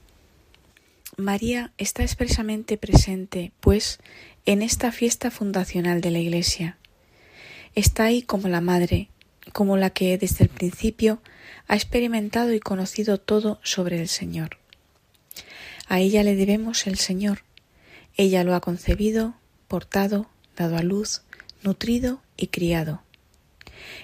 María 1.16 1.72
está 1.78 2.02
expresamente 2.02 2.76
presente, 2.76 3.52
pues, 3.60 3.98
en 4.46 4.62
esta 4.62 4.90
fiesta 4.90 5.30
fundacional 5.30 6.00
de 6.00 6.10
la 6.10 6.18
Iglesia. 6.18 6.78
Está 7.74 8.04
ahí 8.04 8.22
como 8.22 8.48
la 8.48 8.60
Madre, 8.60 9.08
como 9.52 9.76
la 9.76 9.90
que 9.90 10.18
desde 10.18 10.44
el 10.44 10.50
principio 10.50 11.20
ha 11.70 11.76
experimentado 11.76 12.52
y 12.52 12.58
conocido 12.58 13.18
todo 13.18 13.60
sobre 13.62 14.00
el 14.00 14.08
Señor. 14.08 14.58
A 15.86 16.00
ella 16.00 16.24
le 16.24 16.34
debemos 16.34 16.88
el 16.88 16.98
Señor. 16.98 17.44
Ella 18.16 18.42
lo 18.42 18.56
ha 18.56 18.60
concebido, 18.60 19.34
portado, 19.68 20.26
dado 20.56 20.76
a 20.76 20.82
luz, 20.82 21.22
nutrido 21.62 22.22
y 22.36 22.48
criado. 22.48 23.02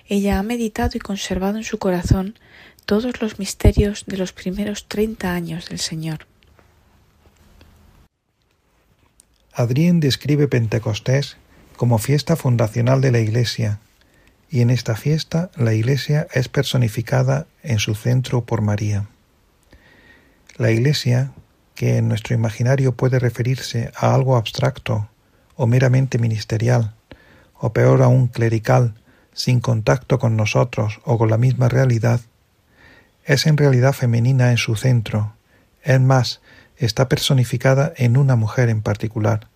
Ella 0.07 0.39
ha 0.39 0.45
meditado 0.45 0.93
y 0.95 1.01
conservado 1.01 1.57
en 1.57 1.65
su 1.65 1.79
corazón 1.79 2.39
todos 2.85 3.21
los 3.21 3.41
misterios 3.41 4.05
de 4.07 4.17
los 4.17 4.33
primeros 4.33 4.87
treinta 4.87 5.35
años 5.35 5.69
del 5.69 5.81
Señor. 5.81 6.29
Adrien 9.53 9.99
describe 9.99 10.47
Pentecostés 10.47 11.37
como 11.77 11.99
fiesta 11.99 12.37
fundacional 12.37 13.01
de 13.01 13.11
la 13.11 13.19
Iglesia, 13.19 13.81
y 14.51 14.61
en 14.61 14.71
esta 14.71 14.97
fiesta 14.97 15.51
la 15.57 15.75
Iglesia 15.75 16.27
es 16.33 16.49
personificada 16.49 17.47
en 17.63 17.79
su 17.79 17.95
centro 17.95 18.45
por 18.45 18.63
María. 18.63 19.09
La 20.57 20.71
Iglesia, 20.71 21.33
que 21.75 21.99
en 21.99 22.09
nuestro 22.09 22.35
imaginario 22.35 22.95
puede 22.95 23.19
referirse 23.19 23.91
a 23.97 24.15
algo 24.15 24.37
abstracto 24.37 25.09
o 25.57 25.67
meramente 25.67 26.19
ministerial, 26.19 26.95
o 27.59 27.73
peor 27.73 28.03
aún 28.03 28.29
clerical, 28.29 28.95
sin 29.33 29.61
contacto 29.61 30.19
con 30.19 30.37
nosotros 30.37 31.01
o 31.05 31.19
con 31.19 31.29
la 31.29 31.39
misma 31.39 31.69
realidad, 31.69 32.21
es 33.25 33.47
en 33.47 33.57
realidad 33.57 33.93
femenina 33.93 34.51
en 34.51 34.57
su 34.57 34.77
centro, 34.77 35.35
es 35.83 36.01
más, 36.01 36.41
está 36.77 37.09
personificada 37.09 37.93
en 37.97 38.17
una 38.17 38.37
mujer 38.37 38.69
en 38.69 38.83
particular, 38.83 39.49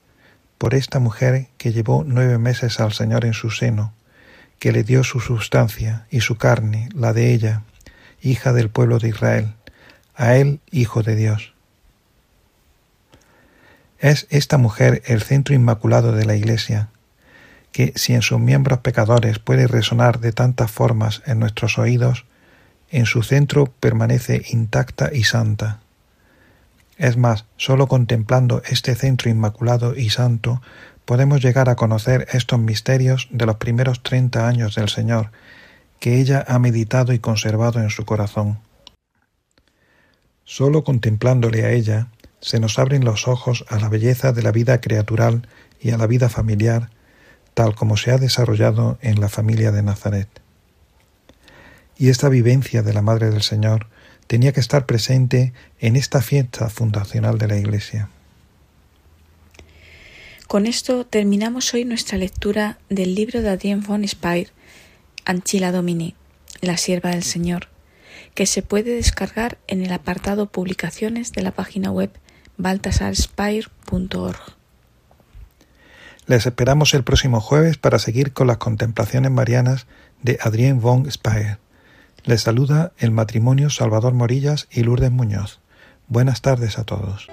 por 0.58 0.74
esta 0.74 0.98
mujer 0.98 1.48
que 1.56 1.72
llevó 1.72 2.04
nueve 2.06 2.36
meses 2.38 2.80
al 2.80 2.92
Señor 2.92 3.24
en 3.24 3.32
su 3.32 3.50
seno, 3.50 3.94
que 4.60 4.70
le 4.70 4.84
dio 4.84 5.02
su 5.02 5.18
sustancia 5.18 6.06
y 6.10 6.20
su 6.20 6.36
carne, 6.36 6.90
la 6.94 7.12
de 7.12 7.32
ella, 7.32 7.62
hija 8.22 8.52
del 8.52 8.68
pueblo 8.68 8.98
de 8.98 9.08
Israel, 9.08 9.54
a 10.14 10.36
él 10.36 10.60
hijo 10.70 11.02
de 11.02 11.16
Dios. 11.16 11.54
Es 13.98 14.26
esta 14.30 14.58
mujer 14.58 15.02
el 15.06 15.22
centro 15.22 15.54
inmaculado 15.54 16.12
de 16.12 16.26
la 16.26 16.36
Iglesia, 16.36 16.90
que 17.72 17.92
si 17.96 18.12
en 18.14 18.22
sus 18.22 18.38
miembros 18.38 18.80
pecadores 18.80 19.38
puede 19.38 19.66
resonar 19.66 20.20
de 20.20 20.32
tantas 20.32 20.70
formas 20.70 21.22
en 21.24 21.38
nuestros 21.38 21.78
oídos, 21.78 22.26
en 22.90 23.06
su 23.06 23.22
centro 23.22 23.66
permanece 23.80 24.42
intacta 24.50 25.10
y 25.12 25.24
santa. 25.24 25.80
Es 26.98 27.16
más, 27.16 27.46
sólo 27.56 27.86
contemplando 27.86 28.62
este 28.68 28.94
centro 28.94 29.30
inmaculado 29.30 29.96
y 29.96 30.10
santo 30.10 30.60
podemos 31.10 31.42
llegar 31.42 31.68
a 31.68 31.74
conocer 31.74 32.28
estos 32.30 32.60
misterios 32.60 33.26
de 33.32 33.44
los 33.44 33.56
primeros 33.56 34.00
treinta 34.00 34.46
años 34.46 34.76
del 34.76 34.88
Señor, 34.88 35.32
que 35.98 36.20
ella 36.20 36.44
ha 36.46 36.60
meditado 36.60 37.12
y 37.12 37.18
conservado 37.18 37.80
en 37.80 37.90
su 37.90 38.04
corazón. 38.04 38.60
Sólo 40.44 40.84
contemplándole 40.84 41.64
a 41.64 41.72
ella 41.72 42.12
se 42.40 42.60
nos 42.60 42.78
abren 42.78 43.04
los 43.04 43.26
ojos 43.26 43.64
a 43.68 43.80
la 43.80 43.88
belleza 43.88 44.30
de 44.30 44.42
la 44.44 44.52
vida 44.52 44.80
creatural 44.80 45.48
y 45.80 45.90
a 45.90 45.96
la 45.96 46.06
vida 46.06 46.28
familiar, 46.28 46.90
tal 47.54 47.74
como 47.74 47.96
se 47.96 48.12
ha 48.12 48.16
desarrollado 48.16 48.96
en 49.02 49.20
la 49.20 49.28
familia 49.28 49.72
de 49.72 49.82
Nazaret. 49.82 50.28
Y 51.98 52.10
esta 52.10 52.28
vivencia 52.28 52.84
de 52.84 52.92
la 52.92 53.02
Madre 53.02 53.30
del 53.30 53.42
Señor 53.42 53.88
tenía 54.28 54.52
que 54.52 54.60
estar 54.60 54.86
presente 54.86 55.54
en 55.80 55.96
esta 55.96 56.22
fiesta 56.22 56.68
fundacional 56.70 57.36
de 57.36 57.48
la 57.48 57.56
Iglesia. 57.56 58.10
Con 60.50 60.66
esto 60.66 61.06
terminamos 61.06 61.72
hoy 61.74 61.84
nuestra 61.84 62.18
lectura 62.18 62.78
del 62.88 63.14
libro 63.14 63.40
de 63.40 63.50
Adrien 63.50 63.84
von 63.84 64.04
Speyer, 64.08 64.50
Anchila 65.24 65.70
Domini, 65.70 66.16
la 66.60 66.76
sierva 66.76 67.10
del 67.10 67.22
Señor, 67.22 67.68
que 68.34 68.46
se 68.46 68.62
puede 68.62 68.96
descargar 68.96 69.58
en 69.68 69.80
el 69.84 69.92
apartado 69.92 70.46
Publicaciones 70.46 71.30
de 71.30 71.42
la 71.42 71.52
página 71.52 71.92
web 71.92 72.10
baltasarspire.org. 72.56 74.40
Les 76.26 76.46
esperamos 76.46 76.94
el 76.94 77.04
próximo 77.04 77.40
jueves 77.40 77.78
para 77.78 78.00
seguir 78.00 78.32
con 78.32 78.48
las 78.48 78.56
contemplaciones 78.56 79.30
marianas 79.30 79.86
de 80.20 80.36
Adrien 80.42 80.80
von 80.80 81.08
Speyer. 81.08 81.58
Les 82.24 82.42
saluda 82.42 82.90
el 82.98 83.12
matrimonio 83.12 83.70
Salvador 83.70 84.14
Morillas 84.14 84.66
y 84.68 84.82
Lourdes 84.82 85.12
Muñoz. 85.12 85.60
Buenas 86.08 86.42
tardes 86.42 86.76
a 86.76 86.82
todos. 86.82 87.28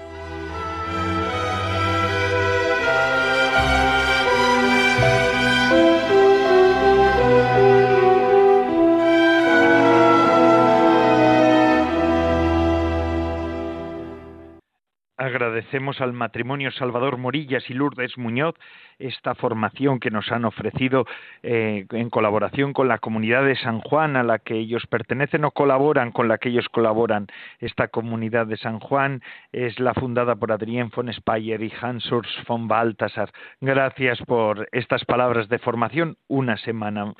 Agradecemos 15.58 16.00
al 16.00 16.12
matrimonio 16.12 16.70
Salvador 16.70 17.16
Morillas 17.16 17.68
y 17.68 17.74
Lourdes 17.74 18.16
Muñoz 18.16 18.54
esta 18.98 19.34
formación 19.34 20.00
que 20.00 20.10
nos 20.10 20.30
han 20.32 20.44
ofrecido 20.44 21.06
eh, 21.42 21.86
en 21.90 22.10
colaboración 22.10 22.72
con 22.72 22.88
la 22.88 22.98
comunidad 22.98 23.44
de 23.44 23.56
San 23.56 23.80
Juan 23.80 24.16
a 24.16 24.22
la 24.22 24.38
que 24.38 24.54
ellos 24.54 24.86
pertenecen 24.86 25.44
o 25.44 25.50
colaboran 25.50 26.12
con 26.12 26.28
la 26.28 26.38
que 26.38 26.48
ellos 26.48 26.68
colaboran. 26.68 27.26
Esta 27.60 27.88
comunidad 27.88 28.46
de 28.46 28.56
San 28.56 28.80
Juan 28.80 29.22
es 29.52 29.78
la 29.80 29.94
fundada 29.94 30.36
por 30.36 30.52
Adrien 30.52 30.90
von 30.94 31.12
Speyer 31.12 31.62
y 31.62 31.72
Hans 31.80 32.10
Urs 32.10 32.28
von 32.46 32.68
Balthasar. 32.68 33.30
Gracias 33.60 34.18
por 34.22 34.68
estas 34.72 35.04
palabras 35.04 35.48
de 35.48 35.58
formación. 35.58 36.16
Una 36.28 36.56
semana 36.56 37.14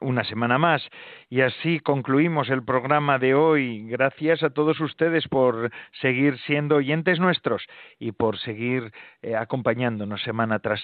una 0.00 0.24
semana 0.24 0.58
más. 0.58 0.82
Y 1.30 1.40
así 1.40 1.80
concluimos 1.80 2.50
el 2.50 2.62
programa 2.62 3.18
de 3.18 3.34
hoy. 3.34 3.86
Gracias 3.88 4.42
a 4.42 4.50
todos 4.50 4.80
ustedes 4.80 5.28
por 5.28 5.70
seguir 6.00 6.38
siendo 6.40 6.76
oyentes 6.76 7.18
nuestros 7.18 7.64
y 7.98 8.12
por 8.12 8.38
seguir 8.38 8.92
eh, 9.22 9.34
acompañándonos 9.34 10.22
semana 10.22 10.58
tras 10.58 10.82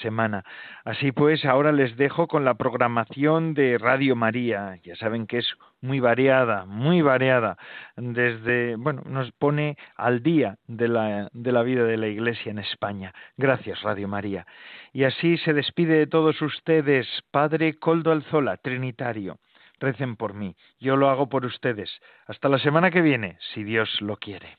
Así 0.84 1.12
pues, 1.12 1.44
ahora 1.44 1.72
les 1.72 1.96
dejo 1.96 2.26
con 2.26 2.44
la 2.44 2.54
programación 2.54 3.54
de 3.54 3.78
Radio 3.78 4.16
María. 4.16 4.78
Ya 4.82 4.96
saben 4.96 5.26
que 5.26 5.38
es 5.38 5.54
muy 5.80 6.00
variada, 6.00 6.64
muy 6.64 7.02
variada. 7.02 7.56
Desde, 7.96 8.76
bueno, 8.76 9.02
nos 9.06 9.30
pone 9.32 9.76
al 9.96 10.22
día 10.22 10.56
de 10.66 10.88
la, 10.88 11.28
de 11.32 11.52
la 11.52 11.62
vida 11.62 11.84
de 11.84 11.96
la 11.96 12.08
Iglesia 12.08 12.50
en 12.50 12.58
España. 12.58 13.12
Gracias, 13.36 13.82
Radio 13.82 14.08
María. 14.08 14.46
Y 14.92 15.04
así 15.04 15.36
se 15.38 15.52
despide 15.52 15.94
de 15.94 16.06
todos 16.06 16.40
ustedes, 16.42 17.06
Padre 17.30 17.74
Coldo 17.74 18.12
Alzola, 18.12 18.56
Trinitario. 18.56 19.38
Recen 19.80 20.16
por 20.16 20.34
mí, 20.34 20.56
yo 20.80 20.96
lo 20.96 21.08
hago 21.08 21.28
por 21.28 21.44
ustedes. 21.44 21.90
Hasta 22.26 22.48
la 22.48 22.58
semana 22.58 22.90
que 22.90 23.00
viene, 23.00 23.38
si 23.54 23.62
Dios 23.62 24.00
lo 24.00 24.16
quiere. 24.16 24.58